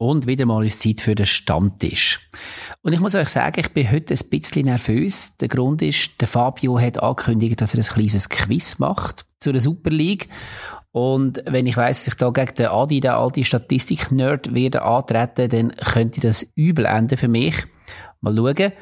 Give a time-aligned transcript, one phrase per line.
[0.00, 2.30] und wieder mal ist Zeit für den Stammtisch.
[2.80, 5.36] Und ich muss euch sagen, ich bin heute ein bisschen nervös.
[5.36, 9.60] Der Grund ist, der Fabio hat angekündigt, dass er ein kleines Quiz macht zu der
[9.60, 10.30] Super League.
[10.92, 15.50] Und wenn ich weiss, dass ich da gegen den Adi, den alte Statistik-Nerd, werde antreten,
[15.50, 17.56] dann könnte das übel enden für mich.
[18.22, 18.72] Mal schauen.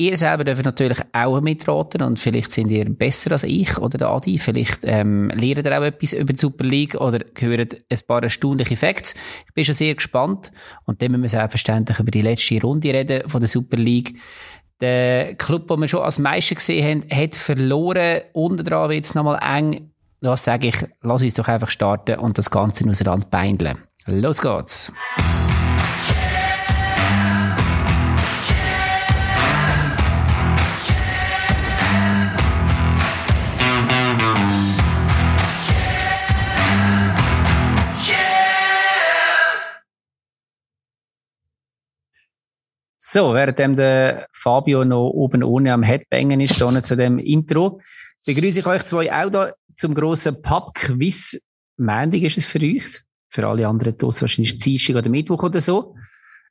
[0.00, 4.08] Ihr selber dürft natürlich auch mitraten und vielleicht sind ihr besser als ich oder der
[4.10, 4.38] Adi.
[4.38, 8.76] Vielleicht ähm, lernt ihr auch etwas über die Super League oder hört ein paar erstaunliche
[8.76, 9.16] Facts.
[9.48, 10.52] Ich bin schon sehr gespannt.
[10.84, 14.14] Und dann müssen wir selbstverständlich über die letzte Runde reden von der Super League.
[14.80, 18.20] Der Club, den wir schon als Meister gesehen haben, hat verloren.
[18.34, 19.90] Unten dran wird es nochmal eng.
[20.20, 23.78] Was sage ich, lass uns doch einfach starten und das Ganze auseinander beindeln.
[24.06, 24.92] Los geht's!
[43.10, 47.80] So, währenddem der Fabio noch oben ohne am Headbangen ist, zu dem Intro,
[48.26, 51.40] begrüße ich euch zwei auch da zum grossen Pub-Quiz.
[51.78, 53.00] Mendig ist es für euch.
[53.30, 55.94] Für alle anderen draussen wahrscheinlich Dienstag oder Mittwoch oder so.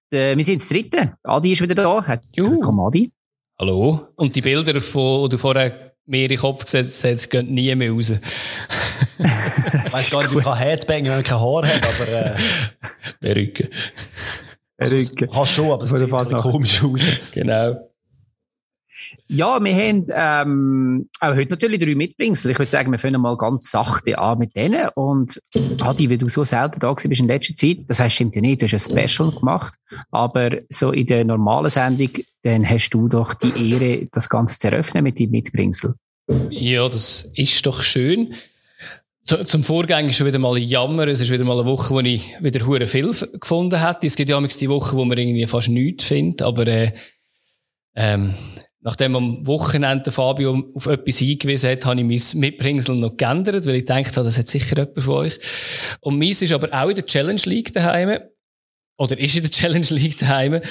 [0.09, 1.13] Äh, wir sind das dritte.
[1.21, 2.19] Adi ist wieder da.
[2.35, 3.11] Willkommen, Adi.
[3.59, 4.07] Hallo.
[4.15, 7.91] Und die Bilder, die du vorher mir in den Kopf gesetzt hast, gehen nie mehr
[7.91, 8.09] raus.
[8.09, 8.19] ich
[9.93, 12.07] weiss gar nicht, du kannst Headbangen, wenn man kein Haar hat, aber...
[12.07, 12.35] Äh...
[13.19, 13.69] Perücke.
[14.77, 15.25] Perücke.
[15.25, 17.01] Also, kannst schon, aber es sieht fast komisch aus.
[17.33, 17.77] Genau.
[19.27, 22.51] Ja, wir haben ähm, auch heute natürlich drei Mitbringsel.
[22.51, 24.89] Ich würde sagen, wir fangen mal ganz sachte an mit denen.
[24.95, 25.39] Und
[25.81, 28.61] Adi, wie du so selten da bist in letzter Zeit, das heißt, stimmt ja nicht,
[28.61, 29.75] du hast ein Special gemacht,
[30.09, 32.09] aber so in der normalen Sendung,
[32.41, 35.93] dann hast du doch die Ehre, das Ganze zu eröffnen mit dem Mitbringsel.
[36.49, 38.33] Ja, das ist doch schön.
[39.27, 41.05] Zum Vorgang ist schon wieder mal ein Jammer.
[41.07, 44.07] Es ist wieder mal eine Woche, wo ich wieder hure viel gefunden hätte.
[44.07, 46.93] Es gibt ja die Woche, wo man irgendwie fast nichts findet, aber äh,
[47.93, 48.35] ähm,
[48.79, 53.75] nachdem am Wochenende Fabio auf etwas hingewiesen hat, habe ich mein Mitbringsel noch geändert, weil
[53.75, 55.37] ich gedacht habe, das hat sicher jemand von euch.
[55.99, 58.17] Und meins ist aber auch in der Challenge League daheim.
[58.97, 60.61] Oder ist in der Challenge League daheim.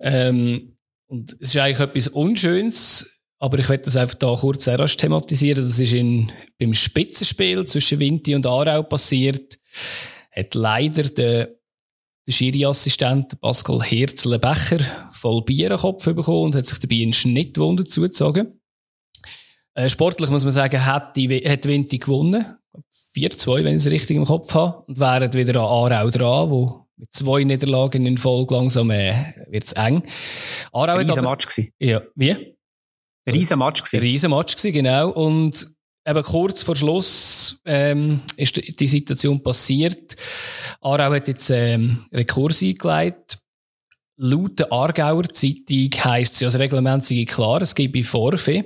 [0.00, 0.76] Ähm,
[1.06, 3.13] und es ist eigentlich etwas Unschönes
[3.44, 5.62] aber ich werde das einfach da kurz erst thematisieren.
[5.62, 9.58] Das ist in, beim Spitzenspiel zwischen Vinti und Aarau passiert.
[10.34, 11.50] Hat leider der,
[12.26, 17.84] der Schiri-Assistent Pascal Herzle-Becher voll Bier am Kopf bekommen und hat sich dabei einen Schnittwunde
[17.84, 18.62] zugezogen.
[19.74, 22.46] Äh, sportlich muss man sagen, hat, die, hat Vinti gewonnen.
[23.14, 24.84] 4-2, wenn ich es richtig im Kopf habe.
[24.86, 29.64] Und wären wieder an Aarau dran, wo mit zwei Niederlagen in Folge langsam äh, wird
[29.64, 30.02] es eng.
[30.72, 31.74] Aarau Ein Match gewesen.
[31.78, 32.53] Ja, wie?
[33.28, 34.00] Riesen Match gewesen.
[34.00, 35.10] Riesen Match gewesen, genau.
[35.10, 35.74] Und
[36.06, 40.16] eben kurz vor Schluss ähm, ist die Situation passiert.
[40.80, 43.38] Aarau hat jetzt ähm, Rekurs eingeleitet.
[44.16, 48.64] Laut der Aargauer Zeitung heisst es ja, das Reglement sei klar, es gebe Vorfee.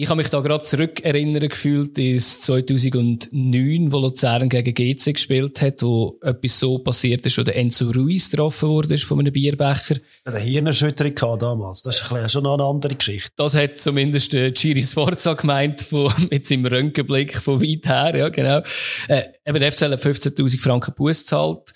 [0.00, 5.82] Ich habe mich da gerade zurückerinnern gefühlt ins 2009, wo Luzern gegen GC gespielt hat,
[5.82, 9.96] wo etwas so passiert ist, wo der Enzo Ruiz getroffen wurde von einem Bierbecher.
[10.24, 11.82] Ja, der Hirnerschütterung gehabt damals.
[11.82, 13.32] Das ist schon noch eine andere Geschichte.
[13.34, 18.28] Das hat zumindest der Giri Sforza gemeint, von, mit seinem Röntgenblick von weit her, ja,
[18.28, 18.62] genau.
[19.08, 21.72] Äh, eben, der FCL hat 15.000 Franken Buß gezahlt.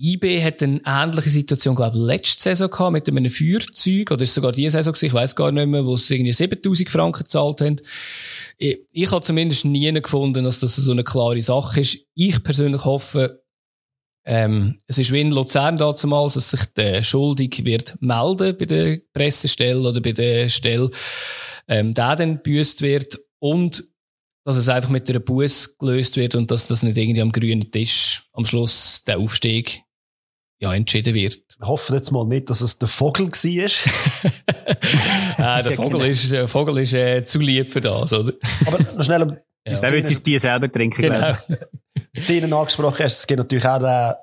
[0.00, 4.34] IB hat eine ähnliche Situation, glaube ich, letzte Saison gehabt mit einem Feuerzeug, oder ist
[4.34, 7.60] sogar diese Saison gewesen, ich weiß gar nicht mehr, wo sie irgendwie 7000 Franken gezahlt
[7.60, 7.76] haben.
[8.58, 11.98] Ich, ich habe zumindest nie gefunden, dass das so eine klare Sache ist.
[12.14, 13.42] Ich persönlich hoffe,
[14.24, 19.00] ähm, es ist wie in Luzern damals, dass sich der Schuldig wird melden bei der
[19.12, 20.90] Pressestelle oder bei der Stelle,
[21.66, 23.84] ähm, der dann büßt wird und
[24.44, 27.70] dass es einfach mit einer Buß gelöst wird und dass das nicht irgendwie am grünen
[27.70, 29.82] Tisch am Schluss der Aufstieg
[30.60, 31.40] ja, entschieden wird.
[31.58, 33.70] Wir hoffen jetzt mal nicht, dass es der Vogel war.
[35.38, 38.32] ah, der Vogel ist, der Vogel ist äh, zu lieb für das, oder?
[38.66, 39.22] Aber noch schnell.
[39.22, 39.30] Um
[39.66, 39.80] ja.
[39.80, 41.32] Der wird sein Bier selber trinken, genau.
[42.16, 44.14] Die Szene angesprochen hast, es gibt natürlich auch den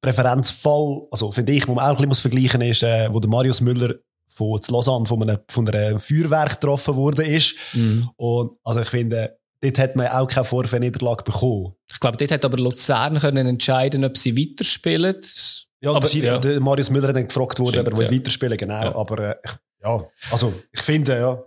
[0.00, 3.30] Präferenzfall, also finde ich, wo man auch ein bisschen vergleichen muss, ist, äh, wo der
[3.30, 3.94] Marius Müller
[4.28, 7.54] von Lausanne von, einem, von einer Feuerwerk getroffen wurde ist.
[7.74, 8.02] Mm.
[8.16, 11.74] Und also ich finde, dort hat man auch keine Vorfernniederlage bekommen.
[11.90, 15.16] Ich glaube, dort hat aber Luzern können entscheiden, ob sie weiterspielen.
[15.86, 16.38] Ja, aber, ja.
[16.38, 18.12] Der Marius Müller hat dann gefragt worden, Stimmt, ob er ja.
[18.12, 18.82] weiterspielen genau.
[18.82, 18.96] Ja.
[18.96, 19.34] Aber äh,
[19.84, 21.42] ja, also ich finde, ja.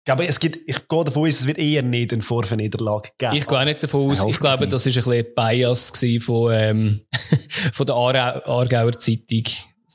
[0.00, 3.36] Ich, glaube, es gibt, ich gehe davon aus, es wird eher nicht eine Vorverniederlage geben.
[3.36, 4.24] Ich gehe auch nicht davon aus.
[4.24, 7.00] Ich glaube, das war ein bisschen Bias von, ähm,
[7.72, 9.44] von der Aargauer Zeitung,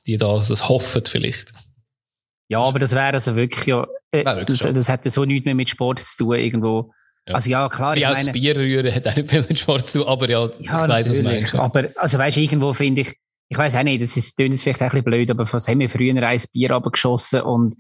[0.07, 1.51] die da das hoffen vielleicht.
[2.49, 5.55] Ja, aber das wäre also wirklich ja, äh, wirklich das, das hätte so nichts mehr
[5.55, 6.93] mit Sport zu tun irgendwo.
[7.27, 7.35] Ja.
[7.35, 7.95] Also ja, klar.
[7.95, 10.43] Ich, ich meine, das Bier rühren hat auch nicht viel mit Sport zu, aber ja,
[10.43, 11.55] ja ich weiss, was du meinst.
[11.55, 13.15] Aber, also weißt du, irgendwo finde ich,
[13.51, 15.68] ich weiß auch nicht, das ist, das ist vielleicht auch ein bisschen blöd, aber was
[15.68, 17.75] haben wir früher ein Bier abgeschossen und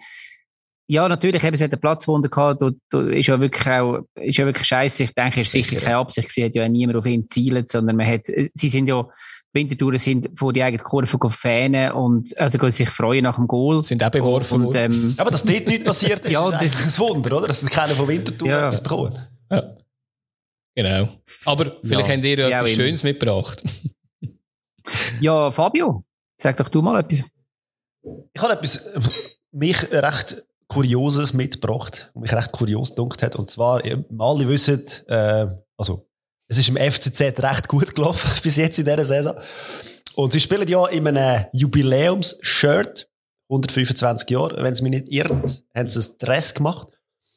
[0.87, 4.37] ja, natürlich, eben, es hat eine Platzwunde gehabt, da, da ist ja wirklich auch, ist
[4.37, 5.03] ja wirklich scheiße.
[5.03, 7.95] Ich denke, es ist sicher keine Absicht, sie hat ja niemand auf ihn zielt, sondern
[7.95, 9.07] man hat, sie sind ja,
[9.53, 13.81] Wintertouren sind vor die eigene Kurve fähnen und, also gehen sich freuen nach dem Goal.
[13.83, 17.37] Sind auch beworfen und, ähm, Aber dass dort nichts passiert ist, ja, ist ein Wunder,
[17.37, 17.47] oder?
[17.47, 18.67] Dass keiner von Winterthur ja.
[18.67, 19.17] etwas bekommen.
[19.49, 19.77] Ja.
[20.75, 21.09] Genau.
[21.45, 22.15] Aber vielleicht ja.
[22.15, 23.63] habt ihr ja etwas Schönes mitgebracht.
[25.19, 26.03] ja, Fabio,
[26.37, 27.23] sag doch du mal etwas.
[28.33, 28.89] Ich habe etwas,
[29.51, 33.35] mich recht Kurioses mitgebracht, mich recht kurios gedunkt hat.
[33.35, 35.47] Und zwar, alle wissen, äh,
[35.77, 36.07] also,
[36.47, 39.35] es ist im FCZ recht gut gelaufen bis jetzt in dieser Saison.
[40.15, 43.09] Und sie spielen ja in einem Jubiläums-Shirt,
[43.49, 46.87] 125 Jahre, wenn es mich nicht irrt, haben sie ein Dress gemacht.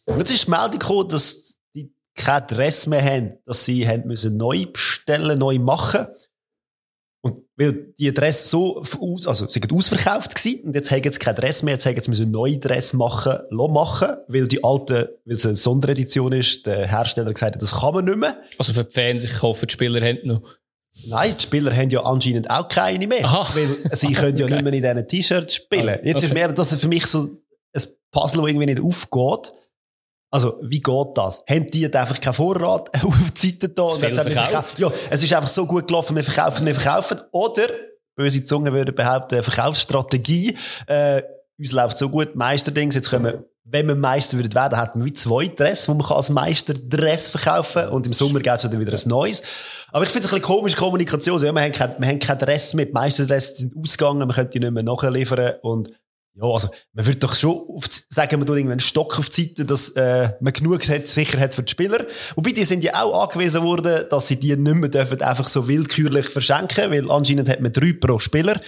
[0.06, 4.06] Und jetzt ist die Meldung gekommen, dass die kein Dress mehr haben, dass sie haben
[4.06, 6.06] müssen neu bestellen, neu machen.
[7.24, 11.18] Und weil die Dress so aus, also sie sind ausverkauft gewesen, und jetzt haben sie
[11.18, 15.36] kein Dress mehr, jetzt haben sie einen neuen Dress machen, machen, weil die alte, weil
[15.36, 18.36] es eine Sonderedition ist, der Hersteller gesagt hat, das kann man nicht mehr.
[18.58, 20.42] Also für die Fans, ich hoffe, die Spieler haben noch.
[21.06, 23.24] Nein, die Spieler haben ja anscheinend auch keine mehr.
[23.24, 23.54] Aha.
[23.54, 24.56] Weil sie können ja okay.
[24.56, 26.00] nicht mehr in diesen T-Shirts spielen.
[26.04, 26.26] Jetzt okay.
[26.26, 27.20] ist mir das für mich so
[27.72, 27.82] ein
[28.12, 29.50] Puzzle, das irgendwie nicht aufgeht.
[30.34, 31.44] Also, wie geht das?
[31.48, 33.82] Haben die einfach keinen Vorrat auf die Seite da?
[33.82, 34.80] Und jetzt verkauft?
[34.80, 37.20] Ja, es ist einfach so gut gelaufen, wir verkaufen, wir verkaufen.
[37.30, 37.68] Oder,
[38.16, 40.56] böse Zungen würden behaupten, Verkaufsstrategie.
[40.88, 41.22] Äh,
[41.56, 45.06] uns läuft so gut, Meisterdings, jetzt können wir, wenn wir Meister würden werden, hätten wir
[45.06, 47.90] wie zwei Dress, wo man als Meister Dress verkaufen kann.
[47.90, 49.40] Und im Sommer gibt es dann wieder ein neues.
[49.92, 51.40] Aber ich finde es ein bisschen komisch, Kommunikation.
[51.44, 54.58] Ja, wir haben kein, wir haben kein Dress die Meisterdress sind ausgegangen, wir können die
[54.58, 55.54] nicht mehr nachliefern.
[55.62, 55.90] Und
[56.36, 59.44] ja, also, man würde doch schon auf, sagen, man tut irgendwann einen Stock auf die
[59.46, 62.06] Seite, dass äh, man genug hat, Sicherheit für die Spieler.
[62.34, 65.68] Wobei, die sind ja auch angewiesen worden, dass sie die nicht mehr dürfen einfach so
[65.68, 68.60] willkürlich verschenken, weil anscheinend hat man drei pro Spieler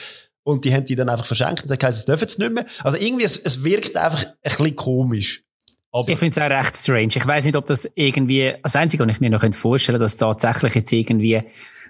[0.44, 2.66] und die haben die dann einfach verschenkt und heisst, es dürfen sie nicht mehr.
[2.84, 5.42] Also irgendwie, es, es wirkt einfach ein bisschen komisch.
[5.90, 7.08] Aber ich finde es auch recht strange.
[7.16, 10.16] Ich weiß nicht, ob das irgendwie, das Einzige, was ich mir noch vorstellen könnte, dass
[10.16, 11.42] tatsächlich jetzt irgendwie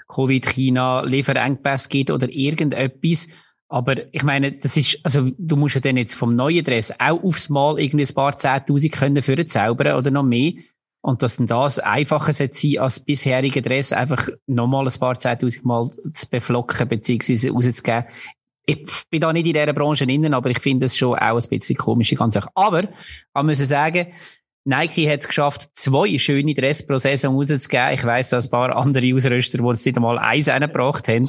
[0.08, 3.28] Covid-China Lieferengpässe gibt oder irgendetwas,
[3.68, 7.22] aber ich meine, das ist, also du musst ja dann jetzt vom neuen Dress auch
[7.22, 10.52] aufs Mal irgendwie ein paar Zehntausend können für zaubern oder noch mehr.
[11.00, 15.88] Und dass dann das einfacher sein als bisherige Dress einfach nochmal ein paar Zehntausend Mal
[16.12, 17.50] zu beflocken bzw.
[17.50, 18.04] rauszugeben.
[18.68, 21.48] Ich bin da nicht in dieser Branche innen, aber ich finde das schon auch ein
[21.48, 22.50] bisschen komisch, die ganze Sache.
[22.54, 22.88] Aber,
[23.32, 24.08] man muss sagen,
[24.64, 27.92] Nike hat es geschafft, zwei schöne Dress rauszugeben.
[27.94, 31.28] Ich weiss, dass ein paar andere Ausrüster, die jetzt nicht einmal eins reingebracht haben.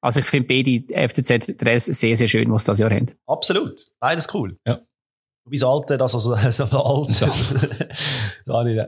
[0.00, 3.06] Also ich finde beide FCZ-Dress sehr, sehr schön, was das Jahr haben.
[3.26, 3.84] Absolut.
[4.00, 4.56] Beides cool.
[4.66, 4.80] Ja.
[5.48, 7.10] Wie das alte, das also so alt.
[7.10, 7.26] So.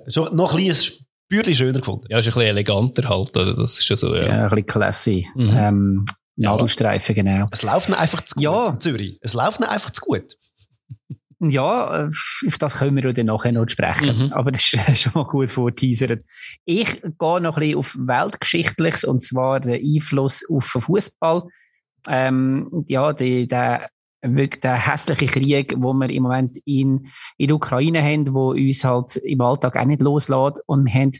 [0.09, 2.07] Schon noch ein bisschen Bürdchen schöner gefunden.
[2.09, 3.55] Ja, ist ein bisschen eleganter halt, oder?
[3.55, 4.23] Das ist ja so, ja.
[4.23, 5.29] Ja, ein bisschen classy.
[5.35, 5.57] Mhm.
[5.57, 6.05] Ähm,
[6.37, 7.47] Nadelstreifen, genau.
[7.51, 8.69] Es läuft einfach zu gut ja.
[8.71, 9.19] in Zürich.
[9.21, 10.37] Es läuft einfach zu gut.
[11.43, 12.11] Ja, äh,
[12.47, 14.27] auf das können wir dann nachher noch sprechen.
[14.27, 14.33] Mhm.
[14.33, 16.23] Aber das ist schon mal gut vorteasert.
[16.67, 21.45] Ich gehe noch ein bisschen auf Weltgeschichtliches, und zwar den Einfluss auf den Fußball.
[22.09, 23.89] Ähm, ja, die, der,
[24.23, 27.07] wirklich der hässliche Krieg, wo wir im Moment in,
[27.39, 30.63] in der Ukraine haben, wo uns halt im Alltag auch nicht loslässt.
[30.67, 31.13] Und wir haben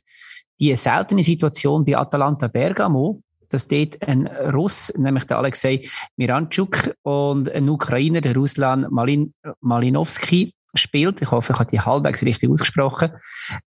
[0.61, 7.51] die seltene Situation bei Atalanta Bergamo, dass dort ein Russ, nämlich der Alexei Miranchuk und
[7.51, 11.21] ein Ukrainer, der Ruslan Malin, Malinowski, spielt.
[11.21, 13.11] Ich hoffe, ich habe die halbwegs richtig ausgesprochen.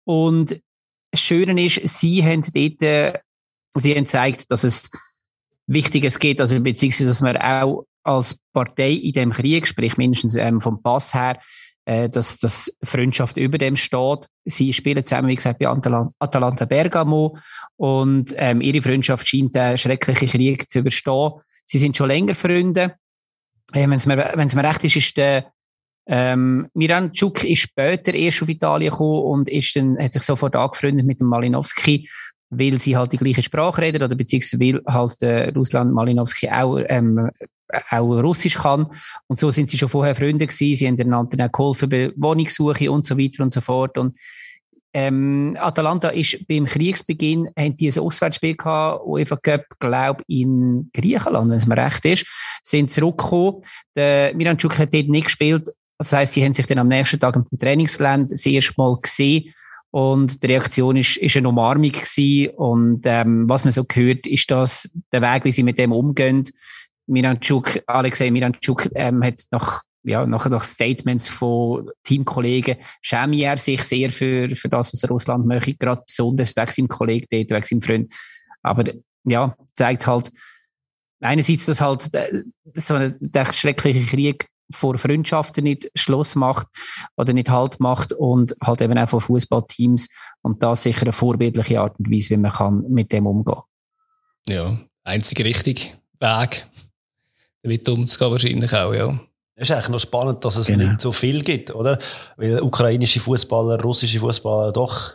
[0.05, 0.61] Und
[1.11, 3.19] das Schöne ist, sie haben dort, äh,
[3.75, 4.91] sie haben gezeigt, dass es
[5.67, 10.61] Wichtiges geht, also beziehungsweise, dass man auch als Partei in dem Krieg, sprich mindestens ähm,
[10.61, 11.41] vom Pass her,
[11.85, 14.27] äh, dass, dass Freundschaft über dem steht.
[14.45, 17.37] Sie spielen zusammen, wie gesagt, bei Atalanta Bergamo
[17.77, 21.33] und ähm, ihre Freundschaft scheint den schrecklichen Krieg zu überstehen.
[21.65, 22.95] Sie sind schon länger Freunde.
[23.73, 25.53] Äh, Wenn es mir, wenn's mir recht ist, ist der
[26.07, 30.57] ähm, Miran Czuk ist später erst auf Italien gekommen und ist dann, hat sich sofort
[30.57, 32.09] angefreundet mit dem Malinowski,
[32.51, 36.81] weil sie halt die gleiche Sprache reden oder beziehungsweise weil halt der Russland Malinowski auch
[36.89, 37.31] ähm,
[37.91, 38.87] auch Russisch kann.
[39.27, 40.77] Und so sind sie schon vorher Freunde gewesen.
[40.77, 43.99] Sie haben einander dann geholfen bei Wohnungssuche und so weiter und so fort.
[43.99, 44.17] Und
[44.95, 51.51] ähm, Atalanta ist beim Kriegsbeginn, haben die ein Auswärtsspiel gehabt, UEFA Cup, glaube in Griechenland,
[51.51, 52.27] wenn es mir recht ist,
[52.63, 53.63] sind zurückgekommen.
[53.97, 55.71] Der Miranchuk hat dort nicht gespielt.
[55.97, 59.55] Das heisst, sie haben sich dann am nächsten Tag im Trainingsgelände das erste Mal gesehen.
[59.93, 62.55] Und die Reaktion ist, ist eine Umarmung gewesen.
[62.57, 66.45] Und ähm, was man so gehört, ist das der Weg, wie sie mit dem umgehen.
[67.07, 73.83] Miranchuk, Alexei Miranchuk ähm, hat nach, ja, nach, nach Statements von Teamkollegen schäme er sich
[73.83, 77.81] sehr für, für das, was Russland möchte, gerade besonders wegen seinem Kollegen dort, wegen seinem
[77.81, 78.13] Freund.
[78.63, 78.85] Aber
[79.25, 80.31] ja, zeigt halt,
[81.21, 82.43] einerseits, dass halt äh,
[82.75, 86.67] so ein der schreckliche Krieg vor Freundschaften nicht Schluss macht
[87.17, 90.09] oder nicht Halt macht und halt eben auch von Fußballteams
[90.43, 93.61] und da sicher eine vorbildliche Art und Weise, wie man kann mit dem umgehen.
[94.49, 96.67] Ja, einzig richtig Weg,
[97.63, 99.21] damit umzugehen wahrscheinlich auch, ja.
[99.55, 100.89] Es ist eigentlich noch spannend, dass es genau.
[100.89, 101.99] nicht so viel gibt, oder?
[102.37, 105.13] Weil ukrainische Fußballer, russische Fußballer doch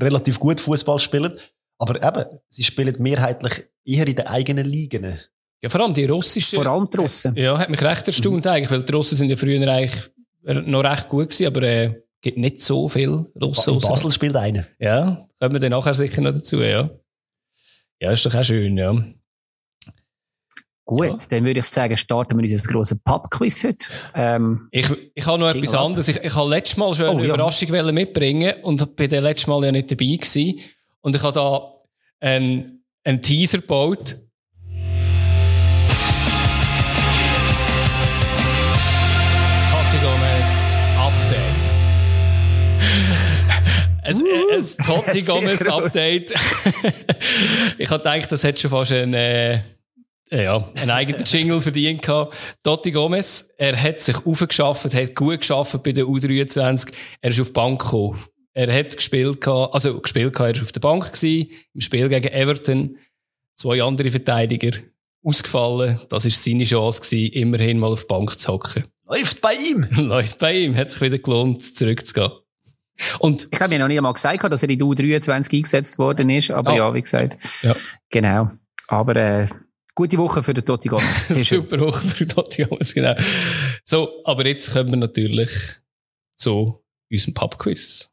[0.00, 1.38] relativ gut Fußball spielen.
[1.78, 5.18] Aber eben, sie spielen mehrheitlich eher in den eigenen Ligen.
[5.62, 6.62] Ja, vor allem die russischen.
[6.62, 7.34] Vor allem die Russen.
[7.36, 8.50] Ja, hat mich recht erstaunt mhm.
[8.50, 10.10] eigentlich, weil die Russen sind ja früher eigentlich
[10.42, 13.78] noch recht gut gewesen, aber äh, gibt nicht so viel Russen.
[13.78, 14.66] Ba Basel spielt einen.
[14.78, 16.90] Ja, kommen wir dann nachher sicher noch dazu, ja.
[18.00, 19.04] Ja, ist doch auch schön, ja.
[20.90, 21.16] Gut, ja.
[21.28, 23.86] dann würde ich sagen, starten wir unser grosses Pub-Quiz heute.
[24.12, 26.08] Ähm, ich, ich habe noch etwas anderes.
[26.08, 27.34] Ich, ich habe letztes Mal schon oh, eine ja.
[27.34, 30.58] Überraschung mitbringen und bin dann letztes Mal ja nicht dabei gewesen.
[31.00, 31.72] Und ich habe da
[32.18, 34.16] einen, einen Teaser gebaut.
[40.02, 41.60] Gomez Update.
[44.02, 46.30] ein, uh, ein Totti Gomez Update.
[47.78, 49.60] ich habe gedacht, das hätte schon fast ein, äh,
[50.30, 52.34] ja, einen eigenen Jingle verdient gehabt.
[52.62, 56.92] Totti Gomez, er hat sich aufgeschafft, hat gut geschafft bei der U23.
[57.20, 58.18] Er ist auf die Bank gekommen.
[58.52, 62.08] Er hat gespielt, gehabt, also gespielt, gehabt, er ist auf der Bank gewesen, im Spiel
[62.08, 62.96] gegen Everton.
[63.54, 64.78] Zwei andere Verteidiger
[65.22, 66.00] ausgefallen.
[66.08, 68.84] Das ist seine Chance gewesen, immerhin mal auf die Bank zu hocken.
[69.06, 69.86] Läuft bei ihm!
[69.96, 70.76] Läuft bei ihm.
[70.76, 72.30] Hat sich wieder gelohnt, zurückzugehen.
[73.18, 76.30] Und ich habe mir noch nie einmal gesagt, dass er in die U23 eingesetzt worden
[76.30, 76.76] ist, aber oh.
[76.76, 77.38] ja, wie gesagt.
[77.62, 77.74] Ja.
[78.10, 78.50] Genau.
[78.88, 79.46] Aber äh,
[80.00, 81.28] gute Woche für den Totti Gomez.
[81.28, 83.14] Super Woche für den Totti Gomez, genau.
[83.84, 85.50] So, aber jetzt kommen wir natürlich
[86.36, 88.08] zu unserem Pubquiz.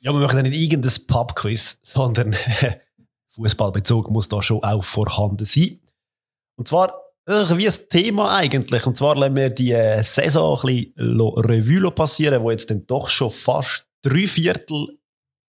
[0.00, 2.34] Ja, wir machen nicht irgendein Pubquiz, sondern
[3.28, 5.78] Fußballbezug muss da schon auch vorhanden sein.
[6.56, 8.86] Und zwar wie ein Thema eigentlich.
[8.86, 13.08] Und zwar lassen wir die äh, Saison ein bisschen Revue passieren, wo jetzt dann doch
[13.08, 14.98] schon fast drei Viertel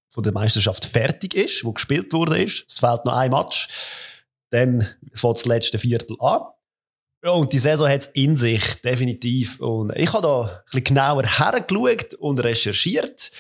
[0.10, 2.44] von der Meisterschaft fertig ist, wo gespielt wurde.
[2.44, 3.68] Es fehlt noch ein Match.
[4.52, 6.44] Dann fängt das letzte Viertel an.
[7.26, 9.60] Ja, und die Saison hat es in sich, definitiv.
[9.60, 13.32] Und ich habe da ein bisschen genauer hergeschaut und recherchiert.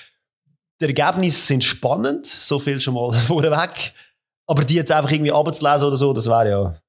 [0.81, 3.93] Die Ergebnisse sind spannend, so viel schon mal vorweg.
[4.47, 6.81] Aber die jetzt einfach irgendwie abzulesen oder so, das wäre ja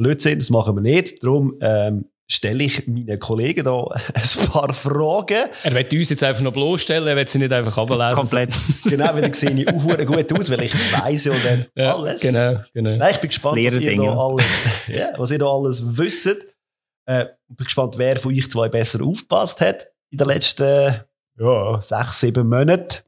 [0.00, 1.22] Blödsinn, das machen wir nicht.
[1.22, 3.82] Darum ähm, stelle ich meinen Kollegen da
[4.14, 5.50] ein paar Fragen.
[5.62, 8.14] Er wird uns jetzt einfach noch bloßstellen, er wird sie nicht einfach ablesen.
[8.14, 8.54] Komplett.
[8.84, 12.20] genau, weil ich sehe ich auch gut aus, weil ich weiss ja dann ja, alles.
[12.20, 12.96] Genau, genau.
[12.96, 14.44] Nein, ich bin gespannt, was ihr, da alles,
[14.88, 16.26] ja, was ihr da alles wisst.
[17.06, 21.00] Äh, ich bin gespannt, wer von euch zwei besser aufgepasst hat in den letzten
[21.38, 22.98] ja, sechs, sieben Monaten.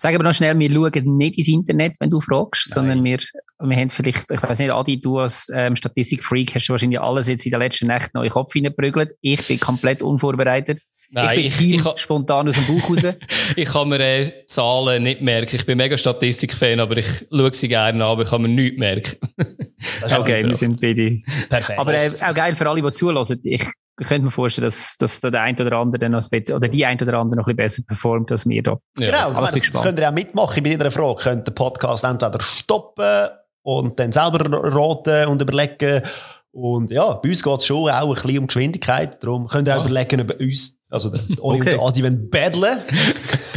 [0.00, 2.74] Sagen wir noch schnell, wir schauen nicht ins Internet, wenn du fragst, Nein.
[2.74, 3.18] sondern wir,
[3.58, 7.44] wir haben vielleicht, ich weiß nicht, Adi, du als ähm, Statistikfreak hast wahrscheinlich alles jetzt
[7.44, 9.12] in der letzten Nacht noch in den Kopf hineingeprügelt.
[9.20, 10.80] Ich bin komplett unvorbereitet.
[11.10, 13.02] Nein, ich bin ich, ich, spontan aus dem Buch raus.
[13.56, 15.56] ich kann mir äh, Zahlen nicht merken.
[15.56, 18.78] Ich bin mega Statistikfan, aber ich schaue sie gerne an, aber ich kann mir nichts
[18.78, 19.16] merken.
[20.18, 21.18] okay, wir sind beide.
[21.50, 21.78] Perfekt.
[21.78, 23.38] Aber äh, auch geil für alle, die zulassen.
[23.44, 23.66] Ich
[24.00, 26.86] ich könnte mir vorstellen, dass, dass der ein oder andere noch ein bisschen, oder die
[26.86, 28.78] ein oder andere noch ein bisschen besser performt als wir da.
[28.98, 29.28] Ja.
[29.28, 31.22] Genau, das, das könnt ihr auch mitmachen bei jeder Frage.
[31.22, 33.28] Könnt den Podcast entweder stoppen
[33.62, 36.02] und dann selber raten und überlegen.
[36.50, 39.22] Und ja, bei uns geht es schon auch ein bisschen um Geschwindigkeit.
[39.22, 39.86] Darum könnt ihr auch ah.
[39.86, 41.74] überlegen, ob uns, also der Oli okay.
[41.74, 42.78] und der Adi wollen battlen,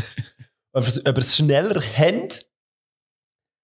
[0.73, 2.45] ob ihr es schneller habt.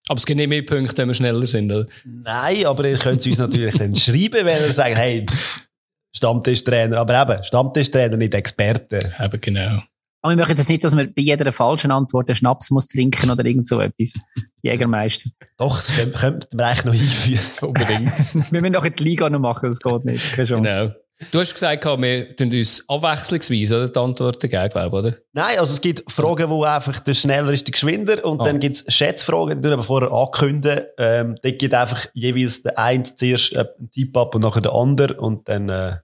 [0.07, 1.85] Aber es gibt nicht mehr Punkte, wenn wir schneller sind, oder?
[2.05, 5.68] Nein, aber ihr könnt es uns natürlich dann schreiben, wenn ihr sagt, hey, pff,
[6.15, 8.99] Stammtischtrainer, aber eben, Stammtischtrainer, nicht Experte.
[9.19, 9.81] Eben, genau.
[10.21, 13.31] Aber wir möchten jetzt nicht, dass man bei jeder falschen Antwort einen Schnaps muss trinken
[13.31, 14.15] oder irgend so etwas.
[14.61, 15.29] Jägermeister.
[15.57, 17.39] Doch, das könnte man eigentlich noch einführen.
[17.61, 18.51] Unbedingt.
[18.51, 20.33] wir müssen in die Liga noch machen, das geht nicht.
[20.33, 20.63] Keine Chance.
[20.63, 20.93] Genau.
[21.31, 25.15] Du hast gesagt, wir tun uns abwechslungsweise oder, die Antworten geben, glaube oder?
[25.33, 28.23] Nein, also es gibt Fragen, wo einfach der schneller ist, der geschwinder.
[28.23, 28.45] Und ah.
[28.45, 30.85] dann gibt es Schätzfragen, die wir vorher ankündigen.
[30.97, 34.73] Ähm, da gibt einfach jeweils der eine zuerst äh, einen Tipp ab und nachher der
[34.73, 35.15] andere.
[35.15, 35.97] Und dann äh,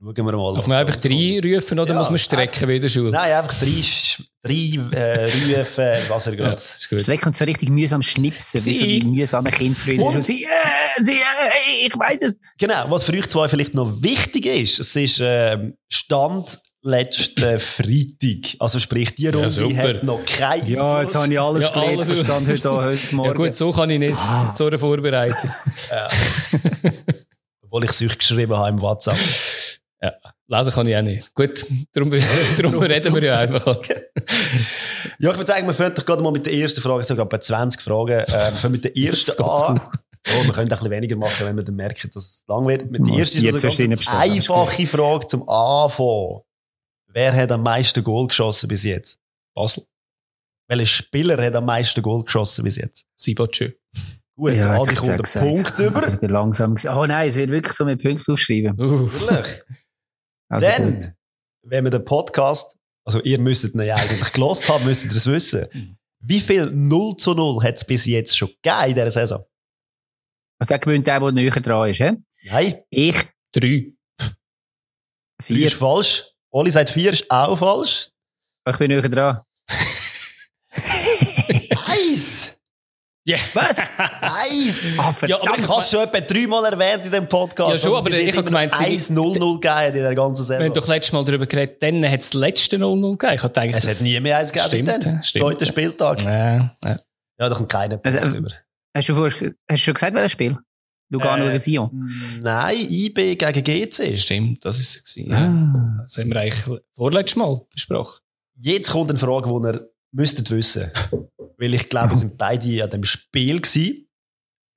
[0.00, 0.54] schauen wir mal.
[0.54, 3.10] Darf man einfach drei rufen oder ja, muss man strecken wie in der Schule?
[3.10, 3.82] Nein, einfach drei,
[4.42, 6.62] drei äh, rufen, was er gerade...
[6.90, 8.70] Ja, strecken und so richtig mühsam schnipsen, sie.
[8.70, 10.22] wie so die mühsamen Kinder früher.
[10.22, 10.48] Sie, äh,
[11.02, 12.38] sie, äh, ich weiß es.
[12.58, 15.58] Genau, was für euch zwei vielleicht noch wichtig ist, es ist äh,
[15.90, 18.56] Stand letzten Freitag.
[18.58, 22.00] Also sprich, die Runde ja, hat noch kein Ja, jetzt habe ich alles ja, gelernt,
[22.00, 23.28] alles Stand heute, heute Morgen.
[23.28, 24.54] Ja gut, so kann ich nicht, ah.
[24.56, 25.50] so eine Vorbereitung.
[25.90, 26.08] ja.
[27.62, 29.18] Obwohl ich es euch geschrieben habe im WhatsApp.
[30.02, 30.14] Ja.
[30.46, 31.34] Lesen kann ich auch nicht.
[31.34, 32.10] Gut, darum,
[32.58, 33.78] darum reden wir ja einfach.
[35.18, 37.38] Ja, ich würde sagen, wir fangen doch gerade mal mit der ersten Frage, sogar bei
[37.38, 39.80] 20 Fragen, äh, wir fangen mit der ersten an.
[39.80, 42.90] Oh, wir können ein bisschen weniger machen, wenn wir dann merken, dass es lang wird.
[42.90, 46.40] Mit der ersten die ist also eine einfache Frage zum Anfang.
[47.08, 49.18] Wer hat am meisten Goal geschossen bis jetzt?
[49.54, 49.84] Basel.
[50.68, 53.06] Welcher Spieler hat am meisten Goal geschossen bis jetzt?
[53.16, 53.72] Sibotschö.
[54.36, 55.46] Gut, Ja, Adi ich kommt einen gesagt.
[55.46, 56.08] Punkt über.
[56.08, 56.76] Ich bin langsam.
[56.88, 58.80] Oh nein, es wird wirklich so mit Punkten aufschreiben.
[58.80, 59.62] Uh, Natürlich.
[60.50, 60.76] Also gut.
[60.78, 61.14] Dann,
[61.62, 65.26] wenn wir den Podcast, also ihr müsstet ihn ja eigentlich gelost haben, müsstet ihr es
[65.26, 65.96] wissen.
[66.22, 69.44] Wie viel 0 zu 0 hat es bis jetzt schon gegeben in dieser Saison?
[70.58, 71.96] Also der gewinnt der, der näher dran ist.
[71.98, 72.12] He?
[72.44, 73.16] Nein, Ich
[73.52, 73.60] drei.
[73.60, 73.96] vier
[75.42, 75.66] vier.
[75.66, 76.24] ist falsch.
[76.50, 78.10] Oli sagt vier ist auch falsch.
[78.68, 79.40] Ich bin näher dran.
[81.86, 82.29] Eins!
[83.26, 83.36] Ja.
[83.54, 83.78] Was?
[83.98, 84.80] Eins!
[84.98, 87.72] Ah, Ja, aber ich habe es schon etwa dreimal erwähnt in dem Podcast.
[87.72, 90.72] Ja, schon, es aber ich habe gemeint, sie- 1-0-0 gegeben in der ganzen Wir haben
[90.74, 93.34] doch letztes Mal darüber geredet, dann hat es das letzte 0-0 gegeben.
[93.34, 94.90] Ich eigentlich Es hat nie mehr eins gegeben.
[95.00, 95.44] Stimmt, stimmt.
[95.44, 96.22] Zweiter Spieltag.
[96.22, 97.00] Ja, ja.
[97.38, 98.50] Ja, da kommt keiner Punkt Also, über.
[98.94, 100.58] Hast du, vorher, hast du schon gesagt, welches Spiel?
[101.10, 102.10] Lugano Äh, gegen Sion.
[102.42, 104.16] Nein, IB gegen GC.
[104.18, 105.14] Stimmt, das ist es.
[105.16, 105.36] Ja.
[105.36, 105.98] Ah.
[106.02, 108.20] Das haben wir eigentlich vorletztes Mal besprochen.
[108.56, 110.90] Jetzt kommt eine Frage, die ihr müsstet wissen.
[111.60, 114.08] Weil ich glaube, wir sind beide an dem Spiel gewesen.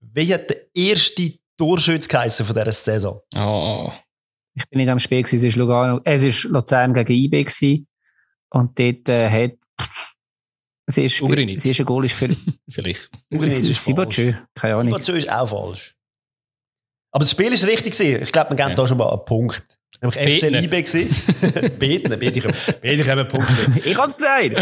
[0.02, 3.22] Wie hat der erste Torschütz geheissen von dieser Saison?
[3.36, 3.92] Oh.
[4.56, 7.44] Ich bin nicht am Spiel, gewesen, es war Lugano, äh, es war Luzern gegen IB
[7.44, 7.88] gewesen.
[8.50, 9.58] und dort äh, hat
[10.88, 11.56] erste Spiel, Ugrinic.
[11.56, 12.36] das erste Goal ist für
[12.70, 13.10] Vielleicht.
[13.32, 14.94] Ugrinic es ist ist Sibachö, keine Ahnung.
[14.94, 15.96] Sibachö ist auch falsch.
[17.12, 18.22] Aber das Spiel ist richtig gewesen.
[18.24, 18.76] Ich glaube, man gibt Ja.
[18.76, 19.66] da schon mal einen Punkt.
[20.02, 20.52] Nämlich FC.
[20.64, 21.70] IB gewesen.
[21.80, 22.44] Beten, bete ich.
[22.82, 23.48] Bete ich einen Punkt.
[23.70, 23.86] mit.
[23.86, 24.58] Ich hab's gesagt!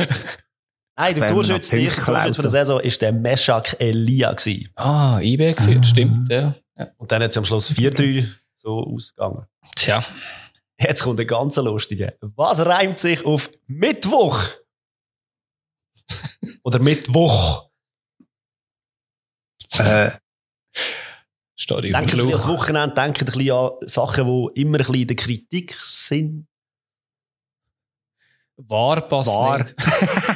[1.02, 2.52] Nein, der Wenn man Torschütz, der Punkte erste Torschütz von der.
[2.52, 4.70] Saison ist der Meshak Elia gewesen.
[4.76, 5.84] Ah, IB geführt, Ah.
[5.84, 6.56] stimmt, ja.
[6.78, 6.88] ja.
[6.98, 8.28] Und dann hat es am Schluss 4-3
[8.58, 9.46] so ausgegangen.
[9.76, 10.04] Tja.
[10.80, 12.18] Jetzt kommt der ganz lustige.
[12.36, 14.40] Was reimt sich auf Mittwoch?
[16.64, 17.70] Oder Mittwoch?
[19.80, 20.12] äh,
[21.56, 21.94] Stadion.
[21.94, 22.48] Denkt ein bisschen ans.
[22.48, 26.48] Wochenende, denkt ein bisschen an Sachen, die immer ein bisschen in der Kritik sind.
[28.58, 29.60] War passt War.
[29.60, 29.76] nicht.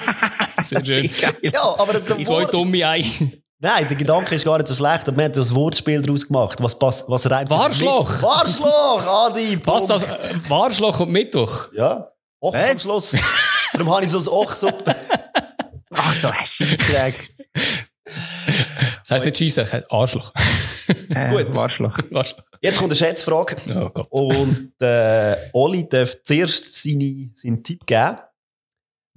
[0.66, 1.10] Sehr schön.
[1.42, 3.04] Ja, aber der zwei Wort, dumme Ei.
[3.60, 5.08] Nein, der Gedanke ist gar nicht so schlecht.
[5.08, 6.58] aber Wir haben das Wortspiel daraus gemacht.
[6.62, 8.22] Was, pass, was reimt Warschloch.
[8.22, 9.58] Warschloch, Adi.
[9.58, 10.12] Passt das?
[10.12, 11.70] Äh, Warschloch und Mittwoch.
[11.74, 12.10] Ja.
[12.42, 12.82] Och am Was?
[12.82, 13.16] Schluss.
[13.74, 14.70] Darum habe ich so ein Och so.
[15.92, 17.30] Ach, so ein Scheissdreck.
[19.08, 20.32] Das heisst nicht das heisst Arschloch.
[21.10, 21.56] Äh, Gut.
[21.56, 21.98] Warschloch.
[22.12, 22.44] Warschloch.
[22.62, 23.58] Jetzt kommt eine Schätzfrage.
[23.70, 24.08] Oh Gott.
[24.12, 28.18] Und der Oli darf zuerst seine, seinen Tipp geben.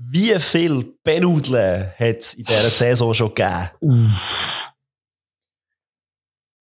[0.00, 4.14] Wie viel Benudeln hat es in dieser Saison schon gegeben?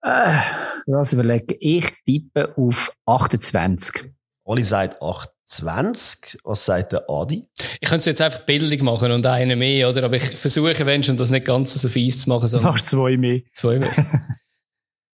[0.01, 0.39] Äh,
[0.87, 1.55] was überlegen?
[1.59, 4.05] Ich tippe auf 28.
[4.45, 6.39] Oli sagt 28.
[6.43, 7.47] Was sagt der Adi?
[7.81, 10.03] Ich könnte es jetzt einfach billig machen und einen mehr, oder?
[10.03, 13.41] Aber ich versuche, wenn schon, das nicht ganz so fies zu machen, Machst zwei mehr.
[13.53, 13.91] zwei mehr.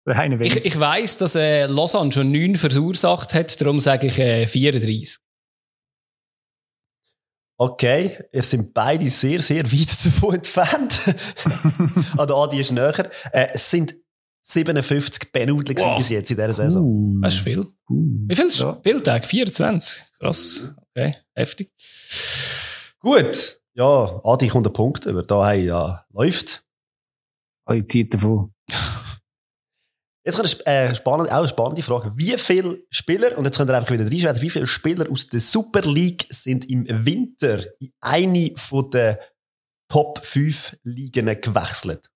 [0.08, 0.64] Ich, weniger.
[0.64, 5.18] ich weiss, dass äh, Lausanne schon neun verursacht hat, darum sage ich äh, 34.
[7.58, 11.00] Okay, ihr sind beide sehr, sehr weit davon entfernt.
[12.18, 13.10] ah, der Adi ist näher.
[13.32, 13.96] Äh, es sind
[14.44, 15.98] 57 Benudeln Wow.
[15.98, 16.84] bis jetzt in dieser Saison.
[16.84, 17.60] Uh, Das ist viel.
[17.60, 17.66] uh.
[17.90, 18.76] Wie viel Ja.
[18.76, 19.26] Spieltage?
[19.28, 20.04] 24.
[20.20, 20.74] Krass.
[20.92, 21.72] Okay, heftig.
[23.00, 23.60] Gut.
[23.74, 25.24] Ja, Adi kommt ein Punkt über.
[25.24, 26.64] Da hey, ja, läuft.
[27.72, 28.54] Ich ziehe davon.
[30.26, 32.12] Jetzt kommt eine äh, spannende, auch eine spannende Frage.
[32.16, 35.40] Wie viele Spieler, und jetzt könnt ihr einfach wieder reinschreiben, wie viele Spieler aus der
[35.40, 38.52] Super League sind im Winter in eine
[38.92, 39.20] der
[39.88, 42.10] Top 5 Ligen gewechselt?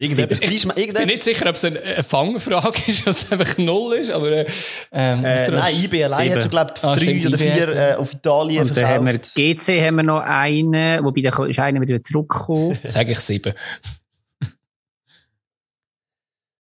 [0.00, 0.52] Irgendetwas Sieben.
[0.54, 3.96] dreischme- Ich bin nicht sicher, ob es eine, eine Fangfrage ist, was es einfach null
[3.96, 4.46] ist, aber äh,
[4.92, 7.68] ähm, Äh, ich nein, IB allein hat schon, glaube ich, Ah, drei stimmt, oder vier
[7.68, 9.34] äh, auf Italien Und dann haben wir verkauft.
[9.34, 12.78] GC haben wir noch einen, wobei da ist einer wieder zurückgekommen.
[12.84, 13.52] sage ich sieben.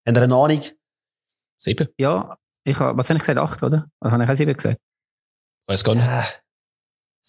[0.07, 0.61] Habt ihr eine Ahnung?
[1.59, 1.87] Sieben?
[1.97, 3.39] ja, ich habe, was habe ich gesagt?
[3.39, 3.89] Acht, oder?
[4.01, 4.79] Oder habe ich auch sieben gesagt?
[5.67, 6.05] Weiß gar nicht.
[6.05, 6.25] Ja.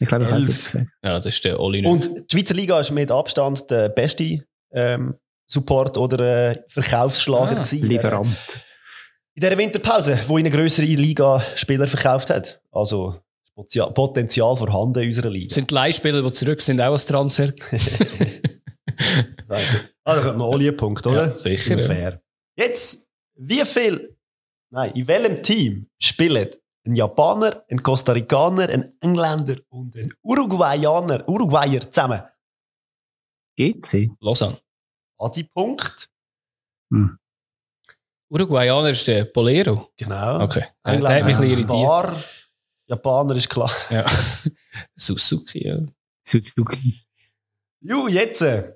[0.01, 0.87] Ich glaube, ich habe sieben gesagt.
[1.05, 1.85] Ja, das ist der Oli.
[1.87, 5.15] Und die Schweizer Liga ist mit Abstand der beste ähm,
[5.51, 7.87] Support oder äh, Verkaufsschlager Ah, gewesen.
[7.89, 8.63] Lieferant.
[9.35, 12.61] In dieser Winterpause, wo eine größere Liga Spieler verkauft hat.
[12.71, 13.21] Also
[13.55, 15.53] Potenzial- vorhanden in unserer Liga.
[15.53, 17.53] Sind die Leihspieler, die zurück sind, auch ein Transfer?
[20.05, 21.29] Da kommt noch alle Punkt, oder?
[21.29, 21.87] Ja, sicher, ja.
[21.87, 22.23] Fair.
[22.57, 23.07] Jetzt,
[23.37, 24.17] wie viel,
[24.71, 26.49] nein, in welchem Team spielen
[26.87, 32.23] ein Japaner, ein Costa Ricaner, ein Engländer und ein Uruguayaner, Uruguayer zusammen?
[33.57, 34.11] GC.
[34.21, 34.59] Lausanne.
[35.19, 36.09] Adi Punkt.
[36.93, 37.19] Hm.
[38.31, 39.91] Uruguayaner ist der Bolero.
[39.97, 40.43] Genau.
[40.43, 40.65] Okay.
[40.85, 42.17] Der, Engländer der hat mich ein bisschen paar.
[42.87, 43.71] Japaner ist klar.
[43.91, 44.07] Ja.
[44.97, 45.79] Suzuki, ja.
[46.27, 47.01] Suzuki.
[47.81, 48.43] Ju, jetzt.
[48.43, 48.75] äh,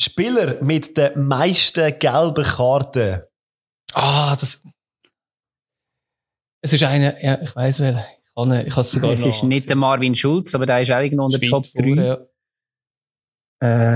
[0.00, 3.22] Spieler mit den meisten gelben Karten.
[3.92, 4.62] Ah, das.
[6.62, 8.04] Es ist einer, ja, ich weiß wel.
[8.24, 10.80] Ich kann, ich kann es sogar Es noch ist nicht der Marvin Schulz, aber der
[10.80, 12.04] ist auch irgendwo unter Top Schweiz vorne, 3.
[12.06, 12.18] Ja.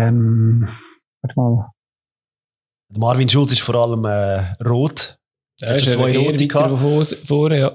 [0.08, 0.68] Ähm,
[1.22, 1.70] warte mal.
[2.96, 5.18] Marvin Schulz ist vor allem äh, rot.
[5.61, 7.68] Der ist zwei rote vor, vorne, ja.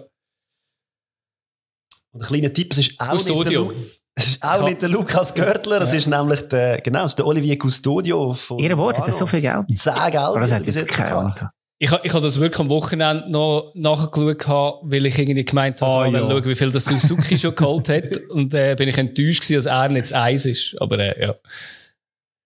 [2.12, 3.69] Und ein kleiner Tipp, es ist auch, nicht der,
[4.15, 5.97] es ist auch Ich nicht der Lukas Görtler, es Ja.
[5.97, 9.25] ist nämlich der, genau, es ist der Olivier Custodio von Ihr Wort, hat er so
[9.25, 9.65] viel Geld?
[9.77, 10.15] Zehn Geld.
[10.15, 11.15] Aber das hat er jetzt keine.
[11.15, 11.49] Ahnung.
[11.79, 16.08] Ich, ich habe das wirklich am Wochenende noch nachgeschaut, weil ich irgendwie gemeint habe, Ah,
[16.08, 16.19] ja.
[16.19, 18.17] schauen, wie viel das Suzuki schon geholt hat.
[18.29, 20.75] Und äh, bin ich enttäuscht gewesen, dass er nicht das Eis ist.
[20.79, 21.36] Aber äh, ja.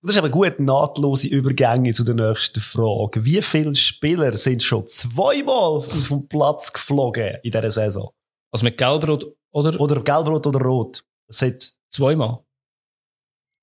[0.08, 3.26] Das ist aber gut, nahtlose Übergänge zu der nächsten Frage.
[3.26, 8.12] Wie viele Spieler sind schon zweimal aus dem Platz geflogen in dieser Saison?
[8.50, 11.04] Also mit Gelbrot oder Oder gelb-rot oder rot?
[11.28, 11.40] Das
[11.90, 12.40] zweimal.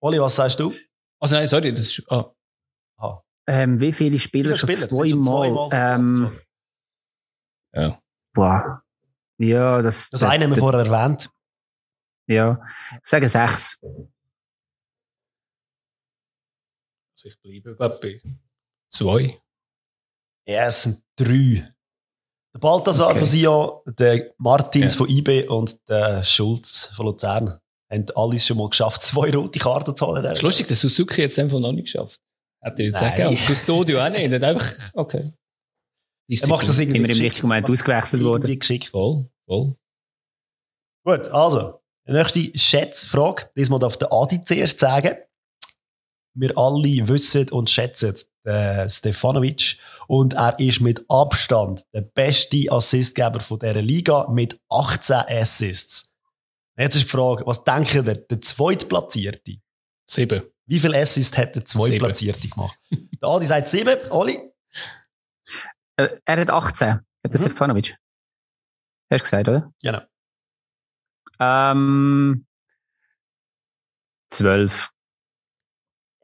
[0.03, 0.75] Oli, was sagst du?
[1.19, 2.31] Also nein, sorry, das ist, ah,
[3.47, 5.71] Ähm, wie viele Spieler Wie viele schon Spieler sind schon zweimal?
[5.71, 6.41] zweimal vom Platz Ähm, geflogen?
[7.75, 8.03] ja.
[8.35, 8.83] boah.
[9.39, 10.09] Ja, das.
[10.13, 11.31] Also einen haben wir vorher erwähnt.
[12.27, 12.61] Ja.
[13.03, 13.81] Ich sage sechs.
[17.25, 18.21] Also ich bleibe, glaube bei
[18.93, 19.39] zwei.
[20.47, 21.73] Ja, es sind drei.
[22.55, 23.19] Der Balthasar Okay.
[23.21, 24.99] von Sion, der Martins Ja.
[24.99, 27.59] von IB und der Schulz von Luzern
[27.91, 30.23] haben alles schon mal geschafft, zwei rote Karten zu holen.
[30.23, 32.21] Das ist lustig, der Suzuki hat es einfach noch nicht geschafft.
[32.63, 33.17] Hätte ich jetzt Nein.
[33.17, 33.29] sagen.
[33.31, 34.29] Und Custodio auch nicht.
[34.31, 35.33] Nicht einfach, okay.
[36.29, 38.59] Er macht das irgendwie Immer im richtigen Moment ausgewechselt worden.
[38.59, 38.87] Geschickt.
[38.87, 39.77] Voll, voll.
[41.05, 43.51] Gut, also, die nächste Schätzfrage.
[43.57, 45.17] Diesmal darf der Adi zuerst sagen.
[46.35, 53.41] Wir alle wissen und schätzen den Stefanovic und er ist mit Abstand der beste Assistgeber
[53.41, 56.11] von dieser Liga mit 18 Assists.
[56.77, 59.57] Jetzt ist die Frage, was denkt ihr, der Zweitplatzierte?
[60.11, 60.43] Sieben.
[60.67, 62.79] Wie viele Assists hat der Zweitplatzierte gemacht?
[62.91, 63.97] Der Adi sagt sieben.
[64.11, 64.51] Oli?
[65.97, 66.89] Äh, er hat 18.
[66.89, 67.45] Hat der Mhm.
[67.45, 67.97] Stefanovic.
[69.11, 69.73] Hast du gesagt, oder?
[69.83, 70.01] Genau.
[71.41, 72.47] Ähm,
[74.31, 74.91] 12.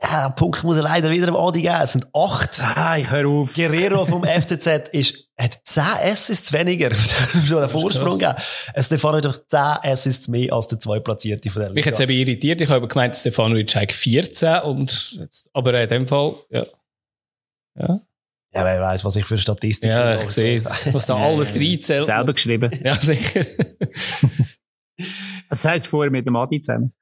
[0.02, 1.74] Ja, den Punkt muss er leider wieder dem Adi geben.
[1.82, 2.58] Es sind acht.
[2.62, 3.52] Ah, ich höre auf.
[3.54, 6.94] Guerrero vom FCZ ist, hat 10 Assists weniger.
[7.46, 8.36] Schon einen Vorsprung gegeben.
[8.78, 9.42] Stefanovic hat
[9.82, 12.60] 10 Assists mehr als der Zweitplatzierte von der Mich hat es eben irritiert.
[12.62, 16.64] Ich habe gemeint, Stefanovic hat 14 und, jetzt- aber in dem Fall, ja.
[17.78, 18.00] Ja,
[18.54, 20.22] Ja, wer weiß, was ich für Statistiken ja habe.
[20.24, 22.06] ich sehe, was da alles reinzählt.
[22.06, 22.70] Selber geschrieben.
[22.82, 23.44] Ja, sicher.
[25.48, 26.92] Das heisst vorher mit dem Adi zusammen.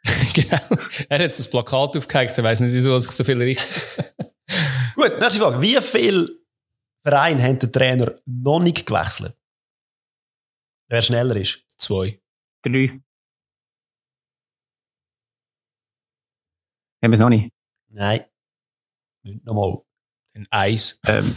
[0.43, 0.83] Genau.
[1.09, 3.67] Er hat das Plakat aufgehängt, er weiss nicht, wieso ich so viel richtig.
[4.95, 5.61] Gut, nächste Frage.
[5.61, 6.29] Wie viele
[7.03, 9.37] Vereine haben den Trainer noch nicht gewechselt?
[10.89, 11.63] Wer schneller ist?
[11.77, 12.21] Zwei.
[12.63, 13.01] Drei.
[17.03, 17.53] Haben wir es noch nicht?
[17.89, 18.25] Nein.
[19.23, 19.79] Nicht nochmal.
[20.35, 20.99] Ein Eis.
[21.07, 21.35] Ähm,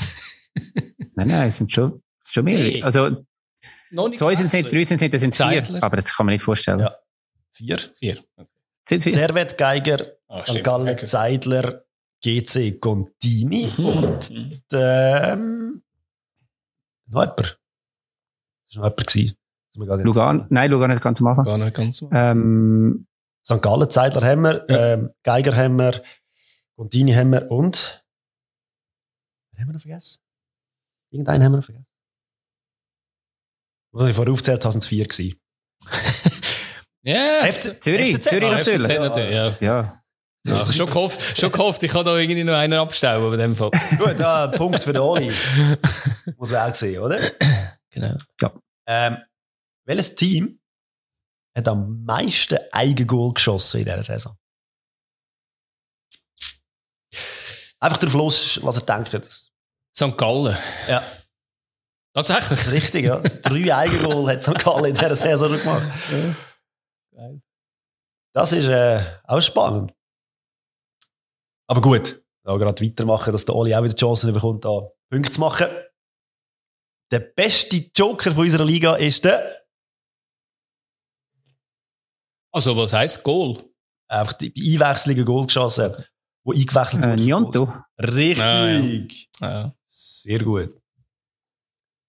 [1.15, 2.69] nein, nein, es sind schon, es sind schon mehrere.
[2.69, 2.83] Hey.
[2.83, 3.25] Also,
[3.91, 5.63] Noch nicht zwei sind es nicht, drei sind es nicht, das sind vier.
[5.63, 5.83] Zeitler.
[5.83, 6.79] Aber das kann man nicht vorstellen.
[6.79, 6.95] Ja.
[7.53, 7.77] Vier.
[7.77, 8.23] Vier.
[8.35, 8.47] Vier.
[8.99, 10.49] Servet, Geiger, Ah, St.
[10.49, 10.63] stimmt.
[10.65, 11.05] Gallen, Okay.
[11.05, 11.83] Zeidler,
[12.23, 13.85] GC, Contini Mhm.
[13.85, 14.61] und Mhm.
[14.71, 15.83] ähm,
[17.07, 17.59] noch jemand.
[18.67, 19.37] Das war noch jemand.
[19.75, 20.45] Lugan, entfallen.
[20.49, 21.45] nein, Lugan nicht ganz am Anfang.
[21.45, 22.09] Gar nicht ganz so.
[22.11, 23.07] Ähm,
[23.45, 23.61] St.
[23.61, 24.93] Gallen, Zeidler haben wir, Ja.
[24.93, 26.03] ähm, Geiger haben wir,
[26.75, 28.03] Contini haben wir und
[29.53, 30.21] wen haben wir noch vergessen?
[31.09, 31.87] Irgendeinen haben wir noch vergessen.
[33.93, 35.39] Was ich vorher aufgezählt habe, sind es vier gewesen.
[37.03, 37.45] Ja.
[37.51, 38.29] FC Zürich, FCZ.
[38.29, 38.87] Zürich Ah, natürlich.
[38.87, 39.55] FCZ natürlich, ja.
[39.59, 40.01] ja.
[40.47, 40.71] ja.
[40.71, 43.71] Schon gehofft, schon gehofft, ich kann da irgendwie noch einen abstellen, aber in dem Fall.
[43.97, 45.31] Gut, ja, Punkt für den Oli.
[46.37, 47.19] Muss man auch sehen, oder?
[47.89, 48.17] Genau.
[48.87, 49.17] Ähm,
[49.85, 50.59] welches Team
[51.55, 54.37] hat am meisten Eigengoal geschossen in dieser Saison?
[57.79, 59.25] Einfach drauf los, was ihr denkt.
[59.95, 60.17] St.
[60.17, 60.55] Gallen.
[60.87, 61.03] Ja,
[62.13, 62.49] Tatsächlich.
[62.49, 63.19] das ist richtig, ja.
[63.19, 64.63] Drei Eigengoal hat St.
[64.63, 65.87] Gallen in dieser Saison gemacht.
[66.09, 66.35] Geil.
[68.33, 69.93] Das ist äh, auch spannend.
[71.67, 75.31] Aber gut, ja, gerade weitermachen, dass der Oli auch wieder die Chance bekommt, da Punkte
[75.31, 75.67] zu machen.
[77.11, 79.65] Der beste Joker von unserer Liga ist der
[82.53, 83.63] Also, was heisst Goal?
[84.07, 85.95] einfach die Einwechslungen Goal geschossen
[86.43, 87.23] wo eingewechselt Äh, wurde.
[87.23, 87.73] Njonto.
[87.99, 89.29] Richtig.
[89.39, 89.75] Ah, Ja.
[89.87, 90.75] Sehr gut.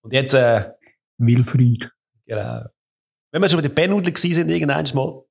[0.02, 0.72] Und jetzt, äh,
[1.18, 1.92] Wilfried.
[2.24, 2.64] genau.
[3.32, 5.22] Wenn wir schon bei den Pennudeln gewesen sind, irgendwann mal,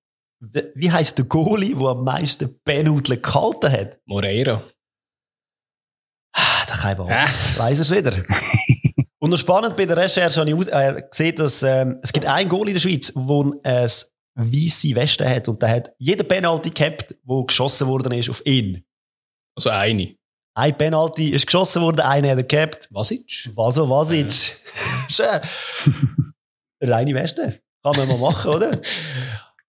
[0.73, 3.99] wie- heisst der Goalie, der am meisten Pennudeln gehalten hat?
[4.05, 4.63] Moreira.
[6.35, 7.09] Ah, Da kein Ball.
[7.09, 8.13] Weiss er es wieder.
[9.19, 12.49] Und noch spannend bei der Recherche habe ich äh, gesehen, dass ähm, es gibt einen
[12.49, 13.87] Goal in der Schweiz, wo ein
[14.33, 18.83] weisse Weste hat und der hat jeden Penalty gehabt, wo geschossen worden ist auf ihn.
[19.55, 20.15] Also eine.
[20.57, 22.87] Ein Penalty ist geschossen worden, einer hat er gehabt.
[22.91, 23.49] Wasic?
[23.53, 24.61] Was so, was jetzt?
[25.11, 25.39] Schön.
[26.81, 27.61] Reine Weste.
[27.83, 28.81] Kann man mal machen, oder?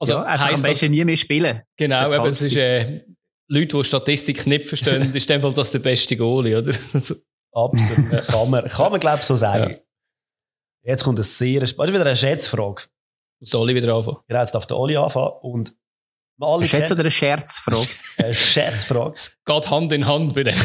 [0.03, 1.62] Also, ja, einfach am besten nie mehr spielen.
[1.77, 3.05] Genau, aber es ist, äh,
[3.46, 6.72] Leute, die Statistik nicht verstehen, ist in dem Fall das der beste Goalie, oder?
[6.92, 7.14] Also,
[7.53, 8.27] Absolut.
[8.27, 9.72] kann man, kann man glaube ich, so sagen.
[9.72, 9.79] Ja.
[10.85, 12.83] Jetzt kommt eine sehr, ist wieder eine Schätzfrage.
[13.38, 14.16] Muss der Oli wieder anfangen?
[14.27, 15.35] Genau, jetzt darf der Oli anfangen.
[15.42, 15.72] Und
[16.40, 17.87] eine Schätz- oder eine Scherzfrage?
[18.16, 19.14] eine Scherzfrage.
[19.14, 20.57] Es geht Hand in Hand bei dem.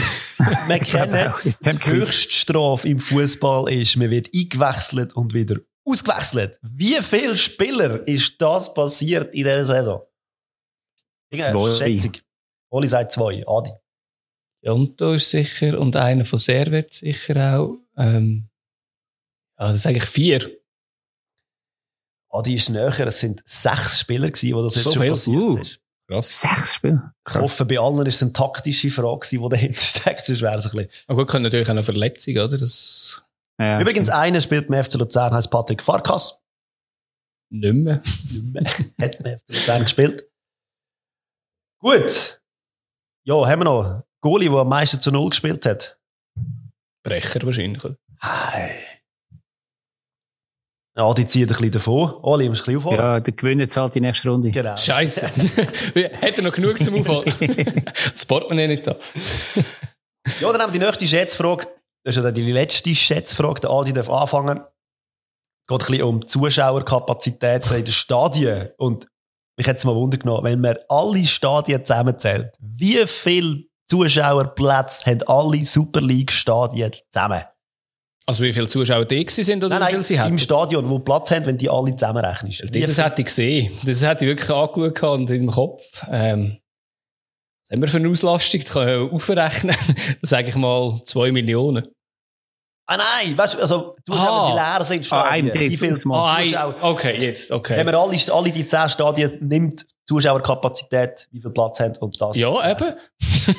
[0.68, 1.60] wir kennen es.
[1.60, 6.60] Die Höchststrafe im Fußball ist, man wird eingewechselt und wieder ausgewechselt.
[6.62, 10.02] Wie viele Spieler ist das passiert in dieser Saison?
[11.32, 11.76] Zwei.
[11.76, 12.13] Schätzung.
[12.69, 13.43] Oli sagt zwei.
[13.47, 13.71] Adi.
[14.62, 17.78] Jonto ist sicher und einer von Servet sicher auch.
[17.95, 18.50] Ähm,
[19.60, 20.52] ja, das sind eigentlich vier.
[22.30, 23.08] Adi ist näher.
[23.08, 25.12] Es sind sechs Spieler gewesen, wo das jetzt so schon viel?
[25.12, 25.80] passiert uh, ist.
[26.08, 26.41] Krass.
[26.41, 27.13] Sechs Spieler?
[27.28, 30.65] Ich hoffe, bei allen ist es eine taktische Frage, die dahinter steckt, sonst wäre es
[30.65, 30.89] ein bisschen.
[31.08, 32.58] Aber gut, können natürlich auch eine Verletzung, oder?
[32.58, 33.27] Das
[33.60, 34.22] ja, Übrigens, stimmt.
[34.22, 36.41] einer spielt beim FC Luzern, heißt Patrick Farkas.
[37.50, 38.02] Nicht mehr.
[38.04, 38.63] Nicht mehr.
[39.00, 40.30] Hat beim FC Luzern gespielt.
[41.80, 42.41] Gut.
[43.26, 46.00] Ja, haben wir noch Goalie, der am meisten zu Null gespielt hat?
[47.04, 47.84] Brecher wahrscheinlich.
[48.22, 48.72] Hi.
[50.98, 52.12] Ja, die ziehen ein bisschen davon.
[52.24, 53.00] Oli, musst du ein bisschen aufholen.
[53.00, 54.50] Ja, der Gewinner zahlt die nächste Runde.
[54.50, 54.76] Genau.
[54.76, 55.28] Scheiße.
[56.22, 57.32] Hat er noch genug zum Aufholen?
[58.12, 58.96] das Portemonnaie nicht da.
[60.41, 61.67] ja, dann haben wir die nächste Schätzfrage.
[62.08, 63.60] Das ist ja die letzte Schätzfrage.
[63.60, 64.60] Der Adi darf anfangen.
[64.60, 68.70] Es geht ein bisschen um Zuschauerkapazität in den Stadien.
[68.78, 69.08] Und
[69.58, 75.22] mich hätte es mal Wunder genommen, wenn man alle Stadien zusammenzählt, wie viele Zuschauerplätze haben
[75.28, 77.43] alle Super League-Stadien zusammen?
[78.26, 80.32] Also wie viele Zuschauer da sind oder nein, wie viele sie hatten?
[80.32, 82.54] im Stadion, wo Platz haben, wenn die alle zusammenrechnen.
[82.72, 83.74] Das hätte ich gesehen.
[83.84, 86.06] Das hätte ich wirklich angeschaut und in dem Kopf.
[86.10, 86.58] Ähm,
[87.67, 88.62] was haben wir für eine Auslastung?
[88.62, 89.76] Das kann ich aufrechnen.
[90.22, 91.86] sage ich mal zwei Millionen.
[92.89, 95.52] Ah nein, weißt du, also Zuschauer, die leer sind, Stadien.
[95.54, 96.56] Ah, wie viel Mal?
[96.56, 97.76] Ah, okay, jetzt, okay.
[97.76, 102.38] Wenn man alle, alle die zehn Stadien nimmt, Zuschauerkapazität, wie viel Platz haben und das.
[102.38, 102.95] Ja, eben.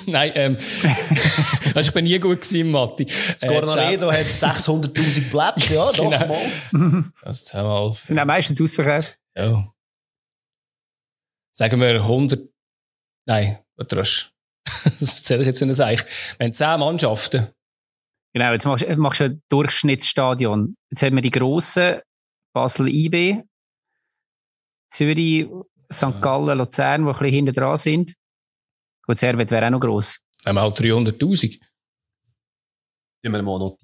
[0.06, 0.56] Nein, ähm,
[1.76, 3.04] ich bin nie gut gewesen, Matti.
[3.04, 6.26] Das äh, Cornaledo hat 600.000 Plätze, ja, doch genau.
[6.72, 7.12] mal.
[7.22, 7.92] Das zehnmal.
[8.02, 9.18] Sind auch meistens ausverkauft.
[9.36, 9.70] Ja.
[11.52, 12.40] Sagen wir 100,
[13.26, 14.30] nein, was
[15.00, 16.02] Das erzähle ich jetzt in Seich.
[16.38, 17.48] Wir haben zehn Mannschaften.
[18.38, 20.76] Genau, jetzt machst, machst du ein Durchschnittsstadion.
[20.90, 22.00] Jetzt haben wir die grossen,
[22.54, 23.42] Basel IB,
[24.88, 25.48] Zürich,
[25.92, 26.20] St.
[26.20, 28.14] Gallen, Luzern, die ein bisschen hinten dran sind.
[29.04, 30.20] Gut, Servet wäre auch noch gross.
[30.46, 31.58] Haben wir halt 300'000.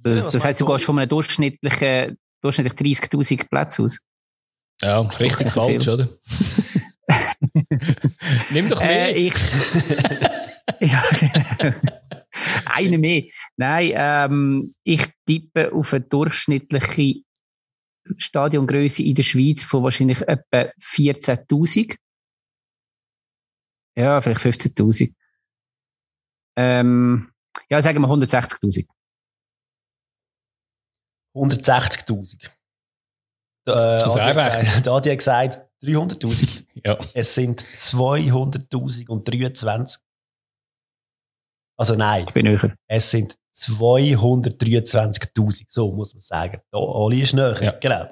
[0.05, 3.99] Das, das heisst, du gehst von einem durchschnittlichen, durchschnittlich 30'000 Plätzen aus.
[4.81, 6.09] Ja, richtig falsch, oder?
[8.51, 9.17] Nimm doch mehr.
[9.17, 9.35] Äh, ich,
[10.81, 11.03] ja,
[12.67, 13.25] eine mehr.
[13.57, 17.23] Nein, ähm, ich tippe auf eine durchschnittliche
[18.17, 21.97] Stadiongröße in der Schweiz von wahrscheinlich etwa 14.000.
[23.97, 25.15] Ja, vielleicht 15.000.
[26.57, 27.33] Ähm,
[27.71, 28.87] ja, sagen wir 160.000.
[31.35, 32.51] 160.000.
[33.67, 36.65] Da, äh, da hat gesagt 300.000.
[36.85, 36.99] ja.
[37.15, 40.04] Es sind 200.000 und 23.
[41.77, 42.25] Also nein.
[42.29, 42.75] Ich bin höher.
[42.89, 45.65] Es sind 223.000.
[45.69, 46.61] So muss man sagen.
[46.71, 47.61] Da, Oli ist näher.
[47.63, 47.73] Ja.
[47.81, 48.07] Genau.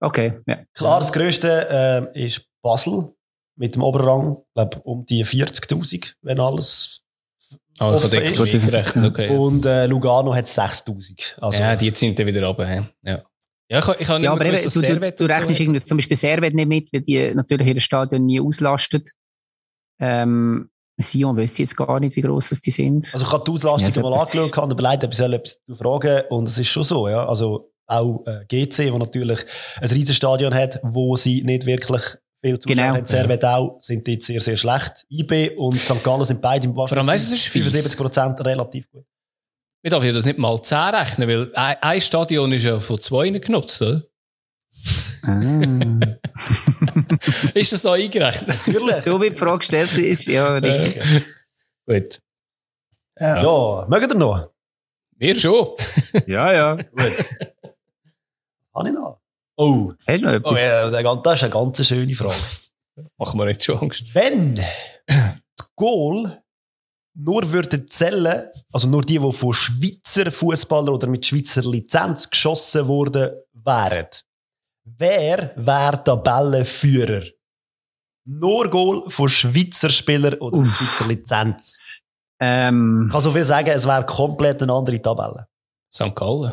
[0.00, 0.58] Okay, ja.
[0.74, 3.14] Klar, das grösste äh, ist Basel
[3.56, 7.04] mit dem Oberrang, glaube um die 40.000, wenn alles
[7.78, 8.96] Ah, offen ist.
[8.96, 11.40] Okay, Und äh, Lugano hat 6.000.
[11.40, 12.88] Also, ja, die sind dann wieder runter.
[13.02, 13.22] Ja.
[13.68, 15.62] Ja, ich, ich habe ja, aber gewusst, eben, du, du, du rechnest so.
[15.62, 19.10] irgendwie zum Beispiel Servet nicht mit, weil die natürlich ihr Stadion nie auslastet.
[19.98, 20.70] Ähm,
[21.02, 23.10] Sion wüsste jetzt gar nicht, wie gross die sind.
[23.12, 26.22] Also ich habe die Auslastung ja, mal angeschaut und überlegt, ob ich etwas zu fragen
[26.30, 27.26] und es ist schon so, ja.
[27.26, 29.40] Also auch äh, GC, wo natürlich
[29.80, 32.02] ein Riesenstadion hat, wo sie nicht wirklich
[32.40, 32.96] viel Zuschauer genau.
[32.96, 33.06] haben.
[33.06, 35.04] Servet auch, sind dort sehr, sehr schlecht.
[35.10, 36.02] IB und St.
[36.02, 39.04] Gallen sind beide im allem, weißt, es ist 75 Prozent relativ gut.
[39.82, 43.00] Ich darf ja das nicht mal 10 rechnen, weil ein, ein Stadion ist ja von
[43.00, 44.02] zwei genutzt, oder?
[45.26, 45.40] Ah.
[47.54, 48.48] ist das da eingerechnet?
[48.48, 49.02] Natürlich.
[49.02, 51.24] so wie die Frage gestellt ist, ja, richtig.
[51.86, 52.20] Gut.
[53.18, 54.50] Ja, ja mögen ihr noch?
[55.16, 55.68] Wir schon.
[56.26, 56.74] ja, ja.
[56.74, 57.24] Gut.
[58.74, 59.20] Habe ich noch?
[59.56, 59.92] Oh.
[60.06, 60.52] Hast du noch etwas?
[60.52, 62.34] Oh, ja, das ist eine ganz schöne Frage.
[63.16, 64.14] Machen wir jetzt schon Angst.
[64.14, 66.42] Wenn das Goal
[67.14, 72.88] nur würden zählen, also nur die, die von Schweizer Fußballern oder mit Schweizer Lizenz geschossen
[72.88, 74.06] worden wären,
[74.84, 77.24] wer wäre Tabellenführer?
[78.26, 81.78] Nur Goal von Schweizer Spielern oder mit Schweizer Lizenz.
[82.40, 85.46] Ähm, Ich kann so viel sagen, es wäre komplett eine andere Tabelle.
[85.92, 86.14] St.
[86.14, 86.52] Gallen.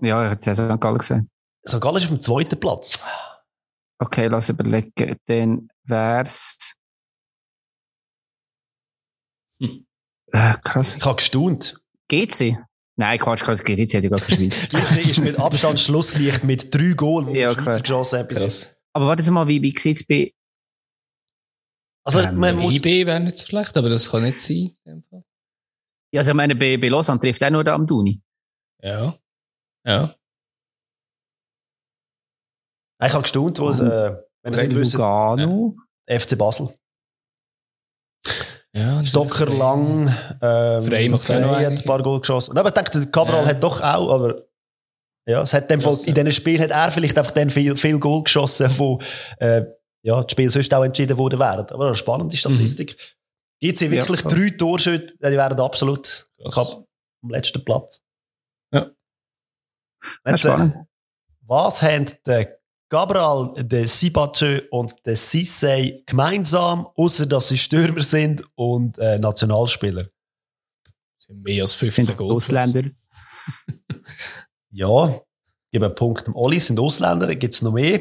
[0.00, 0.80] ja, ich hätte es ja St.
[0.80, 1.30] Gallen gesehen.
[1.66, 1.80] St.
[1.80, 2.98] Gallen ist auf dem zweiten Platz.
[3.98, 5.16] Okay, lass überlegen.
[5.26, 6.74] Dann wär's.
[9.60, 9.86] Hm.
[10.32, 10.96] Äh, krass.
[10.96, 11.80] Ich habe gestaunt.
[12.08, 12.58] GC?
[12.96, 14.68] Nein, Quatsch, krass, GC hat ja gar keine Schweiz.
[14.68, 17.80] GC ist mit Abstand Schlusslicht mit drei Goals, die Ja, Schweizer klar.
[17.80, 18.28] geschossen.
[18.28, 18.74] Krass.
[18.94, 20.32] Aber warte mal, wie, wie sieht's bei,
[22.04, 24.76] Also, Ähm, man muss, IB wäre nicht so schlecht, aber das kann nicht sein.
[26.12, 28.20] ja, also ich meine, bei, bei Lausanne trifft auch nur der Amduni.
[28.82, 29.16] Ja.
[29.86, 30.14] Ja.
[33.04, 35.76] ich habe gestaunt, wo es, äh, wenn es nicht wisst, Lugano.
[36.06, 36.74] FC Basel.
[38.74, 40.08] Ja Stocker lang,
[40.40, 42.56] ähm, Frey macht noch hat ein paar Goal geschossen.
[42.56, 43.48] Aber ich denke, der Cabral Ja.
[43.48, 44.42] hat doch auch, aber
[45.26, 46.14] ja, es hat dem Fall, in ja.
[46.14, 49.00] diesen Spielen hat er vielleicht einfach dann viel, viel Goal geschossen, wo
[49.38, 49.62] äh,
[50.02, 51.66] ja, das Spiel sonst auch entschieden worden wären.
[51.70, 52.96] Aber eine spannende Statistik.
[53.60, 58.02] Gibt sie wirklich Ja, drei Torschüsse, die wären absolut am letzten Platz.
[58.72, 58.90] Ja.
[60.26, 60.74] Jetzt, äh, spannend.
[61.42, 62.58] was haben der
[62.92, 70.10] Cabral, der Sibache und der Sissay gemeinsam, außer dass sie Stürmer sind und äh, Nationalspieler?
[71.18, 72.34] sind mehr als 15 Sind Goal.
[72.34, 72.82] Ausländer.
[74.74, 77.98] Ja, ich gebe einen Punkt dem Olli, sind Ausländer, gibt es noch mehr?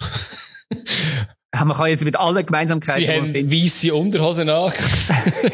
[1.52, 4.72] Man kann jetzt mit allen Gemeinsamkeiten, Sie haben weisse Unterhosen an.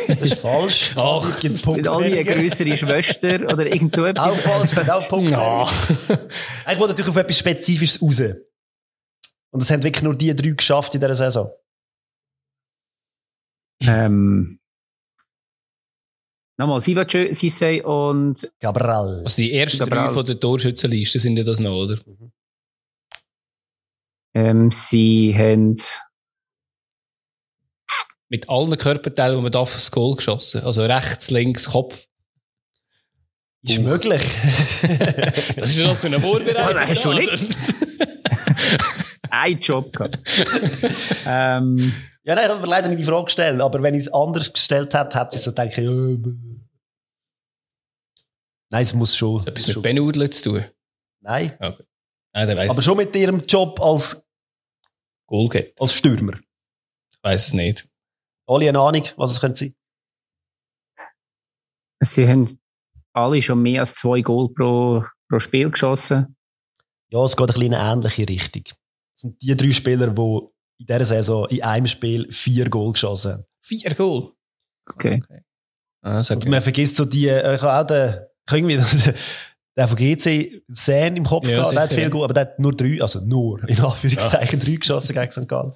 [0.09, 0.93] Das ist falsch.
[0.97, 4.41] Ach, sind alle eine größere Schwester oder irgend so Auch etwas.
[4.41, 5.69] falsch, gibt auch Punkt Ja.
[5.69, 8.23] Ich wollte natürlich auf etwas Spezifisches raus.
[9.51, 11.51] Und das haben wirklich nur die drei geschafft in dieser Saison.
[13.83, 14.61] Ähm,
[16.59, 19.23] nochmal, Sivacö, Sissay und Cabral.
[19.25, 21.99] Also die ersten Aber drei von der Torschützenliste sind ja das noch, oder?
[24.35, 25.75] ähm, sie haben
[28.29, 30.63] Mit allen Körperteilen, die man darf, das Goal geschossen.
[30.63, 32.07] Also rechts, links, Kopf.
[33.63, 34.23] Ist möglich.
[35.57, 36.81] Was ist denn das für eine Vorbereitung?
[36.81, 37.31] Hast du nicht?
[39.31, 40.19] einen Job gehabt.
[41.27, 44.13] ähm, ja, nein, ich habe mir leider nicht die Frage gestellt, aber wenn ich es
[44.13, 46.19] anders gestellt hätte, hätte ich so gedacht, ja, äh,
[48.73, 49.37] Nein, es muss schon.
[49.39, 50.65] Das hat etwas mit Benudeln zu tun.
[51.21, 54.25] Nein, Nein, der weiss aber schon mit ihrem Job als,
[55.27, 55.81] Goal geht.
[55.81, 56.39] als Stürmer.
[57.13, 57.89] Ich weiss es nicht.
[58.47, 59.75] Alle eine Ahnung, was es könnte sein?
[62.03, 62.59] sie haben
[63.13, 66.37] alle schon mehr als zwei Goal pro, pro Spiel geschossen.
[67.09, 68.63] Ja, es geht ein bisschen in eine ähnliche Richtung.
[69.21, 70.39] Sind die drei Spieler, die
[70.79, 73.45] in dieser Saison in einem Spiel vier Goal geschossen haben.
[73.63, 74.33] Vier Goal.
[74.89, 75.23] Okay.
[76.03, 78.19] Ah, das hat Und man vergisst so die, äh, ich habe auch den,
[78.51, 78.85] irgendwie den,
[79.77, 82.09] den von GC Sen im Kopf Ja, gehabt, der hat viel ja.
[82.09, 85.47] Goal, aber der hat nur drei, also nur, in Anführungszeichen, drei geschossen gegen St.
[85.49, 85.73] Gallen.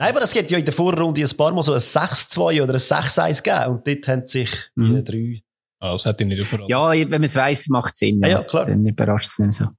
[0.00, 2.72] Nein, aber es gibt ja in der Vorrunde ein paar Mal so ein 6-2 oder
[2.74, 5.04] ein 6-1 gegeben und dort haben sich die Mhm.
[5.04, 5.42] drei,
[5.80, 6.70] Ah, das hat ich nicht verraten.
[6.70, 8.20] Ja, wenn man es weiss, macht es Sinn.
[8.22, 8.64] Ja, ja, klar.
[8.64, 9.72] Dann überrascht es nicht mehr so.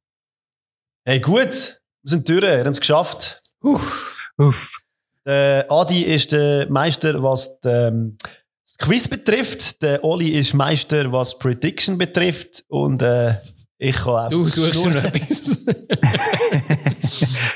[1.06, 3.42] hey gut, wir sind durch, wir haben es geschafft.
[3.62, 4.80] Uff.
[5.26, 8.18] Der Adi ist der Meister, was ähm,
[8.66, 9.82] das Quiz betrifft.
[9.82, 12.64] Der Oli ist Meister, was Prediction betrifft.
[12.70, 13.36] Und äh,
[13.78, 15.66] ich kann einfach Du suchst nur- schon etwas.
[15.66, 15.74] du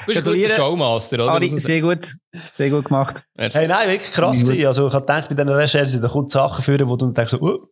[0.08, 0.49] bist ein guter.
[0.49, 1.32] Showmaster, oder?
[1.32, 2.15] Ari, man sehr gut.
[2.53, 3.23] Sehr gut gemacht.
[3.36, 4.41] Hey, nein, wirklich krass.
[4.43, 4.67] Gewesen.
[4.67, 7.32] Also ich habe gedacht, bei diesen Recherchen, da kommt Sachen führen, wo du dann denkst,
[7.32, 7.67] so, uh,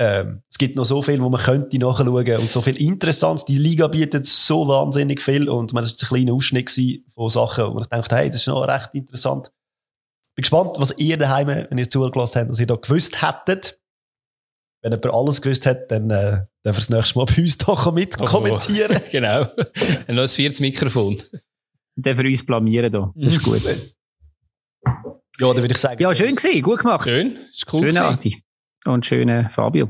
[0.00, 3.44] ähm, es gibt noch so viel, wo man könnte nachschauen und so viel Interessantes.
[3.44, 7.28] Die Liga bietet so wahnsinnig viel und man, das war ein kleiner Ausschnitt gewesen von
[7.28, 9.50] Sachen, wo ich dachte, hey, das ist noch recht interessant.
[10.36, 13.80] Bin gespannt, was ihr daheim, wenn ihr zugelassen habt, was ihr da gewusst hättet.
[14.82, 17.92] Wenn jemand alles gewusst hat, dann äh, darf er das nächste Mal bei uns doch
[17.92, 18.24] mit Oh.
[18.24, 18.96] kommentieren.
[19.10, 19.48] genau.
[20.06, 21.20] Ein neues viertes Mikrofon.
[21.96, 23.12] Der für uns blamieren da.
[23.16, 23.60] Das ist gut.
[24.84, 26.00] Ja, dann würde ich sagen.
[26.00, 26.62] Ja, schön gewesen.
[26.62, 27.08] Gut gemacht.
[27.08, 27.36] Schön.
[27.50, 27.96] Ist cool.
[27.96, 28.40] Adi.
[28.88, 29.88] Und schöne Fabio.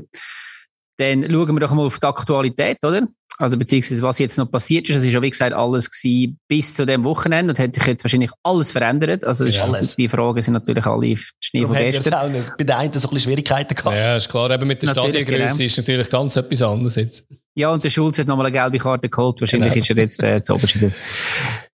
[0.97, 3.07] Dann schauen wir doch mal auf die Aktualität, oder?
[3.41, 4.97] Also beziehungsweise was jetzt noch passiert ist.
[4.97, 8.03] Es ist ja wie gesagt alles gewesen bis zu dem Wochenende und hat sich jetzt
[8.03, 9.23] wahrscheinlich alles verändert.
[9.23, 9.95] Also ist- Alles.
[9.95, 12.13] die Fragen sind natürlich alle Schnee Darum von gestern.
[12.15, 12.57] auch nicht.
[12.57, 13.95] Bei den einen so ein bisschen Schwierigkeiten gehabt.
[13.95, 14.51] Ja, ist klar.
[14.51, 15.55] Eben mit der Stadiongröße genau.
[15.65, 17.25] ist natürlich ganz etwas anderes jetzt.
[17.55, 19.39] Ja, und der Schulz hat nochmal eine gelbe Karte geholt.
[19.39, 19.83] Wahrscheinlich Genau.
[19.83, 20.75] ist er jetzt äh, zu oberst.
[20.81, 20.93] wieder.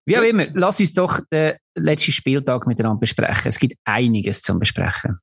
[0.04, 3.48] Wie auch immer, lass uns doch den letzten Spieltag miteinander besprechen.
[3.48, 5.18] Es gibt einiges zum Besprechen.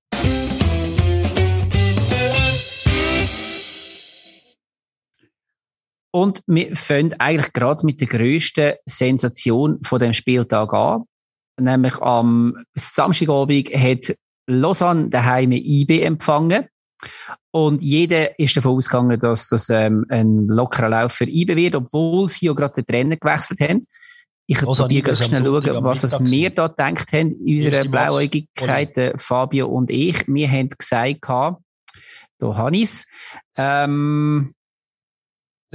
[6.16, 11.03] Und wir fangen eigentlich gerade mit der grössten Sensation von dem Spieltag an.
[11.59, 14.16] Nämlich am Samstagabend hat
[14.47, 16.68] Lausanne daheim IB empfangen.
[17.51, 22.30] Und jeder ist davon ausgegangen, dass das ähm, ein lockerer Lauf für IB wird, obwohl
[22.30, 23.82] sie ja gerade den Trainer gewechselt haben.
[24.45, 29.68] Ich probiere ganz schnell schauen, was es wir da gedacht haben, in unserer Blauäugigkeit, Fabio
[29.68, 30.28] und ich.
[30.28, 31.57] Wir haben gesagt, da
[32.41, 33.07] habe ich es.
[33.57, 34.53] Ähm,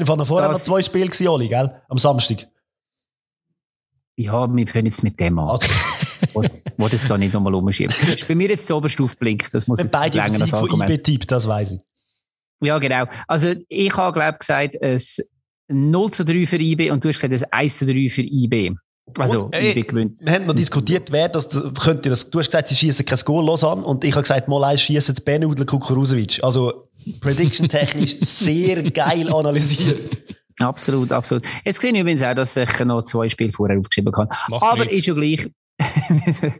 [0.04, 1.82] von vorher noch zwei Spiele gewesen, Oli, gell?
[1.88, 2.48] Am Samstag.
[4.16, 5.50] Ja, wir können jetzt mit dem an.
[5.50, 5.68] Also.
[6.32, 6.42] wo,
[6.76, 7.92] wo das da nicht nochmal umschiebt.
[7.92, 9.52] Das ist bei mir jetzt oberst aufblinkt.
[9.52, 10.90] Das muss jetzt beide länger als Argument.
[10.90, 11.80] Von IB das weiß ich.
[12.60, 13.04] Ja, genau.
[13.26, 15.28] Also, ich habe, glaube ich, gesagt, es
[15.68, 18.74] 0 zu 3 für IB und du hast gesagt, es 1 zu 3 für IB.
[19.18, 20.20] Also, und, ey, IB gewinnt.
[20.24, 23.44] Wir haben noch diskutiert, wer das, könnte das, du hast gesagt, sie schießen kein Goal
[23.44, 26.42] los an und ich habe gesagt, mal eins schießen zu Benudel Kukuruzewitsch.
[26.42, 26.88] Also,
[27.20, 30.00] prediction technisch sehr geil analysiert.
[30.60, 31.46] Absolut, absolut.
[31.64, 34.30] Jetzt sehe ich übrigens auch, dass ich noch zwei Spiele vorher aufgeschrieben habe.
[34.50, 34.92] Aber nicht.
[34.92, 35.48] ist ja gleich.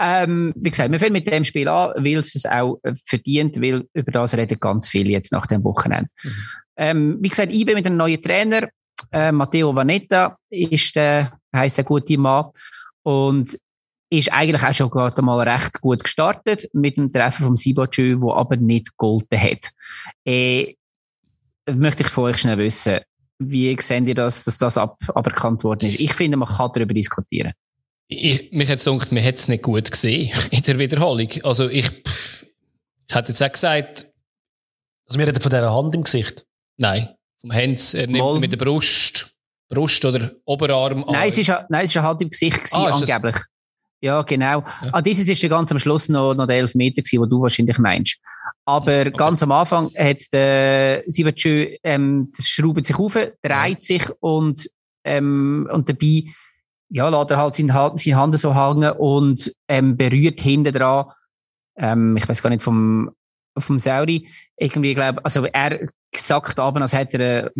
[0.00, 3.84] ähm, wie gesagt, wir fangen mit dem Spiel an, weil es es auch verdient, weil
[3.94, 6.08] über das reden ganz viele jetzt nach dem Wochenende.
[6.24, 6.30] Mhm.
[6.76, 8.68] Ähm, wie gesagt, IB mit einem neuen Trainer,
[9.12, 12.50] äh, Matteo Vanetta ist der, heisst der gute Mann
[13.02, 13.58] und
[14.10, 18.32] ist eigentlich auch schon gerade mal recht gut gestartet mit dem Treffen vom Sibachö, wo
[18.32, 19.70] aber nicht gegolten hat.
[20.24, 20.74] Äh,
[21.72, 23.00] möchte ich von euch schnell wissen,
[23.38, 26.00] wie seht ihr das, dass das ab, aberkannt worden ist?
[26.00, 27.52] Ich finde, man kann darüber diskutieren.
[28.06, 31.28] Ich, mich hat es gedacht, man hat es nicht gut gesehen in der Wiederholung.
[31.42, 31.90] Also ich,
[33.08, 34.06] ich hätte jetzt auch gesagt...
[35.06, 36.46] Also wir reden von dieser Hand im Gesicht?
[36.78, 39.33] Nein, vom Hands, er nimmt mit der Brust,
[39.68, 42.90] Brust oder Oberarm Nein, es ist, nein, es war eine Hand im Gesicht, gewesen, ah,
[42.90, 43.36] angeblich.
[44.00, 44.60] Ja, genau.
[44.60, 44.66] Ja.
[44.92, 47.78] Ah, dieses ist ja ganz am Schluss noch, noch der Elfmeter gewesen, wo du wahrscheinlich
[47.78, 48.20] meinst.
[48.66, 49.12] Aber okay.
[49.16, 54.68] ganz am Anfang hat der Sivachö, ähm, schraubt sich auf, dreht sich und,
[55.04, 56.24] ähm, und dabei,
[56.90, 61.06] ja, lässt er halt seine, seine Hand so hängen und, ähm, berührt hinten dran,
[61.76, 63.10] ähm, ich weiß gar nicht vom,
[63.58, 67.52] vom Sauri, irgendwie, glaube, also er gesagt aber, als hätte er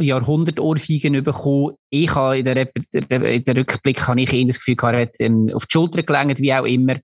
[0.00, 1.74] Jahrhundert Ohrfeigen bekommen.
[1.90, 5.14] Ich habe in der, in der Rückblick, habe ich ihn das Gefühl gehabt, er hat
[5.20, 6.96] ähm, auf die Schulter gelenkt, wie auch immer.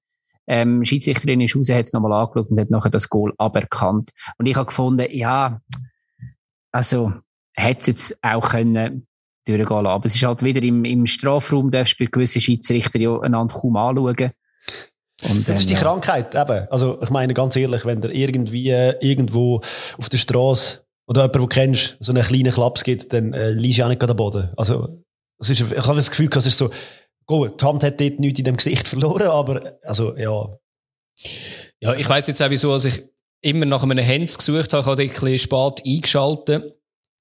[0.47, 4.11] Ähm, Schiedsrichterin ist raus, hat es nochmal angeschaut und hat nachher das Goal aberkannt.
[4.39, 5.61] Und ich habe gefunden, ja,
[6.73, 7.13] also,
[7.55, 9.07] hätte es jetzt auch können
[9.47, 9.87] durchgehen lassen.
[9.87, 13.55] Aber es ist halt wieder im, im Strafraum, darfst du bei gewissen Schiedsrichter ja einander
[13.55, 14.31] kaum anschauen.
[15.29, 15.75] Und das ist die.
[15.75, 16.67] Krankheit, eben.
[16.71, 19.61] Also, ich meine, ganz ehrlich, wenn der irgendwie äh, irgendwo
[19.99, 23.51] auf der Straße oder jemand, den du kennst, so einen kleinen Klaps gibt, dann äh,
[23.51, 24.51] liegst du auch nicht an den Boden.
[24.57, 25.03] Also,
[25.39, 26.71] das ist, ich habe das Gefühl, es ist so,
[27.27, 30.57] gut, die Hand hat dort nichts in dem Gesicht verloren, aber, also, ja.
[31.81, 33.05] Ja, ich weiss jetzt auch, wieso, als ich
[33.43, 36.75] immer nach einem Hands gesucht habe, habe ich ein bisschen spät eingeschaltet.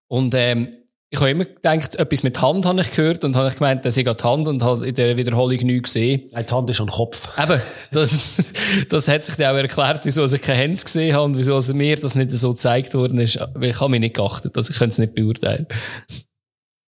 [0.08, 0.72] Und, ähm,
[1.14, 3.98] ich habe immer gedacht, etwas mit Hand habe ich gehört und habe ich gemeint, dass
[3.98, 6.30] ich die Hand und habe in der Wiederholung nichts gesehen.
[6.32, 7.28] Nein, die Hand ist am Kopf.
[7.38, 8.54] Eben, das,
[8.90, 11.98] das hat sich dann auch erklärt, wieso ich keine Hände gesehen habe und wieso mir
[11.98, 13.36] das nicht so gezeigt worden ist.
[13.60, 15.68] Ich habe mich nicht geachtet, also ich kann es nicht beurteilen.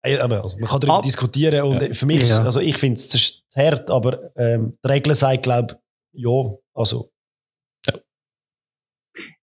[0.02, 0.26] Also,
[0.58, 1.94] man kann darüber Ab diskutieren und ja.
[1.94, 2.42] für mich, ja.
[2.42, 5.78] also ich finde es hart, aber ähm, die Regel sagt, glaube
[6.12, 7.10] ja, also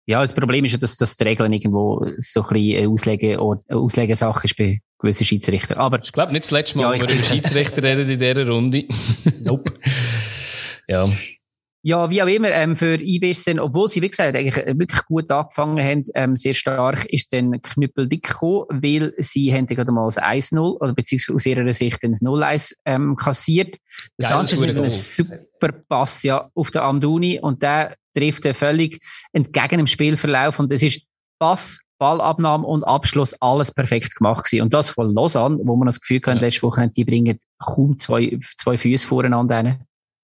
[0.06, 3.40] ja, das Problem ist ja, dass, dass die Regeln irgendwo so ein bisschen eine Auslege,
[3.40, 5.78] eine Auslegesache ist bei gewissen Schiedsrichtern.
[5.78, 8.48] Aber, ich glaube nicht das letzte Mal, ja, wo wir über Schiedsrichter reden in dieser
[8.48, 8.86] Runde.
[9.42, 9.74] nope.
[10.88, 11.10] ja.
[11.86, 15.84] Ja, wie auch immer, ähm, für IBSN, obwohl sie, wie gesagt, eigentlich wirklich gut angefangen
[15.84, 20.42] haben, ähm, sehr stark, ist dann Knüppel dick gekommen, weil sie haben gerade mal ein
[20.42, 23.76] 1-0, oder beziehungsweise aus ihrer Sicht ein 0-1 ähm, kassiert.
[24.18, 29.00] Der Sanchez mit einem super Pass, ja, auf der Amduni, und der trifft er völlig
[29.32, 31.02] entgegen dem Spielverlauf, und es ist
[31.40, 34.64] Pass, Ballabnahme und Abschluss alles perfekt gemacht gewesen.
[34.64, 36.42] Und das von Lausanne, wo man das Gefühl hat, ja.
[36.42, 39.78] letzte Woche, die bringen kaum zwei, zwei Füße voreinander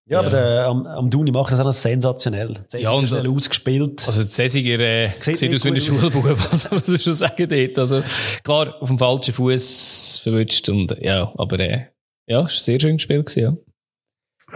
[0.10, 2.56] ja, aber der, am, am Duni macht das auch noch sensationell.
[2.74, 4.04] Ja, und schnell ausgespielt.
[4.08, 7.78] Also, Cäsiger, äh, sieht, sieht aus wie ein Schulbub, was muss ich schon sagen dort.
[7.78, 8.02] Also,
[8.44, 11.86] klar, auf dem falschen Fuß verwünscht und, ja, aber, äh,
[12.28, 13.69] ja, ist ein sehr schön gespielt gewesen, ja.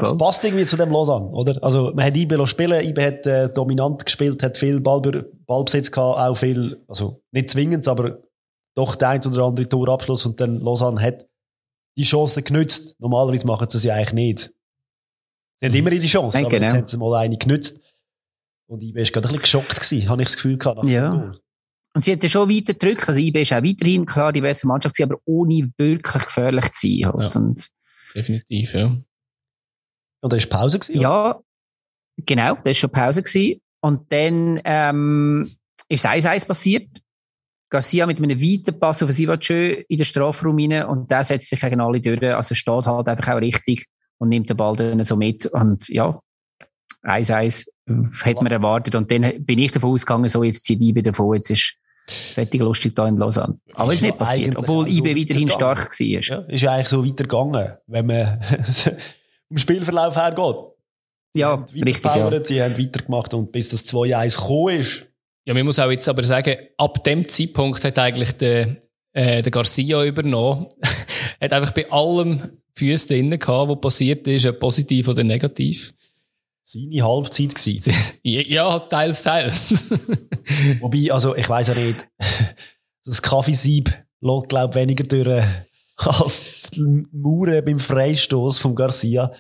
[0.01, 1.61] Es passt irgendwie zu dem Lausanne, oder?
[1.63, 5.01] Also, man hat IB spielen, IB hat äh, dominant gespielt, hat viel Ball,
[5.45, 8.21] Ballbesitz gehabt, auch viel, also nicht zwingend, aber
[8.75, 11.27] doch der ein oder andere Torabschluss und dann Lausanne hat
[11.97, 12.99] die Chance genützt.
[12.99, 14.53] Normalerweise machen sie es ja eigentlich nicht.
[15.57, 16.65] Sie haben immer ihre Chance, Nein, aber genau.
[16.65, 17.79] jetzt haben sie mal eine genützt.
[18.67, 20.83] Und IB war gerade ein bisschen geschockt, gewesen, habe ich das Gefühl gehabt.
[20.85, 21.33] ja.
[21.95, 23.07] Und sie hat ja schon weiter gedrückt.
[23.07, 26.87] Also IB ist auch weiterhin klar die beste Mannschaft gewesen, aber ohne wirklich gefährlich zu
[26.87, 27.13] sein.
[27.13, 27.33] Halt.
[27.33, 27.39] Ja.
[27.39, 27.69] Und
[28.15, 28.97] Definitiv, ja.
[30.23, 31.01] Und da war Pause gewesen?
[31.01, 31.39] Ja,
[32.17, 33.59] genau, da war schon Pause gewesen.
[33.81, 35.51] Und dann ähm,
[35.89, 36.87] ist 1-1 passiert.
[37.69, 41.59] Garcia mit einem weiten Pass auf Sivachö in den Strafraum rein und der setzt sich
[41.59, 42.23] gegen alle durch.
[42.23, 43.85] Also steht halt einfach auch richtig
[44.19, 45.45] und nimmt den Ball dann so mit.
[45.47, 46.17] Und ja,
[47.03, 47.67] 1-1
[48.23, 48.95] hätte man erwartet.
[48.95, 51.75] Und dann bin ich davon ausgegangen, so jetzt zieht IBE davon, jetzt ist
[52.07, 53.59] fertig lustig da in Lausanne.
[53.73, 56.07] Aber es ist nicht passiert, obwohl IBE so weiterhin stark war.
[56.07, 58.39] Ja, ist ja eigentlich so weitergegangen, wenn man
[59.53, 60.55] im Spielverlauf hergeht.
[61.35, 62.03] Ja, richtig.
[62.03, 62.43] Ja.
[62.43, 65.07] Sie haben weitergemacht und bis das 2-1 gekommen ist.
[65.45, 68.77] Ja, man muss auch jetzt aber sagen, ab dem Zeitpunkt hat eigentlich der,
[69.13, 70.67] äh, der Garcia übernommen.
[71.41, 72.39] hat einfach bei allem
[72.75, 75.93] Füße drin gehabt, was passiert ist, ob positiv oder negativ.
[76.63, 77.93] Seine Halbzeit gewesen.
[78.23, 79.83] ja, teils, teils.
[80.79, 82.07] Wobei, also, ich weiss ja nicht,
[83.05, 85.45] das Kaffeesieb lässt, glaub weniger durch
[85.97, 89.31] als die Mauern beim Freistoß von Garcia.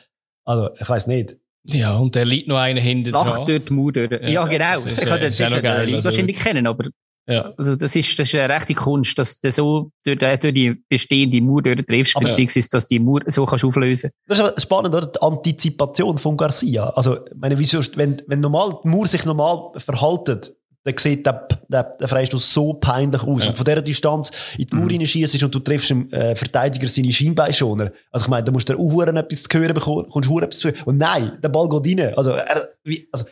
[0.45, 1.37] Also, ich weiss nicht.
[1.65, 3.45] Ja, und der liegt noch einer hinten dran.
[3.45, 4.11] durch die Mauer durch.
[4.11, 4.77] Ja, ja genau.
[4.77, 6.85] Ist, ich hatte das ist, ist geil, also, wahrscheinlich kennen, aber
[7.25, 7.53] ja.
[7.57, 10.83] Also das ist, das ist eine rechte Kunst, dass du so durch die, durch die
[10.89, 15.07] bestehende Mauer triffst, beziehungsweise dass die Mauer so kannst auflösen Das ist spannend, oder?
[15.07, 16.89] Die Antizipation von Garcia.
[16.89, 21.83] Also, meine, wieso, wenn, wenn normal, die Mauer sich normal verhaltet, dann sieht der, der,
[21.83, 23.43] der Freistoß so peinlich aus.
[23.43, 23.49] Ja.
[23.49, 25.05] Und von dieser Distanz in die Mauer mhm.
[25.05, 27.91] schießt und du triffst dem äh, Verteidiger seine Schienbeinschoner.
[28.11, 30.69] Also ich meine, da musst du auch etwas zu hören bekommen, kommst du etwas zu
[30.69, 30.81] hören.
[30.85, 32.13] Und nein, der Ball geht rein.
[32.17, 33.25] Also, er, wie, also,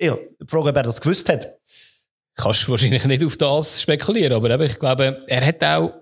[0.00, 1.48] ja, die Frage, ob er das gewusst hat
[2.34, 5.92] kannst du wahrscheinlich nicht auf das spekulieren, aber eben, ich glaube, er hat auch,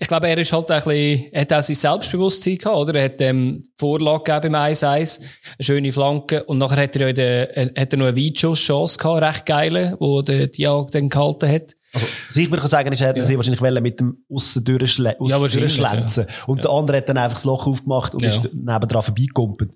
[0.00, 2.94] ich glaube, er ist halt ein bisschen, hat auch sein Selbstbewusstsein gehabt, oder?
[2.94, 5.28] Er hat, ähm, Vorlage gegeben im 1-1, eine
[5.60, 8.98] schöne Flanke, und nachher hat er ja in der, äh, hat er noch eine Weitschusschance
[8.98, 11.76] gehabt, recht geile, wo der Diag dann gehalten hat.
[11.92, 13.24] Also, was ich mir kann sagen, ist, er hätte ja.
[13.24, 16.26] sie wahrscheinlich mit dem Aussen durchschle ja, durchschlänzen.
[16.28, 16.44] Ja.
[16.46, 16.62] Und ja.
[16.62, 18.28] der andere hat dann einfach das Loch aufgemacht und ja.
[18.28, 19.70] ist nebendran vorbeigekumpelt.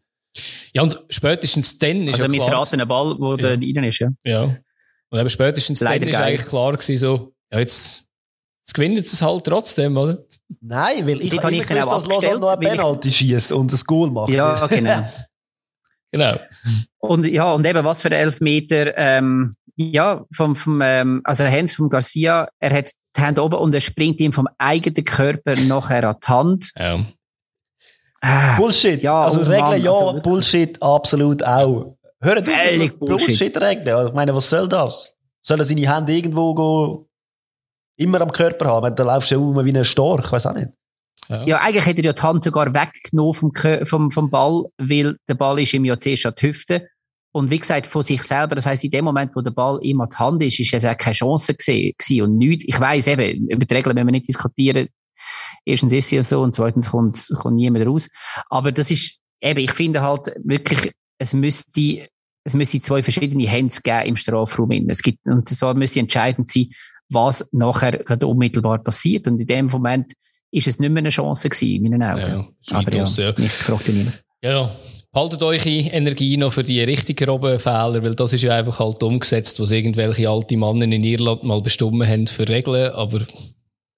[0.75, 2.61] Ja, und spätestens dann ist also, ja klar...
[2.61, 3.37] Also, ein Ball, wo ja.
[3.37, 4.09] der rein ist, ja.
[4.25, 4.57] Ja.
[5.11, 8.08] Und eben spätestens Leider dann ist eigentlich klar gewesen, so, ja, jetzt,
[8.69, 10.19] jetzt gewinnt es halt trotzdem, oder?
[10.61, 13.81] Nein, weil ich, ich kann nicht gewusst, dass Lausanne noch ein Penalty schießt und ein
[13.87, 14.31] Goal macht.
[14.31, 15.09] Ja, genau.
[16.13, 16.35] genau.
[16.99, 21.89] Und ja, und eben was für Elfmeter, ähm, ja, vom, vom, ähm, also Hans vom
[21.89, 26.17] Garcia, er hat die Hand oben und er springt ihm vom eigenen Körper nachher an
[26.23, 26.73] die Hand.
[26.77, 27.05] Ja.
[28.21, 29.03] Ah, Bullshit.
[29.03, 31.97] Ja, also oh Regeln ja, also, Bullshit absolut auch.
[32.21, 33.89] Hört auf, Bullshit regeln.
[33.89, 35.15] Also, ich meine, was soll das?
[35.41, 37.08] Soll er seine Hände irgendwo go
[37.99, 38.95] immer am Körper haben?
[38.95, 40.69] Dann laufst du um wie ein Storch, ich weiß auch nicht.
[41.29, 41.45] Ja.
[41.45, 41.61] ja.
[41.61, 43.53] eigentlich hätte er ja die Hand sogar weggenommen vom,
[43.85, 46.89] vom, vom Ball, weil der Ball ist ihm ja zuerst an die Hüfte.
[47.33, 50.01] Und wie gesagt, von sich selber, das heißt in dem Moment, wo der Ball ihm
[50.01, 52.65] an die Hand ist, ist es auch keine Chance gewesen und nichts.
[52.67, 54.89] Ich weiss eben, über die Regeln müssen wir nicht diskutieren.
[55.65, 58.09] Erstens ist es ja so und zweitens kommt, kommt niemand raus.
[58.49, 62.09] Aber das ist, eben, ich finde halt wirklich, es müsste,
[62.45, 64.89] es müsste zwei verschiedene Hands geben im Strafraum.
[64.89, 66.69] Es gibt, und zwar müsste entscheidend sein,
[67.11, 69.27] was nachher gerade unmittelbar passiert.
[69.27, 70.13] Und in dem Moment
[70.51, 72.49] ist es nicht mehr eine Chance gewesen, in meinen Augen.
[72.69, 73.35] Ja, Aber ja, ja.
[73.37, 73.89] nicht gefragt
[74.43, 74.71] Ja, ja.
[75.15, 79.03] Haltet eure Energie noch für die richtig groben Fehler, weil das ist ja einfach halt
[79.03, 83.23] umgesetzt, was irgendwelche alte Mannen in Irland mal bestimmt haben für Regeln, aber...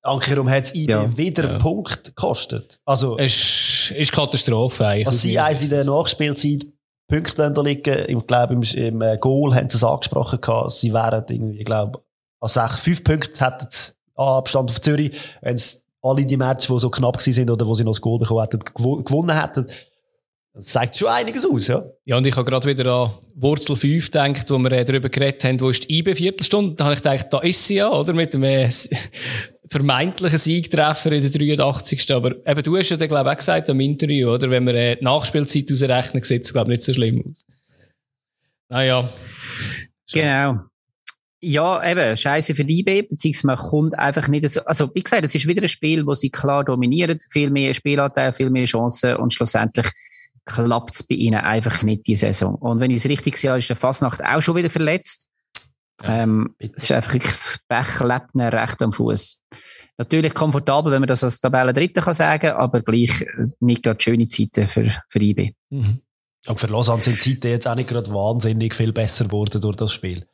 [0.02, 1.16] Ankerum hat es IB ja.
[1.18, 2.80] wieder einen Punkt gekostet.
[2.84, 3.18] Also...
[3.18, 5.06] Es ist Katastrophe eigentlich.
[5.08, 6.64] Was sie eins in der Nachspielzeit
[7.10, 8.18] Punkte liegen.
[8.18, 10.70] Ich glaube, im, im äh, Goal haben sie es angesprochen gehabt.
[10.70, 12.00] Sie wären irgendwie, ich glaube,
[12.40, 13.68] also fünf Punkte hätten
[14.16, 17.84] Abstand auf Zürich, wenn sie alle die Matches, die so knapp sind oder wo sie
[17.84, 18.60] noch das Goal bekommen hätten,
[19.04, 19.66] gewonnen hätten.
[20.52, 21.84] Das zeigt schon einiges aus, ja.
[22.04, 25.44] Ja, und ich habe gerade wieder an Wurzel 5 gedacht, wo wir äh, darüber geredet
[25.44, 26.74] haben, wo ist die IB-Viertelstunde?
[26.74, 28.12] Da habe ich gedacht, da ist sie ja, oder?
[28.12, 28.68] Mit dem äh,
[29.68, 32.12] vermeintlichen Siegtreffer in der 83.
[32.12, 34.50] Aber eben, du hast ja dann, glaube ich, auch gesagt am Interview, oder?
[34.50, 37.46] Wenn wir äh, die Nachspielzeit ausrechnen, sieht es, glaube ich, nicht so schlimm aus.
[38.68, 39.08] Naja.
[40.12, 40.69] Genau.
[41.42, 45.24] Ja, eben, scheiße für die IB, beziehungsweise man kommt einfach nicht so, also, wie gesagt,
[45.24, 49.16] es ist wieder ein Spiel, wo sie klar dominieren, viel mehr Spielanteil, viel mehr Chancen
[49.16, 49.86] und schlussendlich
[50.44, 52.54] klappt es bei ihnen einfach nicht die Saison.
[52.56, 55.28] Und wenn ich es richtig sehe, ist der Fasnacht auch schon wieder verletzt.
[56.02, 59.40] Ja, ähm, es ist einfach wirklich das Pech lebt recht am Fuß.
[59.98, 63.26] Natürlich komfortabel, wenn man das als Tabelle Dritte kann sagen, aber gleich
[63.60, 65.52] nicht gerade schöne Zeiten für, für IB.
[65.68, 66.00] Mhm.
[66.46, 69.76] Und für Lausanne sind die Zeiten jetzt auch nicht gerade wahnsinnig viel besser geworden durch
[69.76, 70.26] das Spiel.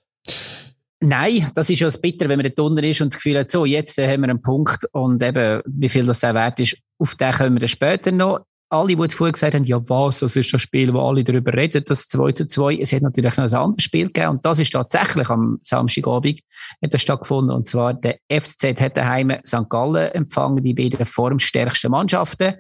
[1.01, 3.51] Nein, das ist ja das Bitter, wenn man dort unten ist und das Gefühl hat,
[3.51, 7.14] so, jetzt haben wir einen Punkt und eben, wie viel das der wert ist, auf
[7.16, 10.34] den kommen wir dann später noch alle, die jetzt vorher gesagt haben, ja was, das
[10.34, 12.78] ist das Spiel, wo alle darüber reden, das 2 zu 2.
[12.78, 16.40] Es hat natürlich noch ein anderes Spiel gegeben und das ist tatsächlich am Samstagabend
[16.82, 19.68] hat das stattgefunden und zwar der FCZ hat daheim St.
[19.68, 22.55] Gallen empfangen, die beiden formstärksten Mannschaften.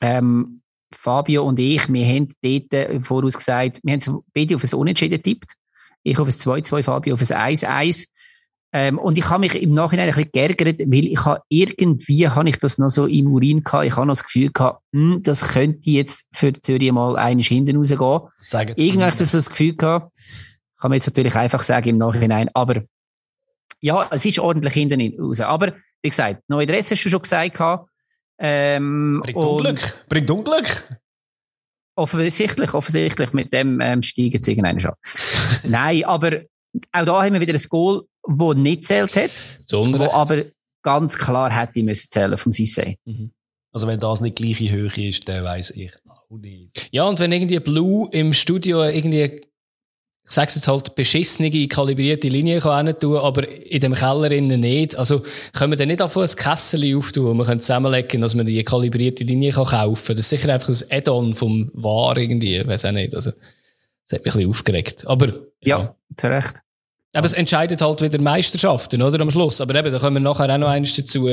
[0.00, 0.60] Ähm,
[0.94, 5.54] Fabio und ich, wir haben dort voraus gesagt, wir haben beide auf ein Unentschieden getippt.
[6.04, 8.06] Ich auf ein 2-2, Fabio auf ein 1-1.
[8.72, 12.48] Ähm, und ich habe mich im Nachhinein ein bisschen geärgert, weil ich habe irgendwie, habe
[12.48, 15.22] ich das noch so im Urin gehabt, ich habe noch das Gefühl gehabt, mh, hm,
[15.22, 18.20] das könnte jetzt für Zürich mal einiges hinten rausgehen.
[18.76, 20.12] Irgendwie habe ich das, das Gefühl gehabt,
[20.80, 22.82] kann man jetzt natürlich einfach sagen im Nachhinein, aber
[23.80, 25.40] ja, es ist ordentlich hinten raus.
[25.40, 27.88] Aber, wie gesagt, neue Dress hast du schon gesagt gehabt.
[28.38, 30.06] Ähm, Bringt Unglück.
[30.08, 30.98] Bringt Unglück.
[31.96, 34.92] Offensichtlich, offensichtlich, mit dem ähm, steigen sie irgendwann schon.
[35.64, 36.42] Nein, aber
[36.92, 39.30] auch da haben wir wieder ein Goal, das nicht zählt hat,
[39.70, 40.44] wo aber
[40.82, 42.96] ganz klar hätte müssen zählen vom Sissé.
[43.04, 43.30] Mhm.
[43.72, 46.88] Also wenn das nicht gleiche Höhe ist, dann weiß ich auch nicht.
[46.92, 49.40] Ja, und wenn irgendwie Blue im Studio irgendwie
[50.26, 54.96] ich sage jetzt halt, beschissene, kalibrierte Linie kann tun, aber in dem Keller innen nicht.
[54.96, 55.22] Also,
[55.52, 58.64] können wir dann nicht einfach ein Kessel auftun, und wir können zusammenlegen, dass man die
[58.64, 60.16] kalibrierte Linie kann kaufen kann.
[60.16, 63.14] Das ist sicher einfach ein Add-on vom War irgendwie, weiß auch nicht.
[63.14, 65.06] Also, das hat mich ein bisschen aufgeregt.
[65.06, 65.28] Aber,
[65.62, 66.62] ja, ja zu Recht.
[67.12, 69.20] Aber es entscheidet halt wieder Meisterschaften, oder?
[69.20, 69.60] Am Schluss.
[69.60, 71.28] Aber eben, da kommen wir nachher auch noch eines dazu.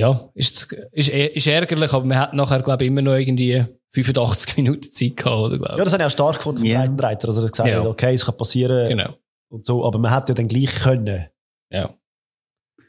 [0.00, 4.56] Ja, ist, ist, ist ärgerlich, aber man hat nachher, glaube ich, immer noch irgendwie 85
[4.56, 6.86] Minuten Zeit gehabt, oder, glaube Ja, das habe ich auch stark gefunden vom yeah.
[6.86, 7.28] Breitenreiter.
[7.28, 7.84] Also, er gesagt ja.
[7.84, 8.88] okay, es kann passieren.
[8.88, 9.14] Genau.
[9.50, 11.26] Und so, aber man hätte ja dann gleich können.
[11.70, 11.90] Ja.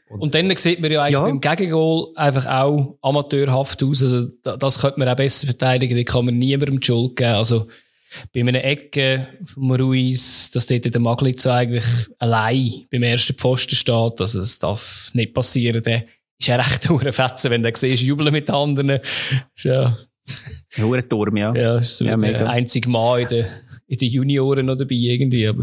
[0.08, 1.20] Und, und dann sieht man ja eigentlich ja.
[1.20, 4.02] beim Gegengol einfach auch amateurhaft aus.
[4.02, 5.94] Also, das könnte man auch besser verteidigen.
[5.94, 7.34] Da kann man niemandem die Schuld geben.
[7.34, 7.66] Also,
[8.32, 11.84] bei einer Ecke vom Ruiz, dass dort der Maglitz eigentlich
[12.18, 16.04] allein beim ersten Pfosten steht, also das darf nicht passieren, dann
[16.42, 18.90] ist er recht Fetzen, wenn du siehst, jubeln mit den anderen.
[18.90, 19.96] Ist ja.
[20.76, 21.54] Ein Turm, ja.
[21.54, 23.46] Ja, ist so ja, der einzige Mal in den,
[23.86, 25.62] in den Junioren noch dabei irgendwie, aber,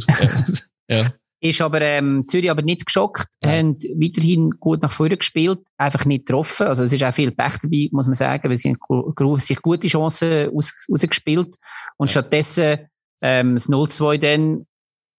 [0.89, 1.11] ja.
[1.41, 3.51] Ist aber, ähm, Zürich aber nicht geschockt, ja.
[3.51, 6.67] haben weiterhin gut nach vorne gespielt, einfach nicht getroffen.
[6.67, 9.87] Also es ist auch viel Pech dabei, muss man sagen, weil sie haben sich gute
[9.87, 11.55] Chancen aus, rausgespielt
[11.97, 12.11] und ja.
[12.11, 12.79] stattdessen
[13.21, 14.65] ähm, das 0-2 dann,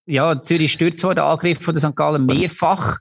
[0.06, 1.96] ja, Zürich stürzt zwar den Angriff von der St.
[1.96, 2.98] Gallen mehrfach,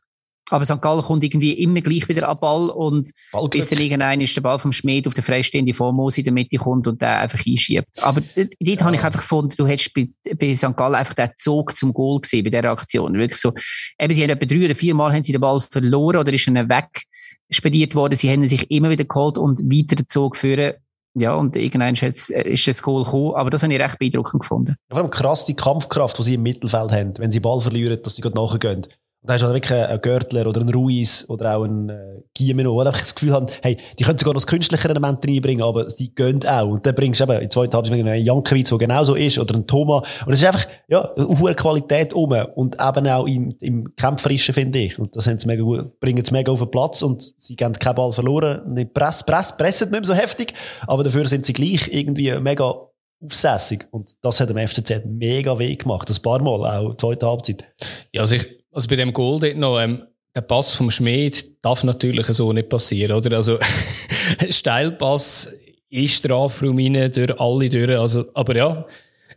[0.50, 0.82] aber St.
[0.82, 3.52] Gallen kommt irgendwie immer gleich wieder an Ball und Ballglück.
[3.52, 6.58] bis dann irgendein ist der Ball vom Schmied auf der freistehende Formos in der Mitte
[6.58, 7.88] kommt und der einfach einschiebt.
[8.02, 8.86] Aber dort ja.
[8.86, 10.76] habe ich einfach gefunden, du hättest bei, bei St.
[10.76, 13.14] Gallen einfach den Zug zum Goal gesehen bei dieser Aktion.
[13.14, 13.54] Wirklich so,
[14.00, 16.47] eben, sie haben etwa drei oder vier Mal haben sie den Ball verloren oder ist
[16.47, 18.16] dann wegspediert worden.
[18.16, 20.74] Sie haben sich immer wieder geholt und weiter den Zug führen.
[21.16, 23.36] Ja, und irgendwann ist, jetzt, ist das Goal gekommen.
[23.36, 24.76] Aber das habe ich recht beeindruckend gefunden.
[24.89, 28.16] vor allem krass die Kampfkraft, die sie im Mittelfeld haben, wenn sie Ball verlieren, dass
[28.16, 28.86] sie gerade nachgehen.
[29.22, 32.74] Da hast du halt wirklich einen Görtler oder einen Ruiz oder auch einen äh, Guillemino,
[32.74, 35.89] wo einfach das Gefühl haben, hey, die können sogar noch das künstliche Element reinbringen, aber
[35.89, 36.70] sie gehen auch.
[36.70, 39.67] Und dann bringst du eben, in zweiten Halbzeit einen Jankovic, der genauso ist, oder einen
[39.67, 40.07] Thomas.
[40.26, 42.32] Und es ist einfach, ja, eine hohe Qualität um.
[42.55, 44.97] Und eben auch im, im Kämpferischen, finde ich.
[44.97, 47.74] Und das haben sie mega gut, bringen sie mega auf den Platz und sie haben
[47.74, 48.74] keinen Ball verloren.
[48.74, 50.53] Nicht press, press, pressen nicht mehr so heftig,
[50.88, 52.74] aber dafür sind sie gleich irgendwie mega
[53.22, 53.88] aufsässig.
[53.91, 56.09] Und das hat dem FCZ mega weh gemacht.
[56.09, 57.65] Ein paar Mal, auch in der zweiten Halbzeit.
[58.13, 60.03] Ja, also ich, also bei dem Goal dort noch, ähm,
[60.36, 63.38] der Pass vom Schmied darf natürlich so nicht passieren, oder?
[63.38, 63.57] Also,
[64.49, 65.51] Steilpass
[65.89, 67.97] ist Strafraum rein, durch alle durch.
[67.97, 68.86] Also, aber ja,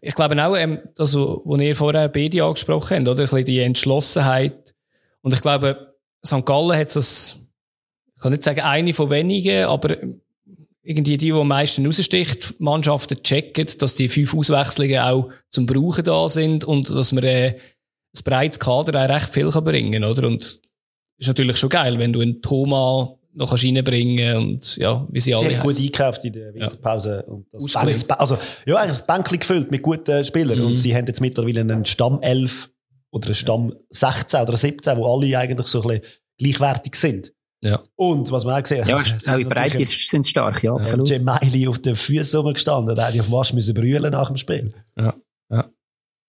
[0.01, 3.21] ich glaube auch, ähm, das, was ihr vorher beide angesprochen habt, oder?
[3.21, 4.75] Ein bisschen die Entschlossenheit.
[5.23, 6.45] Und ich glaube, St.
[6.45, 7.37] Gallen hat das,
[8.17, 9.97] ich kann nicht sagen, eine von wenigen, aber
[10.83, 16.05] irgendwie die, die am meisten raussticht, Mannschaften checken, dass die fünf Auswechslungen auch zum Brauchen
[16.05, 17.57] da sind und dass man, äh,
[18.15, 20.27] ein breites Kader auch recht viel kann bringen oder?
[20.27, 20.61] Und
[21.19, 25.31] ist natürlich schon geil, wenn du einen Thomas noch kannst reinbringen und ja, wie sie,
[25.31, 27.25] sie alle haben gut eingekauft in der Winterpause.
[27.27, 27.33] Ja.
[27.33, 27.73] Und das
[28.07, 30.59] Bank, also, ja, eigentlich das Bänkchen gefüllt mit guten Spielern.
[30.59, 30.67] Mhm.
[30.67, 32.71] Und sie haben jetzt mittlerweile einen Stamm 11
[33.11, 36.03] oder einen Stamm 16 oder 17, wo alle eigentlich so ein bisschen
[36.39, 37.33] gleichwertig sind.
[37.63, 37.81] Ja.
[37.95, 38.89] Und was man auch gesehen hat.
[38.89, 41.09] Ja, auch in Breite sind stark, ja, absolut.
[41.09, 44.37] Ja, Jim Miley auf den Füßen rumgestanden, der hätte auf Marsch müssen brüllen nach dem
[44.37, 44.75] Spiel.
[44.99, 45.15] Ja.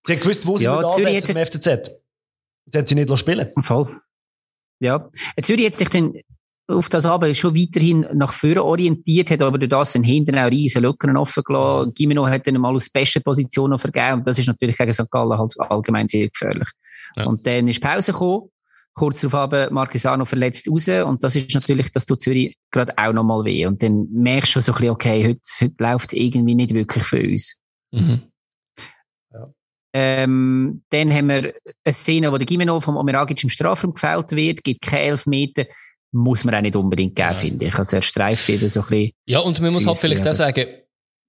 [0.06, 1.92] Sie haben gewusst, wo sie ja, ansetzen im FCZ.
[2.66, 4.00] Sie haben sie nicht spielen Voll.
[4.80, 5.10] Ja.
[5.42, 6.14] Zürich hat sich dann
[6.68, 10.50] auf das aber schon weiterhin nach vorne orientiert, hat aber durch das dann hinten auch
[10.50, 11.94] riesen Lücken offen gelassen.
[11.94, 15.12] Gimeno hat dann mal aus bester Position noch vergeben und das ist natürlich gegen St.
[15.12, 16.70] Gallen halt allgemein sehr gefährlich.
[17.16, 17.26] Ja.
[17.26, 18.50] Und dann ist Pause gekommen.
[18.96, 23.12] Kurz darauf haben Marquesano verletzt raus und das ist natürlich, das tut Zürich gerade auch
[23.12, 23.66] noch mal weh.
[23.66, 26.74] Und dann merkst du schon so ein bisschen, okay, heute, heute läuft es irgendwie nicht
[26.76, 27.60] wirklich für uns.
[27.92, 28.22] Mhm.
[29.94, 34.64] Ähm, dann haben wir eine Szene, wo der Gimeno vom Omeragic im Strafraum gefällt wird,
[34.64, 35.66] gibt keine Elfmeter.
[36.12, 37.36] Muss man auch nicht unbedingt geben, ja.
[37.36, 37.76] finde ich.
[37.76, 39.12] Also er streift wieder so ein bisschen.
[39.26, 40.66] Ja, und man muss halt vielleicht auch sagen,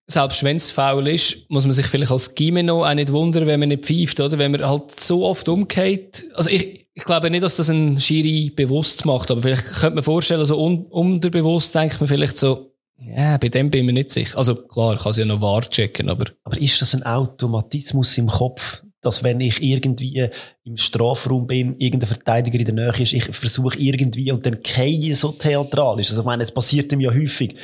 [0.07, 3.61] selbst wenn es faul ist, muss man sich vielleicht als Gimeno auch nicht wundern, wenn
[3.61, 4.39] man nicht pfeift, oder?
[4.39, 6.25] Wenn man halt so oft umgeht.
[6.35, 10.05] Also ich, ich glaube nicht, dass das ein Schiri bewusst macht, aber vielleicht könnte man
[10.05, 14.11] vorstellen, so un unterbewusst denkt man vielleicht so, ja, bei dem bin ich mir nicht
[14.11, 14.39] sicher.
[14.39, 16.27] Also klar, ich kann es ja noch wahr checken, aber.
[16.45, 20.29] Aber ist das ein Automatismus im Kopf, dass wenn ich irgendwie
[20.65, 25.03] im Strafraum bin, irgendein Verteidiger in der Nähe ist, ich versuche irgendwie und dann kein
[25.15, 26.11] so theatralisch.
[26.11, 27.57] Also ich meine, es passiert ihm ja häufig.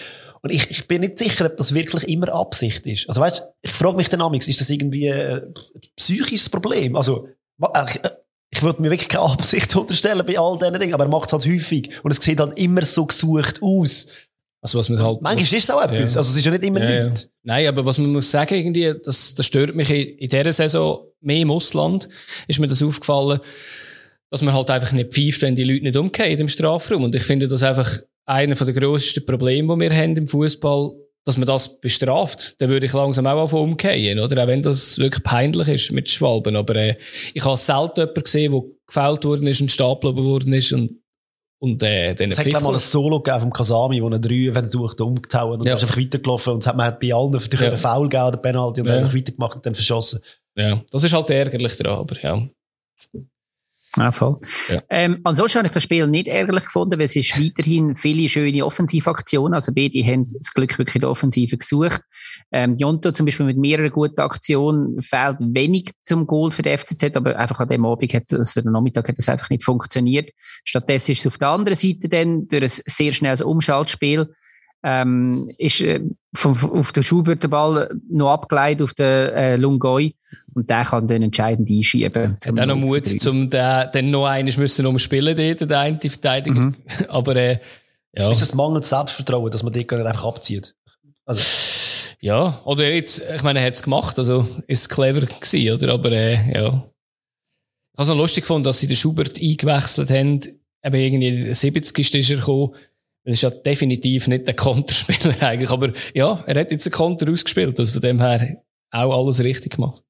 [0.43, 3.09] Und ich, ich bin nicht sicher, ob das wirklich immer Absicht ist.
[3.09, 5.53] Also weißt, ich frage mich dann amigs, ist das irgendwie ein
[5.97, 6.97] psychisches Problem?
[6.97, 7.28] Also
[7.61, 8.11] äh, ich, äh,
[8.51, 11.33] ich würde mir wirklich keine Absicht unterstellen bei all diesen Dingen, aber er macht es
[11.33, 14.07] halt häufig und es sieht dann immer so gesucht aus.
[14.62, 16.14] Also was man halt, Manchmal was, ist es auch etwas.
[16.14, 16.18] Ja.
[16.18, 17.22] Also es ist ja nicht immer ja, nichts.
[17.22, 17.28] Ja.
[17.44, 21.06] Nein, aber was man muss sagen, irgendwie, das, das stört mich in, in dieser Saison
[21.20, 22.08] mehr im Ausland,
[22.46, 23.40] ist mir das aufgefallen,
[24.30, 27.04] dass man halt einfach nicht pfeift, wenn die Leute nicht umgehen im Strafraum.
[27.04, 30.92] Und ich finde das einfach einer der grössten Probleme, die wir haben im Fußball,
[31.24, 32.61] dass man das bestraft.
[32.61, 34.42] Dann würde ich langsam auch auf umgehen, oder?
[34.42, 36.54] Auch wenn das wirklich peinlich ist mit Schwalben.
[36.54, 36.96] Aber äh,
[37.34, 41.00] ich habe selten jemanden gesehen, der gefällt worden ist und stapeln worden ist und
[41.62, 44.48] und, äh, dann Es hat, glaube mal ein Solo gegeben vom Kasami, wo er drei,
[44.52, 45.74] wenn durch umgehauen und ja.
[45.74, 47.68] ist einfach weitergelaufen und es hat man bei allen für dich ja.
[47.68, 48.96] einen Foul gegeben oder Penalty und ja.
[48.96, 50.20] einfach weitergemacht und dann verschossen.
[50.56, 52.48] Ja, das ist halt ärgerlich dran, aber ja.
[53.96, 54.38] Ja, voll.
[54.68, 54.82] Ja.
[54.88, 58.64] Ähm, ansonsten habe ich das Spiel nicht ärgerlich gefunden, weil es ist weiterhin viele schöne
[58.64, 59.52] Offensivaktionen.
[59.52, 62.00] Also beide haben das Glück wirklich in der Offensive gesucht.
[62.53, 67.16] Ähm, Jonto zum Beispiel mit mehreren guten Aktionen fehlt wenig zum Goal für die FCZ,
[67.16, 70.30] aber einfach an dem Abend hat es, am Nachmittag hat es einfach nicht funktioniert.
[70.64, 74.28] Stattdessen ist es auf der anderen Seite dann durch ein sehr schnelles Umschaltspiel
[74.82, 76.01] ähm, ist äh,
[76.34, 80.14] vom, auf den Schubert der Ball noch abgeleitet auf den äh, Lungoi
[80.55, 82.36] und der kann dann entscheidend einschieben.
[82.46, 86.61] Hat auch noch Mut, zum den, den noch eines müssen umspielen dort, der eine Verteidiger.
[86.61, 86.76] Mhm.
[87.09, 87.59] Aber äh,
[88.12, 88.30] ja.
[88.30, 90.74] Ist das mangelndes Selbstvertrauen, dass man den einfach abzieht?
[91.26, 91.42] Also.
[92.20, 95.94] Ja, oder jetzt, ich meine, er hat es gemacht, also ist clever gewesen, oder?
[95.94, 96.86] Aber äh, ja.
[97.92, 100.40] Ich habe es noch lustig gefunden, dass sie den Schubert eingewechselt haben.
[100.82, 102.74] Eben irgendwie 70 ist er gekommen
[103.24, 105.70] das ist ja definitiv nicht der Konterspieler eigentlich.
[105.70, 107.78] Aber ja, er hat jetzt einen Konter ausgespielt.
[107.78, 110.02] Also von dem her auch alles richtig gemacht.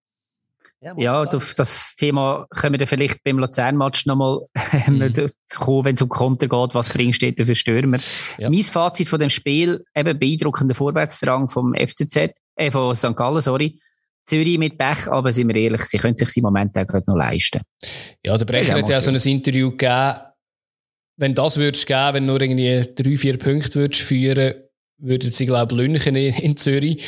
[0.82, 4.40] Ja, ja auf das Thema können wir dann vielleicht beim Luzern-Match nochmal
[4.86, 5.12] mhm.
[5.56, 7.98] kommen, wenn es um Konter geht, was bringst du für Stürmer.
[8.38, 8.48] Ja.
[8.48, 13.14] Mein Fazit von dem Spiel, eben beeindruckender Vorwärtsdrang vom FCZ, äh, von St.
[13.14, 13.78] Gallen, sorry.
[14.24, 17.16] Zürich mit Pech, aber sind wir ehrlich, sie können sich im Moment auch gerade noch
[17.16, 17.60] leisten.
[18.24, 20.20] Ja, der Brecher hat ja auch so ein Interview gegeben,
[21.16, 24.54] wenn das würdest geben, wenn du nur irgendwie drei, vier Punkte würdest führen,
[25.00, 27.04] würden sie, glaube ich, Lünchen in, in Zürich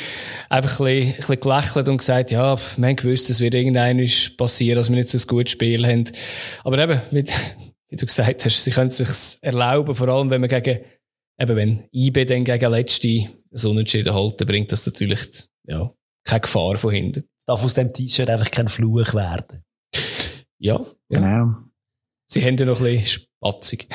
[0.49, 4.05] einfach ein bisschen, ein bisschen gelächelt und gesagt, ja, wir haben gewusst, es wird irgendein
[4.37, 6.05] passieren, dass wir nicht so ein gutes Spiel haben.
[6.65, 7.25] Aber eben, wie,
[7.89, 10.81] wie du gesagt hast, sie können es sich erlauben, vor allem wenn man gegen,
[11.39, 15.21] eben wenn IB dann gegen letzte so Unentschieden halten, bringt das natürlich,
[15.65, 15.93] ja,
[16.25, 17.25] keine Gefahr von hinten.
[17.47, 19.63] Darf aus dem T-Shirt einfach kein Fluch werden.
[20.59, 21.57] Ja, genau.
[22.27, 23.89] Sie haben ja noch ein bisschen Batzig.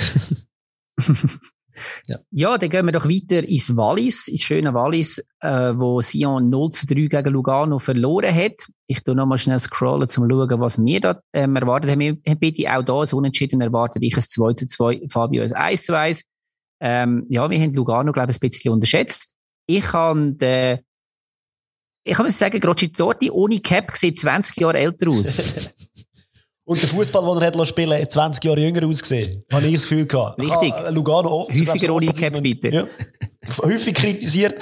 [2.06, 2.18] ja.
[2.32, 6.72] ja, dann gehen wir doch weiter ins Wallis, ins schöne Wallis, äh, wo Sion 0
[6.72, 8.68] zu 3 gegen Lugano verloren hat.
[8.88, 12.00] Ich tu nochmal schnell scrollen, um zu schauen, was wir da ähm, erwartet haben.
[12.00, 14.04] Wir haben bitte auch da so unentschieden erwartet.
[14.04, 16.24] Ich ein 2 zu 2, Fabio ein 1 zu 1.
[16.80, 19.36] Ähm, ja, wir haben Lugano, glaube ich, ein bisschen unterschätzt.
[19.68, 20.80] Ich habe den
[22.08, 25.42] ich kann sagen, Grocci Torti ohne Cap sieht 20 Jahre älter aus.
[26.68, 29.42] Und der Fußball, den er hat spielen hat 20 Jahre jünger ausgesehen.
[29.54, 30.38] Habe ich das Gefühl gehabt.
[30.38, 30.74] Richtig.
[30.74, 32.68] Ah, Lugano Häufiger ohne Cap, bitte.
[32.68, 32.84] Ja.
[33.64, 34.56] Häufig kritisiert.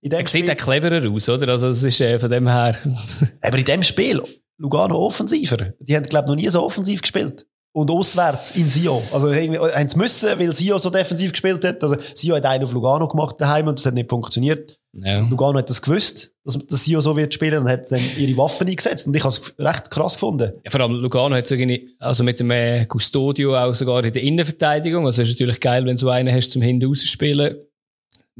[0.00, 1.48] In dem er sieht auch cleverer aus, oder?
[1.48, 2.76] Also, es ist äh, von dem her.
[3.40, 4.22] Aber in dem Spiel,
[4.56, 5.72] Lugano offensiver.
[5.80, 9.02] Die haben, glaube ich, noch nie so offensiv gespielt und auswärts in Sio.
[9.12, 11.82] Also haben sie müssen, weil Sio so defensiv gespielt hat.
[11.82, 14.77] Also Sio hat einen auf Lugano gemacht daheim und das hat nicht funktioniert.
[14.92, 15.20] Ja.
[15.20, 18.66] Lugano hat das gewusst, dass, dass Sio so wird spielen und hat dann ihre Waffen
[18.66, 20.52] eingesetzt und ich habe es recht krass gefunden.
[20.64, 21.56] Ja, vor allem Lugano hat so
[21.98, 25.04] also mit dem äh, Custodio auch sogar in der Innenverteidigung.
[25.04, 27.56] Also es ist natürlich geil, wenn du so einen hast zum Hinten rausspielen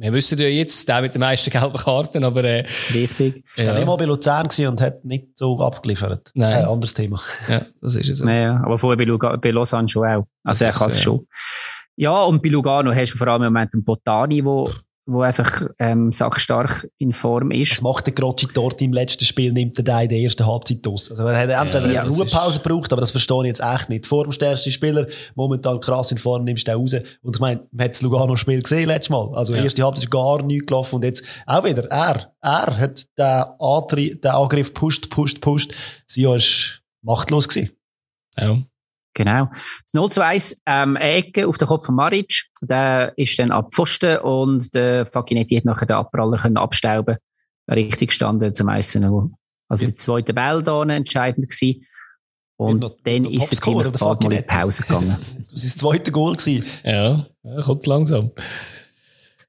[0.01, 2.45] wir wissen ja jetzt, der mit den meisten gelben Karten, aber...
[2.45, 3.45] Äh, Richtig.
[3.57, 6.31] Ich war immer bei Luzern und hat nicht so abgeliefert.
[6.35, 6.55] Nein.
[6.55, 7.21] Ein äh, anderes Thema.
[7.49, 8.25] Ja, das ist es so.
[8.25, 10.27] Naja, aber vorher bei, Luga bei Lausanne schon auch.
[10.45, 11.27] Also er kann es schon.
[11.97, 14.67] Ja, und bei Lugano hast du vor allem im Moment einen Botani, der
[15.09, 17.73] wo einfach ähm, sackstark in Form ist.
[17.73, 19.53] Was macht der Grocci dort im letzten Spiel?
[19.53, 21.11] Nimmt er da in der ersten Halbzeit aus?
[21.11, 24.07] Also er hat entweder ja, eine Ruhepause gebraucht, aber das verstehe ich jetzt echt nicht.
[24.07, 26.95] Stärksten Spieler, momentan krass in Form, nimmst du den raus.
[27.23, 29.35] Und ich meine, man hat das Lugano-Spiel gesehen letztes Mal.
[29.35, 29.63] Also ja.
[29.63, 34.21] erste Halbzeit ist gar nichts gelaufen und jetzt auch wieder, er, er hat den, Antri
[34.21, 35.73] den Angriff pusht, pusht, pusht.
[36.07, 36.39] Sie war
[37.01, 37.71] machtlos gewesen.
[38.37, 38.59] Ja.
[39.19, 39.49] Genau.
[39.83, 42.45] Das 0 zu 1, ähm, eine Ecke auf den Kopf von Maric.
[42.63, 47.17] Der ist dann ab Pfosten und der Faginetti hat nachher den Abpraller können abstauben
[47.69, 49.05] Richtig gestanden zum Eisen.
[49.69, 51.85] Also der zweite Ball da entscheidend gewesen.
[52.57, 55.17] Und noch, dann noch ist er ziemlich bald mal in Pause gegangen.
[55.21, 56.65] das war das zweite Goal gewesen.
[56.85, 57.27] Ja,
[57.65, 58.31] kommt langsam.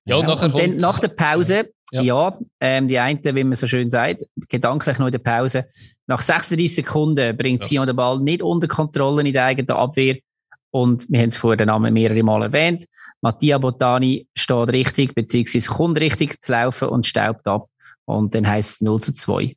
[0.10, 2.01] Ja, und, nachher und dann nach der Pause, Ja.
[2.01, 5.66] ja, ähm, die eine, wie man so schön sagt, gedanklich noch in der Pause,
[6.05, 7.68] nach 36 Sekunden bringt Ja.
[7.68, 10.18] Sion den Ball nicht unter Kontrolle in der eigenen Abwehr.
[10.72, 12.86] Und wir haben es vorher den Namen mehrere Mal erwähnt.
[13.22, 17.68] Mattia Botani steht richtig, beziehungsweise kommt richtig zu laufen und staubt ab.
[18.05, 19.55] Und dann heisst es 0 zu 2.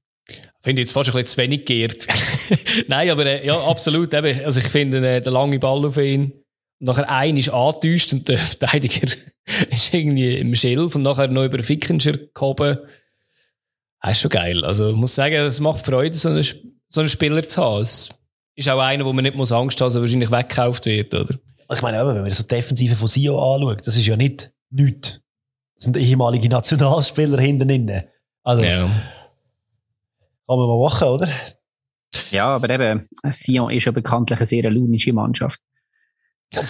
[0.62, 2.06] Finde ich jetzt fast ein bisschen zu wenig geehrt.
[2.88, 4.14] Nein, aber äh, ja, absolut.
[4.14, 4.42] Eben.
[4.44, 6.32] Also ich finde äh, der lange Ball auf ihn.
[6.84, 9.06] Nachher ein ist angetäuscht und der Verteidiger
[9.70, 12.78] ist irgendwie im Schilf und nachher noch über Fickenscher gehoben.
[14.00, 14.64] Das ist schon geil.
[14.64, 17.82] Also ich muss sagen, es macht Freude, so einen, so einen Spieler zu haben.
[17.82, 18.08] Es
[18.56, 21.38] ist auch einer, wo man nicht muss Angst haben, dass er wahrscheinlich weggekauft wird, oder?
[21.72, 25.20] Ich meine, wenn man so die Defensive von Sio anschaut, das ist ja nicht nichts.
[25.76, 28.02] Das sind ehemalige Nationalspieler hinten drin.
[28.42, 28.86] Also, Ja.
[30.48, 31.28] kann man mal machen, oder?
[32.32, 35.60] Ja, aber eben, Sion ist ja bekanntlich eine sehr launische Mannschaft.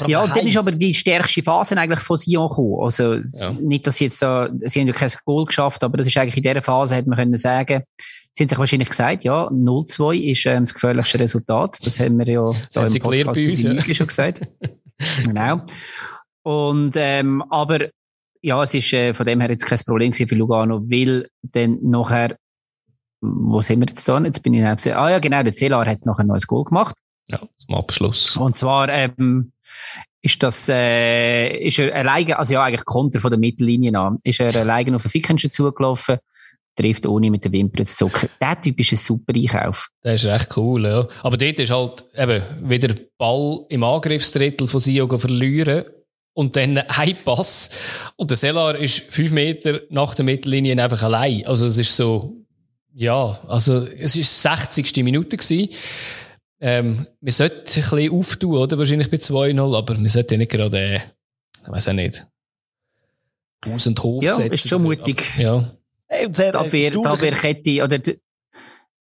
[0.06, 2.82] Ja, und dann ist aber die stärkste Phase eigentlich von Sion gekommen.
[2.82, 3.52] Also, Ja.
[3.52, 6.36] nicht, dass sie jetzt da, sie haben ja kein Goal geschafft, aber das ist eigentlich
[6.36, 7.82] in dieser Phase, hätte man können sagen,
[8.32, 11.78] sie haben sich wahrscheinlich gesagt, ja, 0-2 ist ähm, das gefährlichste Resultat.
[11.84, 13.94] Das haben wir ja da haben sie im Podcast bei uns, zu ja.
[13.94, 14.42] Schon gesagt.
[15.24, 15.60] genau.
[16.44, 17.88] Und, ähm, aber,
[18.40, 21.78] ja, es ist äh, von dem her jetzt kein Problem gewesen für Lugano, weil dann
[21.82, 22.36] nachher,
[23.20, 24.18] wo sind wir jetzt da?
[24.20, 26.96] Jetzt bin ich, ah ja, genau, der Celar hat nachher noch ein Goal gemacht.
[27.28, 28.36] ja, zum Abschluss.
[28.36, 29.51] Und zwar ähm,
[30.22, 34.40] ist das äh, ist er alleine, also ja eigentlich Konter von der Mittellinie an, ist
[34.40, 36.18] er alleine auf den Fickenschen zugelaufen,
[36.76, 38.28] trifft ohne mit den Wimpern zu zucken.
[38.40, 39.88] Der Typ ist ein super Einkauf.
[40.02, 41.08] Das ist echt cool, ja.
[41.22, 45.84] Aber dort ist halt eben wieder der Ball im Angriffsdrittel von Sio verlieren
[46.34, 47.70] und dann ein Pass.
[48.16, 51.44] Und der Selar ist fünf Meter nach der Mittellinie einfach allein.
[51.46, 52.36] Also es ist so,
[52.94, 54.96] ja, also es ist 60.
[55.04, 55.68] Minute gewesen.
[56.64, 58.78] Ähm, wir sollten ein bisschen auftun, oder?
[58.78, 61.00] Wahrscheinlich bei 2-0, aber wir sollten nicht gerade, äh,
[61.64, 62.24] ich weiß auch nicht,
[63.66, 64.52] Haus und Hof Ja, setzen.
[64.54, 65.24] ist schon mutig.
[65.34, 65.72] Aber, Ja.
[66.52, 68.18] Abwehr, die Abwehrkette oder die,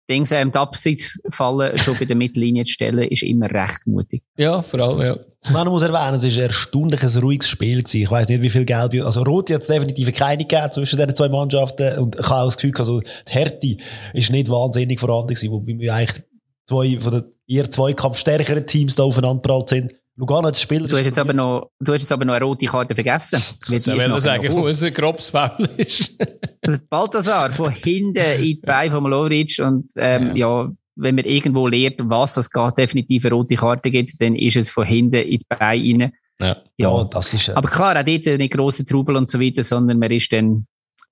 [0.10, 4.24] Dings, ähm, die Abseitsfallen schon bei der Mittellinie zu stellen, ist immer recht mutig.
[4.38, 5.18] ja, vor allem, ja.
[5.52, 8.02] Man muss erwähnen, es ist ein erstaunlich ein ruhiges Spiel gewesen.
[8.02, 11.16] Ich weiss nicht, wie viel Gelb, also Rot hat es definitiv keine gegeben zwischen den
[11.16, 13.76] zwei Mannschaften und ich habe auch das Gefühl, also die Härte
[14.14, 16.24] ist nicht wahnsinnig vorhanden gewesen, wobei wir eigentlich
[16.66, 19.94] zwei von den eher zweikampfstärkeren Teams da aufeinander geprallt sind.
[20.16, 20.88] Lugano hat das Spiel...
[20.88, 23.42] Du hast jetzt aber noch, du hast jetzt aber noch eine rote Karte vergessen.
[23.70, 26.18] Ich nachher sagen, wo es ein grobes Foul ist.
[26.90, 30.70] Balthasar von hinten in die Beine von Malovic und ähm, ja.
[30.96, 34.70] wenn man irgendwo lernt, was das geht, definitiv eine rote Karte gibt, dann ist es
[34.70, 36.14] von hinten in die Beine rein.
[36.40, 36.58] Ja.
[36.78, 37.50] ja, das ist...
[37.50, 40.68] Äh, Aber klar, auch dort nicht grosse Trubel und so weiter, sondern man ist dann,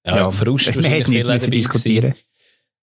[0.05, 2.15] Ja, ja Frust man hätte nicht diskutieren.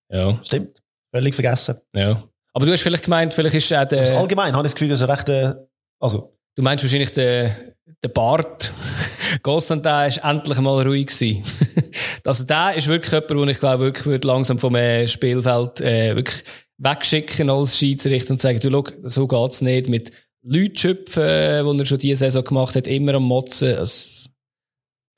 [0.08, 0.82] Ja, stimmt.
[1.12, 1.76] Völlig vergessen.
[1.94, 2.24] ja.
[2.56, 4.88] Aber du hast vielleicht gemeint, vielleicht ist auch Also der, allgemein habe ich das Gefühl,
[4.88, 5.28] dass er recht...
[5.28, 5.52] Äh,
[6.00, 7.54] also, du meinst wahrscheinlich der,
[8.02, 8.72] der Bart.
[9.42, 11.44] Constantin ist endlich mal ruhig gewesen.
[12.24, 16.16] also der ist wirklich jemand, den ich glaube, wirklich würde langsam vom äh, Spielfeld, äh,
[16.16, 16.44] wirklich
[16.78, 20.10] wegschicken als Schiedsrichter und sagen, du, schau, so geht's nicht mit
[20.42, 23.76] Leuten schöpfen, äh, die er schon diese Saison gemacht hat, immer am Motzen.
[23.76, 24.30] Das,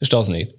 [0.00, 0.57] verstehe das nicht.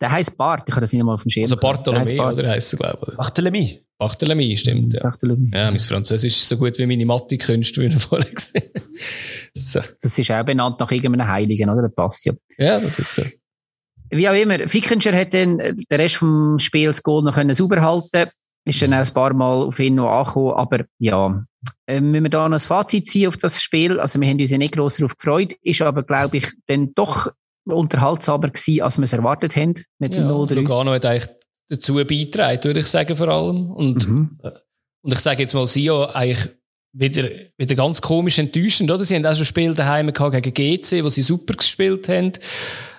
[0.00, 1.44] Der heisst Bart, ich habe das nicht mal auf dem Schirm.
[1.44, 1.86] Also gehabt.
[1.86, 2.38] Der heisst Bartholomé, Bart.
[2.38, 3.18] oder heisst er, glaube ich.
[3.18, 3.80] Barthélemy.
[3.98, 5.02] Bartholomé, stimmt, ja.
[5.02, 5.50] Bartholomä.
[5.54, 8.70] Ja, mein Französisch ist so gut wie meine Mathe-Künste, wie wir vorher gesehen
[9.56, 9.80] so.
[10.00, 11.82] Das ist auch benannt nach irgendeinem Heiligen, oder?
[11.82, 12.32] Der passt ja.
[12.58, 13.22] Ja, das ist so.
[14.10, 17.80] Wie auch immer, Fickenscher hat dann den Rest vom Spiels das Goal noch können sauber
[17.80, 18.30] halten
[18.64, 20.52] Ist dann auch ein paar Mal auf ihn noch angekommen.
[20.52, 21.44] Aber ja,
[21.86, 23.98] äh, müssen wir da noch ein Fazit ziehen auf das Spiel?
[23.98, 25.56] Also, wir haben uns ja nicht gross darauf gefreut.
[25.62, 27.32] Ist aber, glaube ich, dann doch
[27.74, 30.54] unterhaltsamer gewesen, als wir es erwartet haben mit dem Ja, 0-3.
[30.54, 31.28] Lugano hat eigentlich
[31.68, 33.70] dazu beigetragen, würde ich sagen, vor allem.
[33.70, 34.38] Und, Mhm.
[35.02, 36.48] und ich sage jetzt mal, Sio eigentlich
[36.92, 39.04] wieder, wieder ganz komisch enttäuschend, oder?
[39.04, 42.32] Sie haben auch schon Spiel daheim gehabt gegen GC, wo sie super gespielt haben.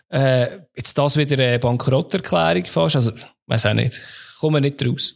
[0.10, 2.96] Äh, jetzt das wieder eine Bankrotterklärung fast.
[2.96, 3.12] Also,
[3.48, 3.96] weiß auch nicht.
[3.96, 5.16] Ich komme nicht raus.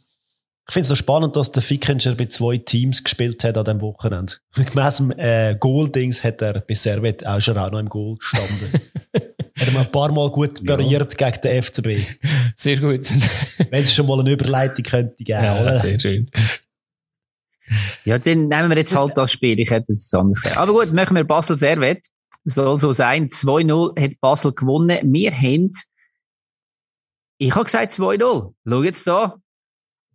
[0.67, 3.81] Ich finde es noch spannend, dass der Fickenscher bei zwei Teams gespielt hat an diesem
[3.81, 4.33] Wochenende.
[4.55, 8.71] Gemäss dem äh, Goal-Dings hat er bei Servet auch schon auch noch im Goal gestanden.
[9.61, 12.01] hat mal ein paar Mal gut pariert gegen den FCB.
[12.55, 13.07] Sehr gut.
[13.69, 15.77] Wenn es schon mal eine Überleitung könnte geben, ja, oder?
[15.77, 16.29] sehr schön.
[18.03, 19.59] Ja, dann nehmen wir jetzt halt das Spiel.
[19.59, 20.57] Ich hätte es anders gesagt.
[20.57, 22.05] Aber gut, machen wir Basel Servet.
[22.43, 23.29] Soll so sein.
[23.29, 25.13] 2-0 hat Basel gewonnen.
[25.13, 25.71] Wir haben,
[27.37, 28.53] ich habe gesagt 2-0.
[28.67, 29.37] Schau jetzt da.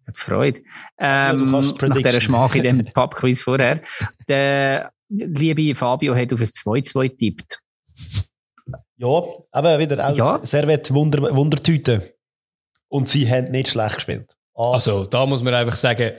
[0.07, 0.63] Hat Freude.
[0.99, 2.21] Ähm, kannst nach dieser.
[2.21, 3.81] Schmach in dem Pubquiz vorher.
[4.29, 7.61] Der liebe Fabio hat auf ein 2-2 getippt.
[8.99, 10.41] Ja, aber wieder auch Ja.
[10.43, 12.15] Servet Wunder, Wundertüte.
[12.89, 14.37] Und sie haben nicht schlecht gespielt.
[14.55, 16.13] Also, da muss man einfach sagen,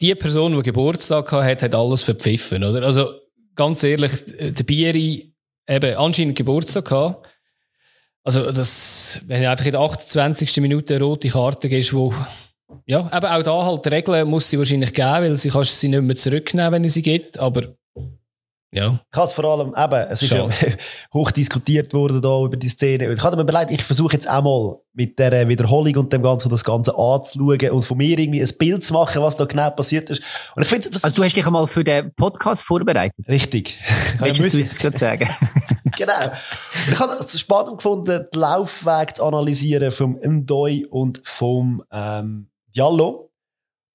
[0.00, 2.82] die Person, die Geburtstag hat, hat alles verpfiffen, oder?
[2.84, 3.10] Also,
[3.54, 5.32] ganz ehrlich, der Bieri,
[5.68, 7.28] eben, anscheinend Geburtstag gehabt.
[8.24, 10.56] Also, das, wenn du einfach in der 28.
[10.56, 12.12] Minute eine rote Karte gibst, wo,
[12.86, 16.02] ja, eben auch da halt Regeln muss sie wahrscheinlich geben, weil sie kannst sie nicht
[16.02, 17.76] mehr zurücknehmen, wenn es sie gibt, aber,
[18.72, 19.00] ja.
[19.10, 20.48] Ich habe es vor allem, eben, es ist ja
[21.14, 23.12] hoch diskutiert worden da über die Szene.
[23.12, 26.64] Ich habe mir überlegt, ich versuche jetzt einmal mit der Wiederholung und dem Ganzen das
[26.64, 30.22] Ganze anzuschauen und von mir irgendwie ein Bild zu machen, was da genau passiert ist.
[30.56, 33.28] Und ich finde, also du hast dich einmal für den Podcast vorbereitet?
[33.28, 33.78] Richtig.
[34.18, 35.28] Willst du das gerade sagen?
[35.96, 36.24] genau.
[36.86, 42.48] Und ich habe es spannend gefunden, den Laufweg zu analysieren vom Ndoi und vom ähm,
[42.74, 43.30] Diallo.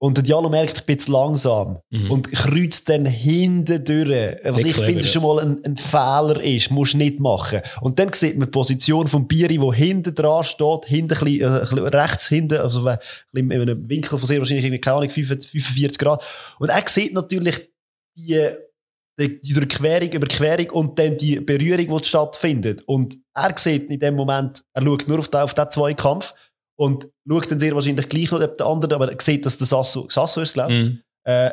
[0.03, 1.77] Und der Diallo merkt, ich bin zu langsam.
[1.91, 2.09] Mhm.
[2.09, 4.35] Und kreuzt dann hinten durch.
[4.43, 7.61] Was ich finde, schon mal ein, ein, Fehler ist, musst nicht machen.
[7.81, 11.41] Und dann sieht man die Position vom Biri, wo hinten dran steht, hinten ein bisschen,
[11.41, 12.97] äh, ein bisschen rechts hinten, also ein
[13.31, 16.23] bisschen in einem Winkel von sehr wahrscheinlich keine Ahnung, 45 Grad.
[16.57, 17.69] Und er sieht natürlich
[18.17, 18.39] die,
[19.19, 22.81] die, die Durchquerung, Überquerung und dann die Berührung, die stattfindet.
[22.87, 26.33] Und er sieht in dem Moment, er schaut nur auf den, auf den Zweikampf
[26.78, 30.07] und schaut dann sehr wahrscheinlich gleich noch, ob der andere, aber sieht, dass der Sasso,
[30.09, 30.84] Sasso ist, glaube ich.
[30.84, 30.99] Mm.
[31.24, 31.51] Äh,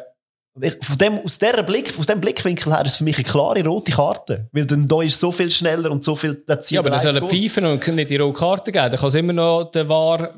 [0.81, 3.65] von dem, aus, der Blick, aus dem Blickwinkel her ist es für mich eine klare
[3.65, 4.49] rote Karte.
[4.53, 7.65] Weil dann da ist so viel schneller und so viel, Ja, aber das soll pfeifen
[7.65, 8.91] und nicht die rote Karte geben.
[8.91, 10.35] Dann kann es immer noch der War,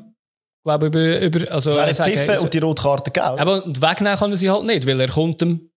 [0.63, 1.71] glaube über, über, also.
[1.71, 3.25] Er sagen, also, und die rote Karte geben.
[3.25, 5.71] Aber wegnehmen kann er sie halt nicht, weil er kommt dem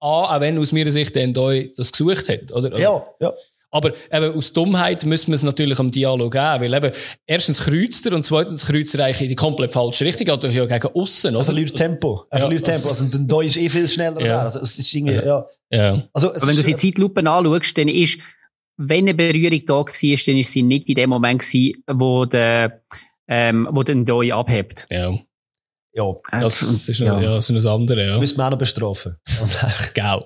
[0.00, 2.72] an, auch wenn aus meiner Sicht der Ndoi das gesucht hat, oder?
[2.72, 3.32] Also, ja, ja.
[3.74, 6.92] Aber eben aus Dummheit müssen wir es natürlich am Dialog geben, weil eben
[7.26, 10.64] erstens kreuzt er und zweitens kreuzt er eigentlich in die komplett falsche Richtung, also ja
[10.64, 11.34] gegen außen.
[11.34, 12.24] Er verliert Tempo.
[12.30, 12.88] Er ja, verliert Tempo.
[12.88, 14.24] Also dann da ist eh viel schneller.
[14.24, 14.42] Ja.
[14.42, 15.44] Also, es ist irgendwie, ja.
[15.72, 16.02] ja.
[16.12, 18.20] Also, wenn du sie Zeitlupe anschaust, dann ist,
[18.76, 22.80] wenn eine Berührung da war, dann ist sie nicht in dem Moment gewesen, wo der,
[23.26, 24.86] ähm, wo der Doi abhebt.
[24.88, 25.18] Ja.
[25.96, 27.20] Ja, das, das ist noch, ja.
[27.20, 28.18] ja, das ist noch andere, ja.
[28.18, 29.16] Müssen wir auch noch bestrafen.
[29.94, 30.22] Gell.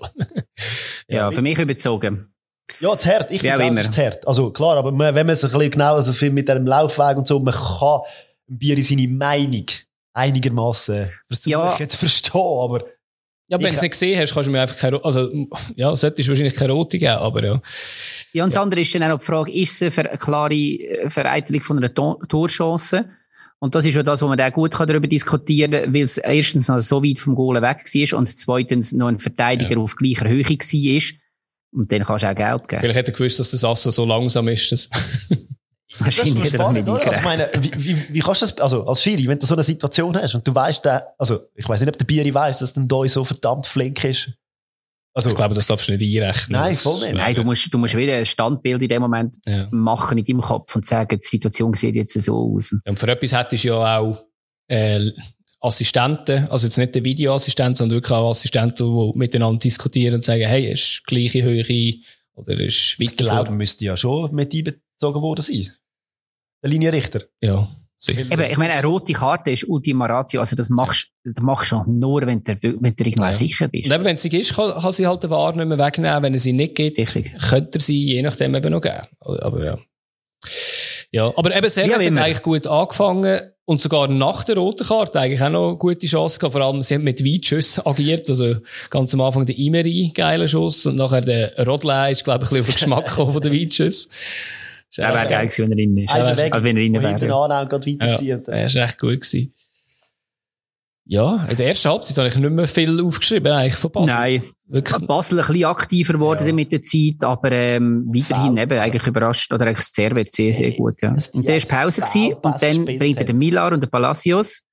[1.09, 2.35] ja, für mich überzogen.
[2.81, 3.31] Ja, zu hart.
[3.31, 4.27] Ich finde es zu hart.
[4.27, 7.41] Also klar, aber wenn man sich ein bisschen genau also mit dem Laufweg und so,
[7.41, 8.01] man kann
[8.49, 9.67] ein Bier in seine Meinung
[10.13, 11.77] einigermaßen versuchen ja.
[11.89, 12.85] zu verstehen, aber...
[13.51, 15.31] Ja, wenn du es nicht gesehen hast, kannst du mir einfach keine, also,
[15.75, 17.63] ja, solltest wahrscheinlich keine rote geben, aber ja.
[18.35, 21.63] Ja, und das andere ist dann auch die Frage, ist es eine klare äh, Vereitelung
[21.63, 23.07] von einer Torchance?
[23.59, 26.69] Und das ist ja das, wo man da gut darüber diskutieren kann, weil es erstens
[26.69, 29.79] noch so weit vom Goal weg war und zweitens noch ein Verteidiger ja.
[29.79, 31.19] auf gleicher Höhe war.
[31.73, 32.81] Und dann kannst du auch Geld geben.
[32.81, 34.73] Vielleicht hätte er gewusst, dass das Asso so langsam ist.
[34.73, 34.89] Das
[35.99, 39.27] Wahrscheinlich das nicht also, ich meine, wie, wie, wie kannst du das, also als Schiri,
[39.27, 41.99] wenn du so eine Situation hast und du weißt, der, also ich weiß nicht, ob
[41.99, 44.31] der Bieri weiß, dass der Doi so verdammt flink ist.
[45.15, 46.61] Also, ich glaube, das darfst du nicht einrechnen.
[46.61, 47.15] Nein, voll nicht.
[47.15, 49.67] Nein, du musst, du musst wieder ein Standbild in dem Moment ja.
[49.73, 52.73] machen in deinem Kopf und sagen, die Situation sieht jetzt so aus.
[52.85, 54.25] Und für etwas hättest du ja auch
[54.69, 55.11] äh,
[55.61, 60.47] Assistenten, also jetzt nicht der Videoassistent, sondern wirklich auch Assistenten, die miteinander diskutieren und sagen,
[60.47, 61.95] hey, ist gleiche Höhe
[62.35, 63.11] oder ist weiter.
[63.11, 65.69] Ich glaube, müsste ja schon mit einbezogen worden sein.
[66.63, 67.23] Der Linienrichter.
[67.41, 67.69] Ja.
[68.01, 68.31] Sicher.
[68.31, 70.39] Eben, ich meine, eine rote Karte ist Ultima Ratio.
[70.39, 73.33] Also, das machst, das machst du nur, wenn du, wenn du irgendwann ja.
[73.33, 73.87] sicher bist.
[73.87, 76.23] Und eben, wenn sie ist, kann, kann sie halt den Ware nicht mehr wegnehmen.
[76.23, 77.33] Wenn er sie nicht geht, Richtig.
[77.49, 79.03] könnte er sie je nachdem eben noch geben.
[79.19, 79.79] Aber ja.
[81.11, 85.21] Ja, aber eben, Servet ja, hat eigentlich gut angefangen und sogar nach der roten Karte
[85.21, 86.55] eigentlich auch noch gute Chance gehabt.
[86.55, 88.27] Vor allem, sie haben mit Weitschüssen agiert.
[88.31, 88.57] Also
[88.89, 90.87] ganz am Anfang der Imeri, geiler Schuss.
[90.87, 93.53] Und nachher der Rodley ist, glaube ich, ein bisschen auf den Geschmack gekommen von den
[93.53, 94.11] Weitschüssen.
[94.97, 96.11] Er wäre geil gewesen, wenn er innen ist.
[96.15, 97.27] Also, wenn er innen wäre.
[98.01, 98.17] Ja,
[98.55, 99.53] er ist echt gut gewesen.
[101.11, 104.15] Ja, in der ersten Halbzeit habe ich nicht mehr viel aufgeschrieben, eigentlich von Basel.
[104.15, 104.43] Nein.
[104.67, 105.07] Wirklich.
[105.07, 106.53] Basel ein bisschen aktiver geworden ja.
[106.53, 108.59] mit der Zeit, aber ähm, weiterhin Foul.
[108.59, 111.17] eben eigentlich überrascht, oder eigentlich sehr, sehr, sehr gut, ja.
[111.33, 114.65] Und der ist Pause gewesen, und dann bringt er den Milar und den Palacios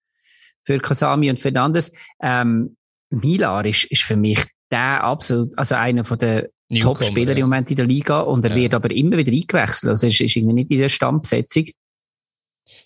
[0.65, 1.97] für Kasami und Fernandes.
[2.21, 2.75] Ähm,
[3.11, 6.49] Milar ist, ist für mich der absolut, also einer von der
[6.81, 7.37] Top-Spieler ja.
[7.37, 8.57] im Moment in der Liga und er ja.
[8.57, 9.89] wird aber immer wieder eingewechselt.
[9.89, 11.65] Also er ist, ist irgendwie nicht in der Stammbesetzung.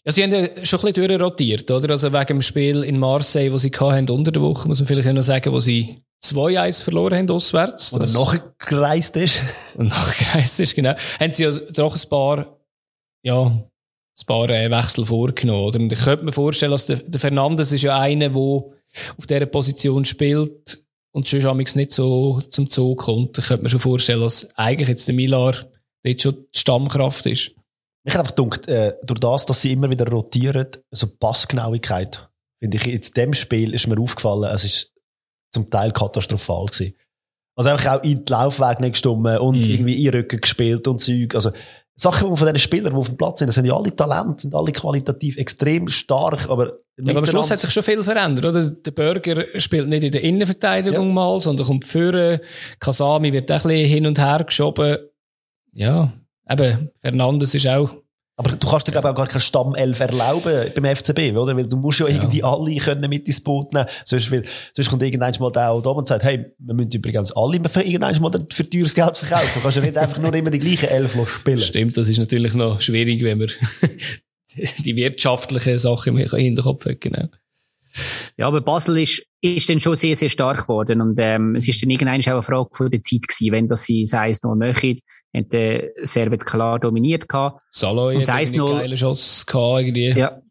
[0.06, 1.92] Ja, sie haben ja schon ein bisschen durchrotiert, oder?
[1.92, 5.14] Also wegen dem Spiel in Marseille, das sie hatten unter der Woche, muss man vielleicht
[5.14, 7.94] noch sagen, wo sie 2-1 verloren haben auswärts.
[7.94, 9.76] Oder nachgereist ist.
[9.78, 10.94] Und nachgereist ist, genau.
[11.20, 12.60] Haben sie ja doch ein paar,
[13.24, 15.80] ja, ein paar äh, Wechsel vorgenommen, oder?
[15.80, 19.46] Und ich könnte mir vorstellen, dass der, der Fernandes ist ja einer, der auf dieser
[19.46, 23.38] Position spielt und schon nicht so zum Zug kommt.
[23.38, 25.56] Ich könnte mir schon vorstellen, dass eigentlich jetzt der Milar
[26.04, 27.52] jetzt schon die Stammkraft ist.
[28.04, 32.30] Ich habe einfach gedacht, äh, durch das, dass sie immer wieder rotieren, so Passgenauigkeit,
[32.60, 34.94] finde ich, in dem Spiel ist mir aufgefallen, es ist
[35.52, 36.96] zum Teil katastrophal gewesen.
[37.56, 39.70] Also einfach auch in den Laufweg nicht gestummen und mm.
[39.70, 41.36] irgendwie einrücken gespielt und Zeug.
[41.36, 41.52] Also
[42.00, 44.56] Sachen von diesen Spielern, die auf dem Platz sind, das sind ja alle Talente, sind
[44.56, 48.70] alle qualitativ extrem stark, aber ja, aber am Schluss hat sich schon viel verändert, oder?
[48.70, 51.14] Der Burger spielt nicht in der Innenverteidigung ja.
[51.14, 52.40] mal, sondern kommt führen.
[52.80, 54.98] Kasami wird auch ein bisschen hin und her geschoben.
[55.74, 56.14] Ja,
[56.50, 57.92] eben, Fernandes ist auch
[58.40, 61.58] aber du kannst dir, glaube ich, auch gar keine Stammelf erlauben beim FCB, oder?
[61.58, 62.16] Weil du musst ja, ja.
[62.16, 63.86] irgendwie alle können mit ins Boot nehmen.
[64.06, 64.44] Sonst, will,
[64.74, 68.32] sonst kommt irgendwann mal der da und sagt, hey, wir müssen übrigens alle irgendwann mal
[68.50, 69.50] für teures Geld verkaufen.
[69.56, 71.60] Du kannst ja nicht einfach nur immer die gleichen Elf spielen.
[71.60, 73.50] Stimmt, das ist natürlich noch schwierig, wenn man
[74.86, 77.28] die wirtschaftlichen Sachen im Hinterkopf hat, genau.
[78.38, 81.02] Ja, aber Basel ist, ist dann schon sehr, sehr stark geworden.
[81.02, 83.84] Und ähm, es ist dann irgendwann auch eine Frage von der Zeit gewesen, wenn das
[83.84, 85.02] sie 1-0 machen
[85.36, 87.62] haben den Servet klar dominiert gehabt.
[87.72, 90.12] Saloy hat einen geilen Shots gehabt, irgendwie.
[90.12, 90.42] Ja.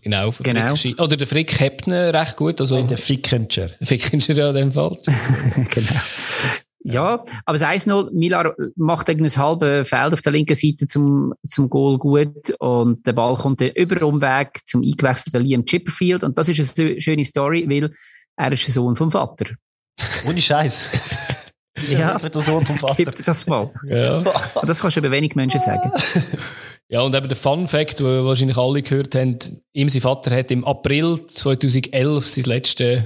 [0.00, 0.72] Genau, genau.
[1.00, 2.60] Oder der Frick Heppner recht gut.
[2.60, 3.68] Also, der Fickenger.
[3.78, 4.96] Der Fickenger ja, in dem Fall.
[5.70, 6.00] genau.
[6.84, 11.70] Ja, aber das 1-0, Milar macht ein halbes Feld auf der linken Seite zum, zum
[11.70, 16.36] Goal gut und der Ball kommt dann über den Umweg zum eingewechselten Liam Chipperfield und
[16.36, 17.92] das ist eine schöne Story, weil
[18.36, 19.46] er ist der Sohn vom Vater.
[20.26, 20.88] Ohne Scheiß.
[21.88, 22.96] Ja, der Sohn vom Vater.
[22.96, 23.70] Gib das mal.
[23.88, 24.22] Ja.
[24.66, 25.90] Das kannst du über wenig Menschen sagen.
[26.88, 29.38] Ja, und eben der Fun Fact, den wahrscheinlich alle gehört haben,
[29.72, 33.04] ihm sein Vater hat im April 2011 sein letztes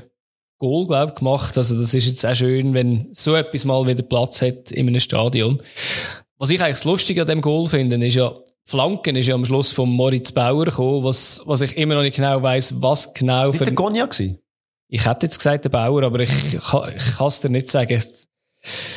[0.59, 1.57] Goal, glaube ich, gemacht.
[1.57, 4.99] Also das ist jetzt auch schön, wenn so etwas mal wieder Platz hat in einem
[4.99, 5.63] Stadion.
[6.39, 9.45] Was ich eigentlich das Lustige an dem Goal finde, ist ja, Flanken ist ja am
[9.45, 13.53] Schluss von Moritz Bauer gekommen, was, was ich immer noch nicht genau weiss, was genau
[13.53, 13.61] für...
[13.61, 14.39] War der Gonja gewesen?
[14.89, 18.03] Ich hätte jetzt gesagt, der Bauer, aber ich, ich, ich kann es dir nicht sagen.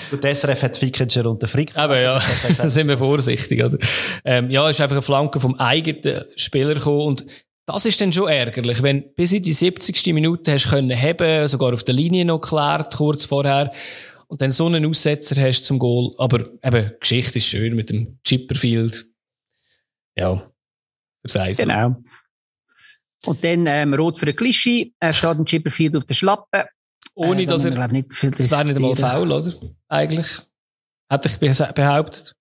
[0.09, 1.75] Gut, der SRF hat Fickinger und der Frick.
[1.75, 2.21] Aber ja,
[2.57, 3.77] da sind wir vorsichtig, oder?
[4.25, 7.25] Ähm, ja, es ist einfach eine Flanke vom eigenen Spieler gekommen und
[7.65, 10.13] das ist dann schon ärgerlich, wenn bis in die 70.
[10.13, 13.71] Minute hast können heben, sogar auf der Linie noch geklärt, kurz vorher,
[14.25, 16.13] und dann so einen Aussetzer hast zum Goal.
[16.17, 19.05] Aber eben, Geschichte ist schön mit dem Chipperfield.
[20.17, 20.51] Ja,
[21.25, 21.95] fürs Genau.
[23.25, 24.93] Und dann ähm, rot für den Klischee.
[24.99, 26.69] Er steht im Chipperfield auf der Schlappe.
[27.19, 29.53] Ohne, äh, dass er, nicht viel das wäre nicht einmal faul, oder?
[29.89, 30.27] Eigentlich.
[31.11, 32.33] Hätte ich behauptet.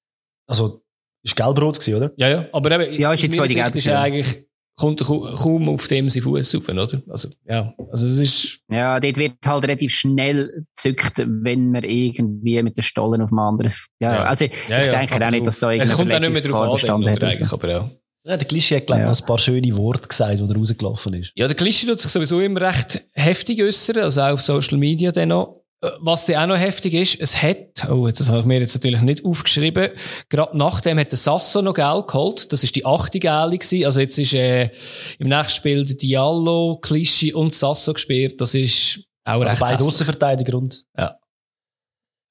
[0.46, 0.82] Also,
[1.24, 2.12] ist gelbrot gewesen, oder?
[2.16, 2.46] Ja, ja.
[2.52, 6.54] Aber eben, ja, ist jetzt die Sicht ist eigentlich, kommt kaum auf dem sein Fuß
[6.54, 7.02] rauf, oder?
[7.08, 7.74] Also, ja.
[7.90, 8.60] Also, es ist.
[8.70, 13.38] Ja, dort wird halt relativ schnell gezückt, wenn man irgendwie mit den Stollen auf dem
[13.40, 14.24] anderen, ja, ja.
[14.24, 15.90] also, ja, ich ja, denke auch nicht, dass da irgendwie.
[15.90, 17.90] Es kommt auch nicht mehr drauf an, eigentlich, aber ja.
[18.28, 19.10] Ja, der Klischee hat, glaube ich, ja.
[19.10, 21.32] noch ein paar schöne Worte gesagt, er rausgelaufen ist.
[21.34, 25.10] Ja, der Klischee tut sich sowieso immer recht heftig äußern, also auch auf Social Media
[25.10, 25.62] dann noch.
[25.80, 28.74] Äh, was dann auch noch heftig ist, es hat, oh, das habe ich mir jetzt
[28.74, 29.92] natürlich nicht aufgeschrieben,
[30.28, 34.00] gerade nachdem hat der Sasso noch Geld geholt, das ist die achte Gale gewesen, also
[34.00, 34.70] jetzt ist äh,
[35.18, 39.84] im nächsten Spiel der Diallo, Klischee und Sasso gespielt, das ist auch also recht beide
[39.84, 40.84] Außenverteidiger und...
[40.98, 41.16] Ja.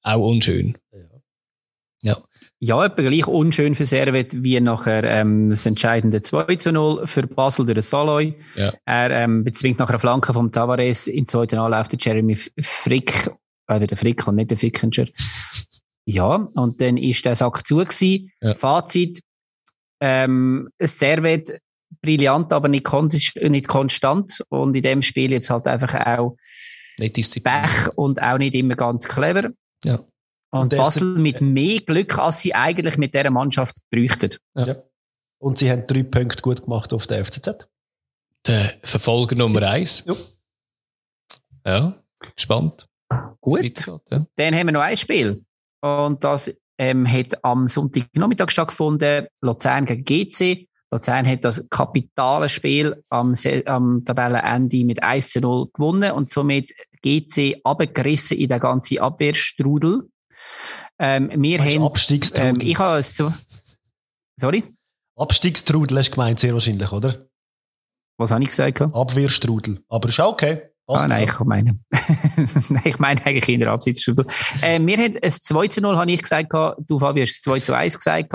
[0.02, 0.78] Auch unschön.
[0.92, 1.07] Ja.
[2.60, 7.26] Ja etwa gleich unschön für Servet wie nachher ähm, das entscheidende 2 zu 0 für
[7.26, 8.34] Basel durch Saloy.
[8.56, 8.72] Ja.
[8.84, 13.30] Er ähm, bezwingt nach einer Flanke vom Tavares im zweiten Anlauf der Jeremy Frick,
[13.68, 15.08] äh, der Frick und nicht der Fickinger.
[16.06, 18.30] Ja, und dann ist der Sack zu gewesen.
[18.40, 18.54] Ja.
[18.54, 19.20] Fazit,
[20.00, 21.60] ähm, Servet
[22.02, 22.86] brillant, aber nicht,
[23.42, 26.36] nicht konstant und in dem Spiel jetzt halt einfach auch
[26.98, 29.50] nicht Pech und auch nicht immer ganz clever.
[29.84, 30.00] Ja.
[30.50, 34.30] Und, und Basel mit mehr Glück, als sie eigentlich mit dieser Mannschaft bräuchten.
[34.54, 34.66] Ja.
[34.66, 34.76] ja.
[35.38, 37.68] Und sie haben drei Punkte gut gemacht auf der FCZ.
[38.46, 40.04] Der Verfolger Nummer eins.
[40.06, 40.14] Ja.
[41.66, 42.02] Ja,
[42.34, 42.88] gespannt.
[43.40, 43.60] Gut.
[43.60, 44.00] Geht, ja.
[44.36, 45.44] Dann haben wir noch ein Spiel.
[45.80, 49.26] Und das ähm, hat am Sonntagnachmittag stattgefunden.
[49.42, 50.68] Luzern gegen GC.
[50.90, 53.34] Luzern hat das kapitale Spiel am,
[53.66, 56.72] am Tabellenende mit 1 zu 0 gewonnen und somit
[57.02, 60.08] GC abgerissen in der ganzen Abwehrstrudel.
[60.98, 62.48] Ähm, wir haben, Abstiegstrudel.
[62.48, 63.32] Ähm, ich habe es so.
[64.36, 64.64] Sorry?
[65.16, 67.26] Abstiegstrudel hast du gemeint, sehr wahrscheinlich, oder?
[68.18, 68.80] Was habe ich gesagt?
[68.80, 69.80] Abwehrstrudel.
[69.88, 70.62] Aber ist auch okay.
[70.88, 71.78] ah, nein, ich meine,
[72.68, 74.26] nein, ich meine eigentlich in der Absitzstrudel.
[74.60, 77.60] äh, wir haben ein 2 zu 0, habe ich gesagt, du Fabio hast es 2
[77.60, 78.34] zu 1 gesagt.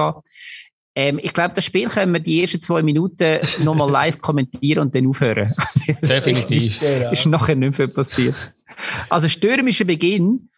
[0.95, 4.95] Ähm, ich glaube, das Spiel können wir die ersten zwei Minuten nochmal live kommentieren und
[4.95, 5.53] dann aufhören.
[6.01, 6.81] Definitiv.
[7.11, 8.53] ist nachher nicht mehr passiert.
[9.09, 10.49] Also stürmischer Beginn,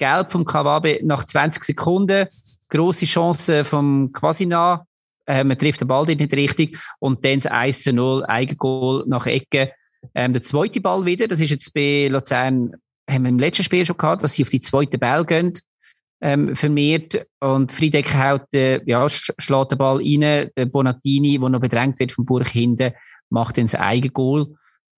[0.00, 2.26] Gelb vom Kawabe nach 20 Sekunden,
[2.68, 4.86] grosse Chance vom Quasina,
[5.26, 6.76] äh, man trifft den Ball nicht richtig.
[6.98, 9.72] Und dann das 1 zu 0, Eigengoal nach Ecke.
[10.14, 12.72] Ähm, der zweite Ball wieder, das ist jetzt bei Luzern,
[13.08, 15.52] haben wir im letzten Spiel schon gehabt, dass sie auf die zweite Ball gehen,
[16.20, 17.26] ähm, vermehrt.
[17.38, 22.12] Und Friedecker haut, äh, ja, schlägt den Ball rein, der Bonatini, der noch bedrängt wird
[22.12, 22.92] vom Burg hinten,
[23.28, 24.46] macht dann das Eigengoal.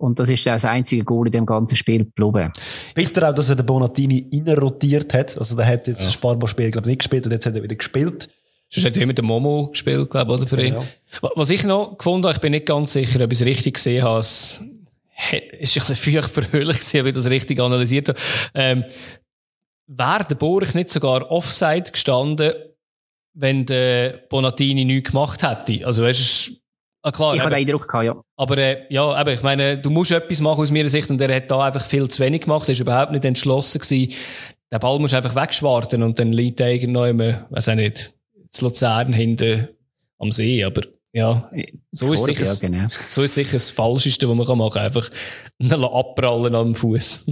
[0.02, 2.52] Und das ist das einzige Goal in dem ganzen Spiel geblieben.
[2.94, 5.38] Bitter auch, dass er den Bonatini rotiert hat.
[5.38, 6.06] Also, der hat jetzt ja.
[6.06, 8.28] das Sparbar-Spiel, glaube ich, nicht gespielt und jetzt hat er wieder gespielt.
[8.68, 10.74] Sonst hat er mit dem Momo gespielt, glaube ich, oder für ihn.
[10.74, 10.82] Ja.
[11.36, 14.02] Was ich noch gefunden habe, ich bin nicht ganz sicher, ob ich es richtig gesehen
[14.02, 14.60] habe, es
[15.60, 18.18] ist ein bisschen verhöhlich gewesen, wie ich das richtig analysiert habe.
[18.54, 18.84] Ähm,
[19.86, 22.52] wäre der Borch nicht sogar offside gestanden
[23.34, 25.86] wenn der Bonatini nichts gemacht hätte.
[25.86, 26.51] Also, weißt du,
[27.02, 27.34] ah, klar.
[27.34, 28.22] Ich hatte den Eindruck gehabt, ja.
[28.36, 31.34] Aber, äh, ja, eben, ich meine, du musst etwas machen aus meiner Sicht und er
[31.34, 32.68] hat da einfach viel zu wenig gemacht.
[32.68, 34.12] Er ist überhaupt nicht entschlossen gewesen.
[34.70, 38.12] Der Ball muss einfach wegschwarten und dann liegt er irgendwo immer, weiß auch nicht,
[38.50, 39.68] zu Luzern hinten
[40.18, 41.50] am See, aber, ja,
[41.90, 42.86] so ist, sicher, ja, genau.
[43.10, 44.84] so ist sicher das Falscheste, was man machen kann.
[44.84, 45.10] Einfach
[45.92, 47.26] abprallen am Fuß.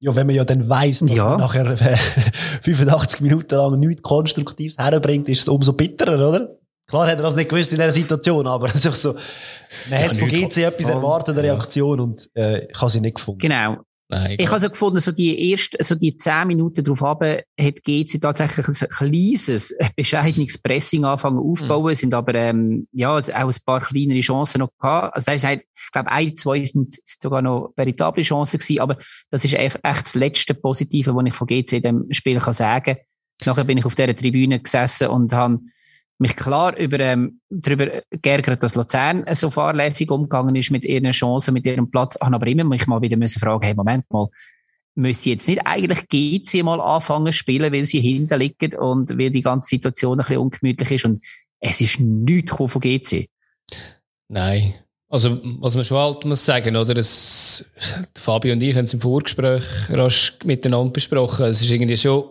[0.00, 1.24] Ja, wenn man ja dann weiss, dass ja.
[1.24, 1.76] man nachher
[2.62, 6.58] 85 Minuten lang nichts Konstruktives herbringt, ist es umso bitterer, oder?
[6.88, 10.08] Klar hat er das nicht gewusst in dieser Situation, aber es ist so, man ja,
[10.08, 13.40] hat von GC etwas erwartet, eine Reaktion, und äh, ich habe sie nicht gefunden.
[13.40, 13.76] Genau.
[14.10, 17.84] Nein, ich habe so gefunden, so die ersten, so die zehn Minuten darauf haben, hat
[17.84, 21.94] GC tatsächlich ein kleines, bescheidenes Pressing angefangen aufzubauen, mhm.
[21.94, 25.14] sind aber, ähm, ja, auch ein paar kleinere Chancen noch gehabt.
[25.14, 28.96] Also, das heißt, ich glaube, ein, zwei sind sogar noch veritable Chancen gewesen, aber
[29.30, 32.54] das ist echt, echt das letzte Positive, was ich von GC in dem Spiel kann
[32.54, 32.96] sagen.
[33.44, 35.58] Nachher bin ich auf dieser Tribüne gesessen und habe
[36.18, 41.54] mich klar über, ähm, darüber geärgert, dass Luzern so fahrlässig umgegangen ist mit ihren Chancen,
[41.54, 42.18] mit ihrem Platz.
[42.20, 44.28] Habe aber immer mich mal wieder müssen fragen, hey, Moment mal,
[44.96, 49.30] müsste jetzt nicht eigentlich GC mal anfangen zu spielen, weil sie hinten liegen und weil
[49.30, 51.24] die ganze Situation ein bisschen ungemütlich ist und
[51.60, 53.28] es ist nichts von GC.
[54.28, 54.74] Nein.
[55.10, 56.92] Also, was man schon halt muss sagen, oder?
[56.92, 57.64] Das,
[58.14, 61.46] Fabio und ich haben es im Vorgespräch rasch miteinander besprochen.
[61.46, 62.24] Es ist irgendwie schon,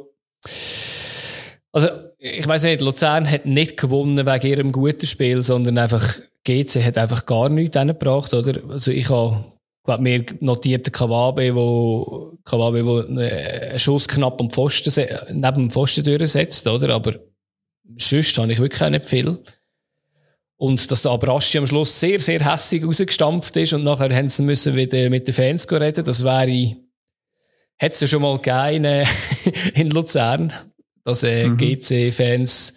[1.71, 1.87] also,
[2.33, 6.97] ich weiß nicht, Luzern hat nicht gewonnen wegen ihrem guten Spiel, sondern einfach GC hat
[6.97, 8.59] einfach gar nichts gebracht, oder?
[8.69, 9.43] Also ich habe,
[9.83, 14.93] glaube mir notiert Kawabe, wo Kawabe, wo einen Schuss knapp am Pfosten
[15.29, 16.95] neben dem Pfosten durchsetzt, oder?
[16.95, 17.15] Aber
[17.97, 19.37] sonst habe ich wirklich auch nicht viel.
[20.55, 24.43] Und dass der Abraschi am Schluss sehr, sehr hässig rausgestampft ist und nachher haben sie
[24.43, 26.03] müssen wieder mit den Fans reden.
[26.03, 26.75] Das wäre,
[27.77, 29.05] hätte es ja schon mal gegeben
[29.75, 30.51] in Luzern
[31.07, 31.57] dass äh, mhm.
[31.57, 32.73] GC-Fans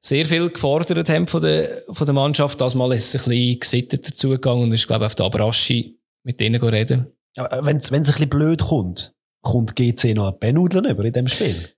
[0.00, 2.60] sehr viel gefordert haben von der, von der Mannschaft.
[2.60, 5.98] Das Mal ist es ein bisschen gesittet dazugegangen und ist, glaube ich, auf der Abraschi
[6.24, 7.06] mit denen reden.
[7.36, 9.12] Ja, wenn es ein bisschen blöd kommt,
[9.42, 11.68] kommt GC noch ein Benudeln über in dem Spiel.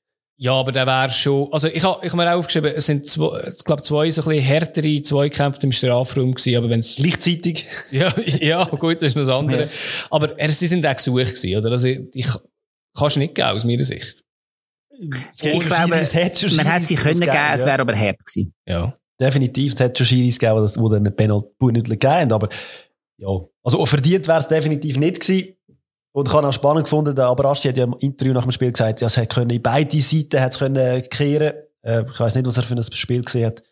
[0.41, 3.05] Ja, aber der wäre schon, also ich habe ich hab mir auch aufgeschrieben, es sind
[3.05, 7.67] zwei, ich glaube zwei so ein bisschen härtere Zweikämpfe im Strafraum gewesen, aber wenn's Gleichzeitig?
[7.91, 9.63] Ja, ja, gut, das ist noch das andere.
[9.63, 9.69] Ja.
[10.11, 11.73] Aber er, sie sind auch gesucht gewesen, oder?
[11.73, 12.29] Also ich,
[12.97, 14.25] kannst nicht geben, aus meiner Sicht.
[14.99, 16.49] Ich glaube, man hätte
[16.81, 18.53] sie können geben, es wäre aber hart gewesen.
[18.67, 18.95] Ja.
[19.21, 22.49] Definitiv, es hätte schon Schiris gegeben, die dann einen Penalty nicht gegeben aber
[23.19, 23.29] ja.
[23.65, 25.55] Also verdient wäre es definitiv nicht gewesen.
[26.13, 28.73] Und ich habe auch spannend gefunden, der Abraschi hat ja im Interview nach dem Spiel
[28.73, 31.53] gesagt, ja, es hätte können in beide Seiten hätte es können kehren.
[31.83, 33.63] Äh, ich weiß nicht, was er für ein Spiel gesehen hat.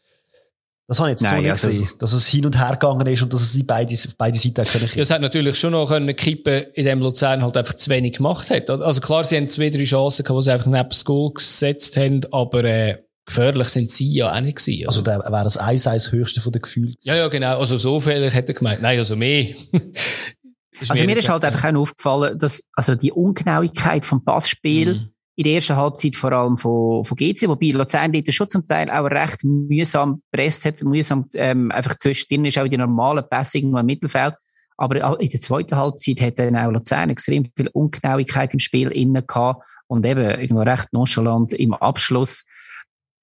[0.89, 3.07] Das habe ich jetzt Nein, so nicht also, gesehen, dass es hin und her gegangen
[3.09, 5.73] ist und dass es die beide, auf beide Seiten können ja, Es hat natürlich schon
[5.73, 8.71] noch können kippen, in dem Luzern halt einfach zu wenig gemacht hat.
[8.71, 11.97] Also klar, sie haben zwei, drei Chancen gehabt, wo sie einfach neben das Goal gesetzt
[11.97, 14.87] haben, aber, äh, gefährlich sind sie ja auch nicht gewesen.
[14.87, 16.95] Also, also da wäre das 1-1 höchste von den Gefühlen.
[17.03, 17.59] Ja, ja, genau.
[17.59, 18.81] Also so viel hätte er gemeint.
[18.81, 19.49] Nein, also mehr.
[20.89, 25.45] also mir ist halt einfach auch aufgefallen, dass, also die Ungenauigkeit vom Passspiel, mhm in
[25.45, 29.05] der ersten Halbzeit vor allem von, von GC, wobei Luzern dort schon zum Teil auch
[29.05, 33.79] recht mühsam presst hat, mühsam ähm, einfach zwischendrin ist auch in der normalen Pässe irgendwo
[33.79, 34.35] im Mittelfeld.
[34.79, 39.27] Aber in der zweiten Halbzeit hat dann auch Luzern extrem viel Ungenauigkeit im Spiel innen
[39.27, 42.45] gehabt und eben irgendwo recht nonchalant im Abschluss.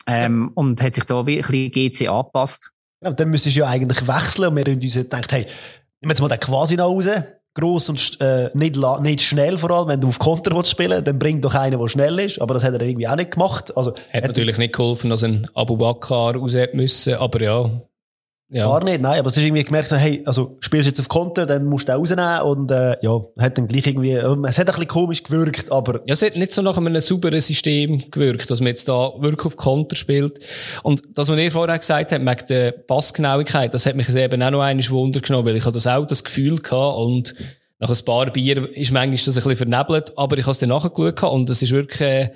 [0.05, 0.51] Ähm.
[0.53, 2.71] Und hat sich da wirklich GC angepasst.
[3.03, 5.45] Ja, dann müsstest du ja eigentlich wechseln und wir haben uns gedacht, hey,
[6.01, 9.87] wir jetzt mal den quasi nach Hause gross und äh, nicht, nicht schnell vor allem.
[9.87, 12.41] Wenn du auf Konter willst spielen dann bring doch einen, der schnell ist.
[12.41, 13.75] Aber das hat er irgendwie auch nicht gemacht.
[13.77, 17.69] Also, hat, hat natürlich nicht geholfen, dass ein Abu Bakr raus müssen, aber ja.
[18.49, 18.65] Ja.
[18.65, 21.47] Gar nicht, nein, aber es ist irgendwie gemerkt, hey, also spielst du jetzt auf Konter,
[21.47, 24.73] dann musst du rausnehmen und äh, ja, hat dann gleich irgendwie, äh, es hat ein
[24.73, 26.01] bisschen komisch gewirkt, aber...
[26.05, 29.47] Ja, es hat nicht so nach einem sauberen System gewirkt, dass man jetzt da wirklich
[29.47, 30.39] auf Konter spielt.
[30.83, 34.51] Und das, was ihr vorher gesagt habt, wegen der Passgenauigkeit, das hat mich eben auch
[34.51, 37.33] noch einmal Wunder genommen, weil ich hatte das auch das Gefühl gehabt und
[37.79, 40.69] nach ein paar Bier ist manchmal das ein bisschen vernebelt, aber ich habe es dann
[40.69, 42.01] nachgeschaut und es ist wirklich...
[42.01, 42.29] Äh,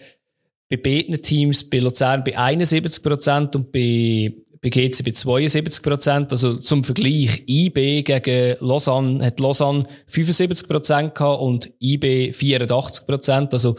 [0.69, 4.33] bei beiden Teams, bei Luzern bei 71 Prozent und bei
[4.69, 6.31] bei GC bei 72 Prozent.
[6.31, 13.53] Also zum Vergleich, IB gegen Lausanne hat Lausanne 75 Prozent gehabt und IB 84 Prozent.
[13.53, 13.75] Also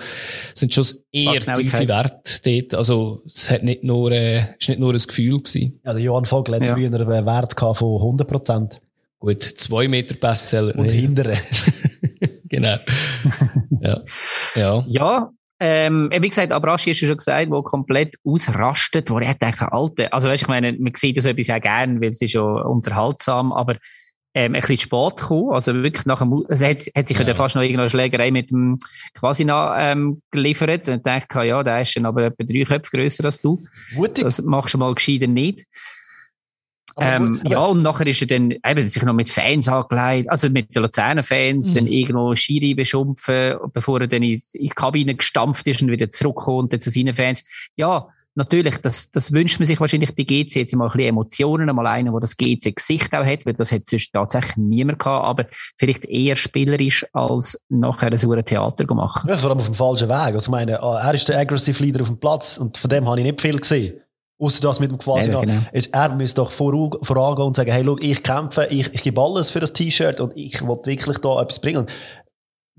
[0.54, 2.74] sind schon eher tiefe Werte dort.
[2.74, 5.80] Also es hat nicht nur, äh, ist nicht nur ein Gefühl gewesen.
[5.84, 6.74] Also Johann Vogel hat ja.
[6.74, 8.80] früher einen Wert gehabt von 100 Prozent.
[9.18, 10.76] Gut, zwei Meter Bestseller.
[10.76, 11.34] Und hintere.
[12.44, 12.76] genau.
[13.80, 14.02] ja.
[14.54, 14.84] Ja.
[14.86, 19.62] Ja, ähm, wie gesagt, Abrashi hast du schon gesagt, wo komplett ausrastet, wo er denkt,
[19.62, 22.62] Alte, also weißt, ich meine, man sieht das etwas ja gern, weil es ist schon
[22.62, 23.76] unterhaltsam, aber
[24.34, 25.52] ähm, ein bisschen spät gekommen.
[25.52, 27.34] Also wirklich nach dem, also hat, hat sich ja.
[27.34, 28.78] fast noch irgendeine Schlägerei mit dem
[29.14, 30.88] quasi noch, ähm, geliefert.
[30.88, 33.60] Und dachte, ja, der ist dann aber etwa drei Köpfe grösser als du.
[33.94, 34.24] Mutig.
[34.24, 35.64] Das machst du mal gescheiter nicht.
[37.00, 40.74] Ähm, ja, und nachher ist er dann eben sich noch mit Fans angelegt, also mit
[40.74, 41.74] den Luzerner Fans, mhm.
[41.74, 46.10] dann irgendwo Schiri beschumpfen, bevor er dann in, in die Kabine gestampft ist und wieder
[46.10, 47.44] zurückkommt dann zu seinen Fans.
[47.76, 48.08] Ja,
[48.38, 51.86] natürlich, das, das wünscht man sich wahrscheinlich bei GC jetzt mal ein bisschen Emotionen, mal
[51.86, 55.46] einen, der das GC-Gesicht auch hat, weil das hat sonst tatsächlich niemand gehabt, aber
[55.76, 59.26] vielleicht eher spielerisch als nachher ein sauren Theater gemacht.
[59.28, 60.14] Ja, vor allem auf dem falschen Weg.
[60.14, 63.06] Also, ich meine, ah, er ist der Aggressive Leader auf dem Platz und von dem
[63.06, 64.00] habe ich nicht viel gesehen.
[64.40, 65.62] Außer das mit dem quasi ja, genau.
[65.72, 69.58] Er müsste doch vorangehen und sagen, hey, schau, ich kämpfe, ich, ich gebe alles für
[69.58, 71.86] das T-Shirt und ich will wirklich da etwas bringen.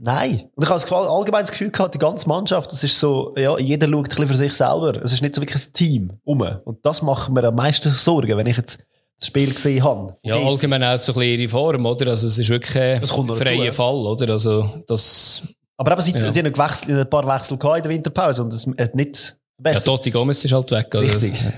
[0.01, 0.49] Nein.
[0.55, 3.57] Und ich habe das allgemein das Gefühl gehabt, die ganze Mannschaft, das ist so, ja,
[3.59, 5.01] jeder schaut ein bisschen für sich selber.
[5.03, 6.41] Es ist nicht so wirklich ein Team um.
[6.63, 8.79] Und das macht mir am meisten Sorgen, wenn ich jetzt
[9.17, 10.15] das Spiel gesehen habe.
[10.23, 12.11] Ja, allgemein auch so ein bisschen ihre Form, oder?
[12.11, 14.31] Also, es ist wirklich ein freier Fall, oder?
[14.31, 15.43] Also, das.
[15.75, 16.31] Aber eben, sie, ja.
[16.31, 19.79] sie haben gewechselt, ein paar Wechsel gehabt in der Winterpause und es hat nicht besser.
[19.79, 21.01] Ja, Totti Gomez ist halt weg, oder?
[21.01, 21.33] Richtig.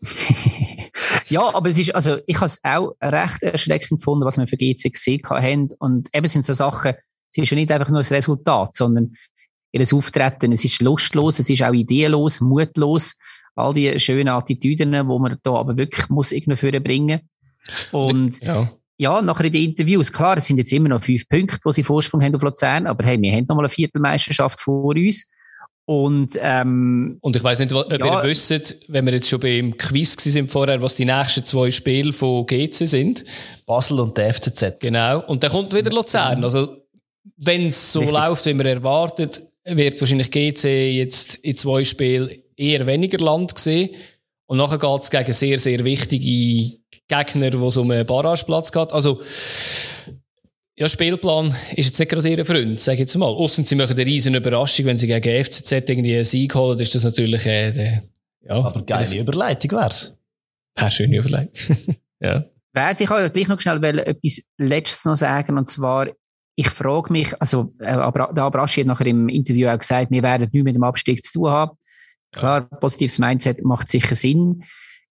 [1.30, 4.56] Ja, aber es ist, also, ich habe es auch recht erschreckend gefunden, was wir für
[4.56, 5.68] GC gesehen haben.
[5.78, 6.94] Und eben sind so Sachen,
[7.30, 9.14] es ist ja nicht einfach nur ein Resultat, sondern
[9.70, 13.16] ihr Auftreten, es ist lustlos, es ist auch ideenlos, mutlos.
[13.54, 17.20] All die schönen Attitüden, die man da aber wirklich muss irgendwie bringen.
[17.92, 18.68] Und ja.
[18.98, 21.84] ja, nachher in den Interviews, klar, es sind jetzt immer noch fünf Punkte, wo sie
[21.84, 25.30] Vorsprung haben auf Luzern, aber hey, wir haben noch mal eine Viertelmeisterschaft vor uns.
[25.90, 29.76] Und, ähm, und ich weiß nicht, ob ja, ihr wisst, wenn wir jetzt schon beim
[29.76, 33.24] Quiz sind vorher, was die nächsten zwei Spiele von GC sind.
[33.66, 34.78] Basel und der FCZ.
[34.78, 35.26] Genau.
[35.26, 36.44] Und dann kommt wieder Luzern.
[36.44, 36.76] Also,
[37.38, 38.16] wenn es so Richtig.
[38.16, 43.90] läuft, wie man erwartet, wird wahrscheinlich GC jetzt in zwei Spielen eher weniger Land sehen.
[44.46, 48.92] Und nachher geht es gegen sehr, sehr wichtige Gegner, wo es um einen Barrageplatz geht.
[48.92, 49.22] Also,
[50.80, 53.26] ja, Spielplan ist jetzt nicht gerade ihr Freund, sage ich jetzt mal.
[53.26, 56.94] Außer sie machen eine riesen Überraschung, wenn sie gegen FCZ irgendwie einen Sieg holen, ist
[56.94, 58.02] das natürlich, äh, der,
[58.40, 58.64] ja.
[58.64, 60.16] Aber geile Überleitung wär's.
[60.74, 61.76] Wäre schöne Überleitung.
[62.20, 62.46] ja.
[62.72, 66.08] Wer ich kann gleich noch schnell etwas Letztes noch sagen, und zwar,
[66.56, 70.48] ich frage mich, also, äh, der Abraschi hat nachher im Interview auch gesagt, wir werden
[70.50, 71.76] nichts mit dem Abstieg zu tun haben.
[72.32, 74.62] Klar, positives Mindset macht sicher Sinn.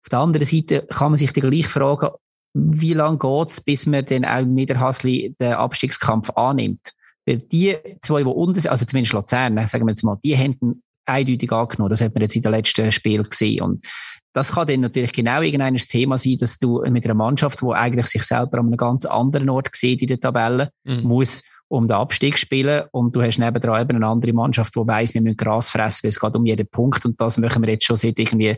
[0.01, 2.09] Auf der anderen Seite kann man sich dann gleich fragen,
[2.53, 6.93] wie lange geht's, bis man dann auch in Niederhasli den Abstiegskampf annimmt?
[7.25, 10.81] Weil die zwei, die unten sind, also zumindest Luzern, sagen wir jetzt mal, die haben
[11.05, 11.89] eindeutig angenommen.
[11.89, 13.63] Das hat man jetzt in den letzten Spielen gesehen.
[13.63, 13.87] Und
[14.33, 18.07] das kann dann natürlich genau irgendein Thema sein, dass du mit einer Mannschaft, die eigentlich
[18.07, 21.03] sich selber an einem ganz anderen Ort sieht in der Tabelle, mhm.
[21.03, 25.13] muss um den Abstieg spielen und du hast nebenan eben eine andere Mannschaft, die weiss,
[25.13, 27.85] wir müssen Gras fressen, weil es geht um jeden Punkt und das machen wir jetzt
[27.85, 28.57] schon seit irgendwie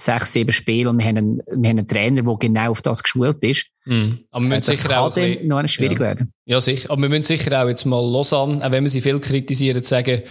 [0.00, 3.02] sechs, sieben Spiele und wir haben einen, wir haben einen Trainer, der genau auf das
[3.02, 3.66] geschult ist.
[3.84, 4.12] Mm.
[4.30, 6.06] Aber wir müssen das sicher auch ein noch schwierig ja.
[6.06, 6.32] werden.
[6.46, 6.90] Ja, sicher.
[6.90, 10.22] Aber wir müssen sicher auch jetzt mal Lausanne, auch wenn wir sie viel kritisieren, sagen,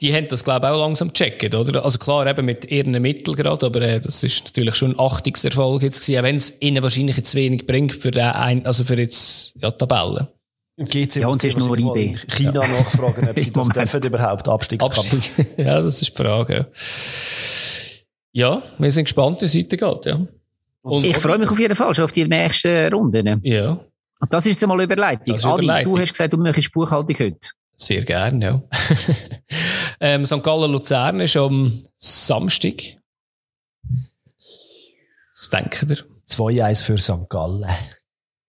[0.00, 1.84] die haben das, glaube ich, auch langsam gecheckt, oder?
[1.84, 5.82] Also klar, eben mit ihren Mitteln gerade, aber äh, das ist natürlich schon ein Achtungserfolg
[5.82, 8.98] jetzt gewesen, auch wenn es ihnen wahrscheinlich jetzt wenig bringt für den ein, also für
[8.98, 10.28] jetzt, ja, Tabellen.
[10.78, 12.16] GC ja, und es ist nur IB.
[12.28, 12.68] China ja.
[12.68, 15.12] nachfragen, ob sie das dürfen überhaupt, Abstiegskampf.
[15.12, 15.46] Abstieg.
[15.58, 16.66] ja, das ist die Frage, ja.
[18.32, 20.26] Ja, wir sind gespannt, wie es weitergeht, ja.
[20.82, 23.40] Und ich freue mich auf jeden Fall schon auf die nächsten Runden.
[23.42, 23.72] Ja.
[24.20, 25.36] Und das ist jetzt einmal Überleitung.
[25.36, 25.94] Adi, Überleitung.
[25.94, 27.48] du hast gesagt, du möchtest Buchhaltung heute.
[27.76, 28.62] Sehr gerne, ja.
[30.00, 30.42] ähm, St.
[30.42, 32.98] Gallen Luzern ist am Samstag.
[35.34, 36.04] Was denkt ihr?
[36.28, 37.28] 2-1 für St.
[37.28, 37.64] Gallen.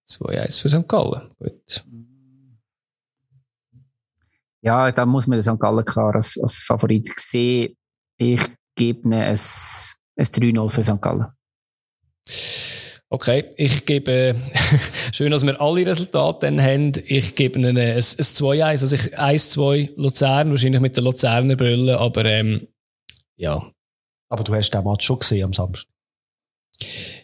[0.08, 0.88] 2-1 für St.
[0.88, 1.32] Gallen.
[1.40, 1.86] Gut.
[4.62, 5.60] Ja, da muss man St.
[5.60, 7.76] Gallen klar als, als Favorit sehen.
[8.18, 8.42] Ich
[8.76, 11.02] gebe ihnen ein, ein 3-0 für St.
[11.02, 11.28] Gallen.
[13.14, 14.36] Okay, ich gebe,
[15.12, 16.94] schön, dass wir alle Resultate dann haben.
[17.06, 22.00] Ich gebe ihnen ein, ein 2-1, also ich 1-2 Luzern, wahrscheinlich mit der Luzerner Brille,
[22.00, 22.68] aber ähm,
[23.36, 23.70] ja.
[24.30, 25.92] Aber du hast den Match schon gesehen am Samstag.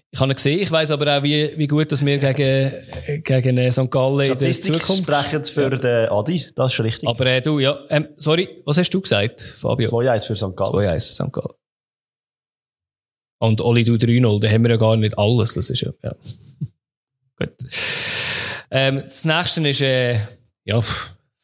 [0.09, 3.71] Ich habe ihn gesehen, ich weiss aber auch, wie, wie gut dass wir gegen, gegen
[3.71, 3.91] St.
[3.91, 5.03] Gallen in der Zukunft...
[5.03, 5.69] sprechen für ja.
[5.69, 7.09] den Adi, das ist richtig.
[7.09, 9.89] Aber äh, du, ja, ähm, sorry, was hast du gesagt, Fabio?
[9.89, 10.55] 2-1 für St.
[10.55, 10.73] Gallen.
[10.73, 11.33] 2-1 für St.
[11.33, 11.53] Gallen.
[13.39, 16.15] Und Oli, du 3-0, da haben wir ja gar nicht alles, das ist ja, ja.
[17.37, 17.53] Gut.
[18.71, 20.19] Ähm, das nächste ist, äh,
[20.63, 20.81] ja,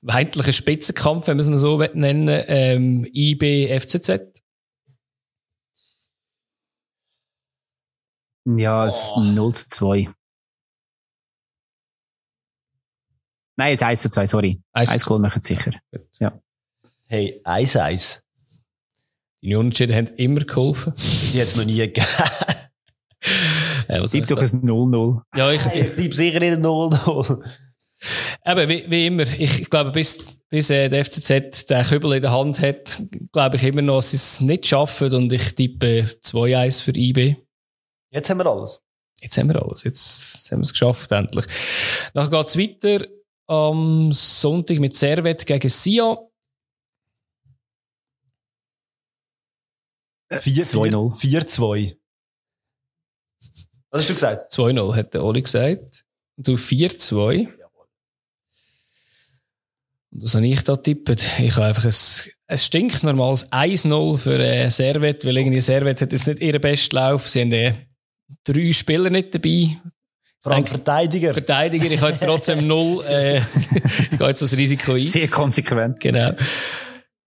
[0.07, 4.32] eigentlich ein Spitzenkampf, wenn wir es so nennen, ähm, IB FCZ.
[8.45, 10.10] Ja, es ist 0 zu 2.
[13.56, 14.61] Nein, jetzt 1 zu 2, sorry.
[14.74, 15.72] 1, 1 Goal machen sicher.
[16.20, 16.40] Ja.
[17.07, 18.22] Hey, 1-1.
[19.41, 20.94] Die Unentschieden haben immer geholfen.
[21.34, 22.06] Die hat es noch nie gegeben.
[23.90, 25.22] Ja, soll doch ich ein 0-0.
[25.32, 27.44] da- ja, ich, Ich bleibe sicher nicht 0-0.
[28.45, 32.22] Eben, wie, wie immer, ich, ich glaube, bis, bis äh, der FCZ den Kübel in
[32.22, 33.02] der Hand hat,
[33.32, 37.36] glaube ich immer noch, dass sie es nicht schaffen und ich tippe 2-1 für IB.
[38.14, 38.81] Jetzt haben wir alles.
[39.22, 41.45] Jetzt haben wir alles, jetzt, jetzt haben wir es geschafft, endlich.
[42.14, 43.07] Dann geht es weiter
[43.48, 46.18] am Sonntag mit Servet gegen Sion.
[50.30, 51.15] 2-0.
[51.15, 51.98] 4-2.
[53.91, 54.52] Was hast du gesagt?
[54.52, 56.06] 2-0 hat der Oli gesagt.
[56.35, 57.48] Und du 4-2.
[60.11, 61.40] Und was habe ich da tippet?
[61.40, 66.27] Ich habe einfach ein, ein stinknormales 1-0 für äh, Servet, weil irgendwie Servet hat jetzt
[66.27, 67.30] nicht ihren besten Lauf.
[67.30, 67.73] Sie haben äh,
[68.44, 69.78] drei Spieler nicht dabei.
[70.40, 70.66] Vor allem.
[70.66, 71.34] Verteidiger.
[71.34, 73.04] Verteidiger, ich habe jetzt trotzdem 0.
[73.06, 75.08] Äh, ich gehe jetzt das Risiko ein.
[75.08, 76.00] Sehr konsequent.
[76.00, 76.32] Genau.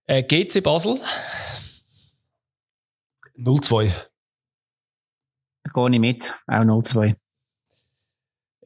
[0.05, 0.99] Äh, GC Basel.
[3.37, 3.91] 0-2.
[5.73, 6.33] Gehe ich mit.
[6.47, 7.15] Auch 0-2.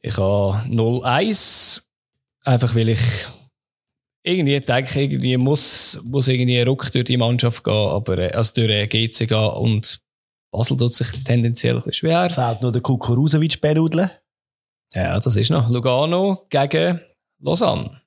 [0.02, 1.82] Ich habe 0-1.
[2.44, 3.00] Einfach weil ich
[4.22, 8.54] irgendwie denke, irgendwie muss, muss irgendwie ein Ruck durch die Mannschaft gehen, aber, äh, also
[8.54, 10.00] durch äh, GC gehen und
[10.52, 12.28] Basel tut sich tendenziell ein bisschen schwer.
[12.30, 14.10] Fehlt noch der Kukurusewitsch benudle.
[14.92, 17.00] Ja, das ist noch Lugano gegen
[17.40, 18.02] Lausanne.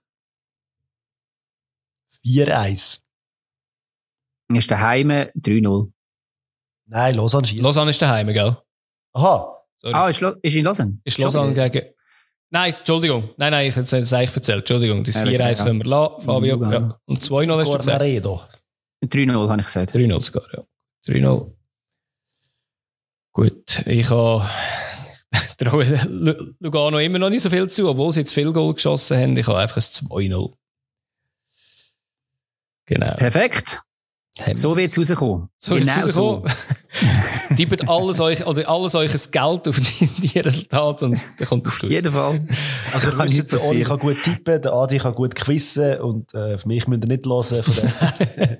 [2.25, 3.01] 4-1.
[4.53, 5.91] Ist daheim 3-0.
[6.87, 7.63] Nein, Lausanne schießt.
[7.63, 8.55] Lausanne ist daheim, gell?
[9.13, 9.57] Aha.
[9.77, 9.93] Sorry.
[9.95, 10.99] Ah, ist, Lo- ist in Lausanne?
[11.03, 11.87] ist Lausanne gegen...
[12.51, 13.31] Nein, Entschuldigung.
[13.37, 14.59] Nein, nein, ich hätte es eigentlich erzählt.
[14.59, 15.65] Entschuldigung, das Ja, 4-1 ja.
[15.65, 16.63] können wir lassen, Fabio.
[16.71, 16.99] Ja.
[17.05, 17.85] Und 2-0 hast du gesagt.
[17.97, 18.41] Cornaredo.
[19.03, 19.95] 3-0 habe ich gesagt.
[19.95, 20.63] 3-0 sogar, ja.
[21.07, 21.54] 3-0.
[23.35, 24.47] Gut, ich habe
[25.57, 29.17] traue Lu- Lugano immer noch nicht so viel zu, obwohl sie jetzt viel Goal geschossen
[29.17, 29.35] haben.
[29.37, 30.53] Ich habe einfach ein 2-0.
[32.85, 33.13] Genau.
[33.15, 33.81] Perfekt.
[34.39, 35.49] Haben So wir wird es rauskommen.
[35.57, 36.53] So ist genau es rausgekommen.
[37.57, 41.65] Tippet alles euch, oder alles euch ein Geld auf die, die Resultate und dann kommt
[41.65, 41.89] das Auf gut.
[41.91, 42.47] jeden Fall.
[42.93, 46.57] Also, Kann wisst, der Oli kann gut tippen, der Adi kann gut quizzen und äh,
[46.57, 47.51] für mich müsst ihr nicht hören.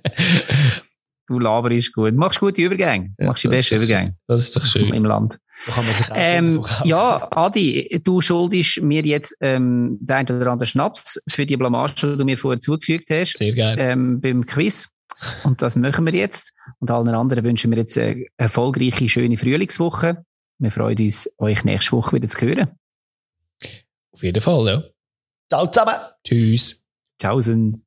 [1.27, 2.13] Du laberst gut.
[2.13, 3.13] Machst gute Übergänge.
[3.19, 4.93] Ja, Machst die besten Übergänge Das ist doch schön.
[4.93, 5.39] im Land.
[5.65, 10.41] da kann man sich auch Ähm, ja, Adi, du schuldest mir jetzt ähm, den einen
[10.41, 13.75] oder anderen Schnaps für die Blamage, die du mir vorher zugefügt hast Sehr geil.
[13.79, 14.89] ähm, beim Quiz.
[15.43, 16.53] Und das machen wir jetzt.
[16.79, 20.25] Und allen anderen wünschen wir jetzt eine erfolgreiche, schöne Frühlingswoche.
[20.59, 22.69] Wir freuen uns, euch nächste Woche wieder zu hören.
[24.11, 24.83] Auf jeden Fall, ja.
[25.49, 25.95] Ciao zusammen!
[26.25, 26.81] Tschüss.
[27.21, 27.84] Tschaußen.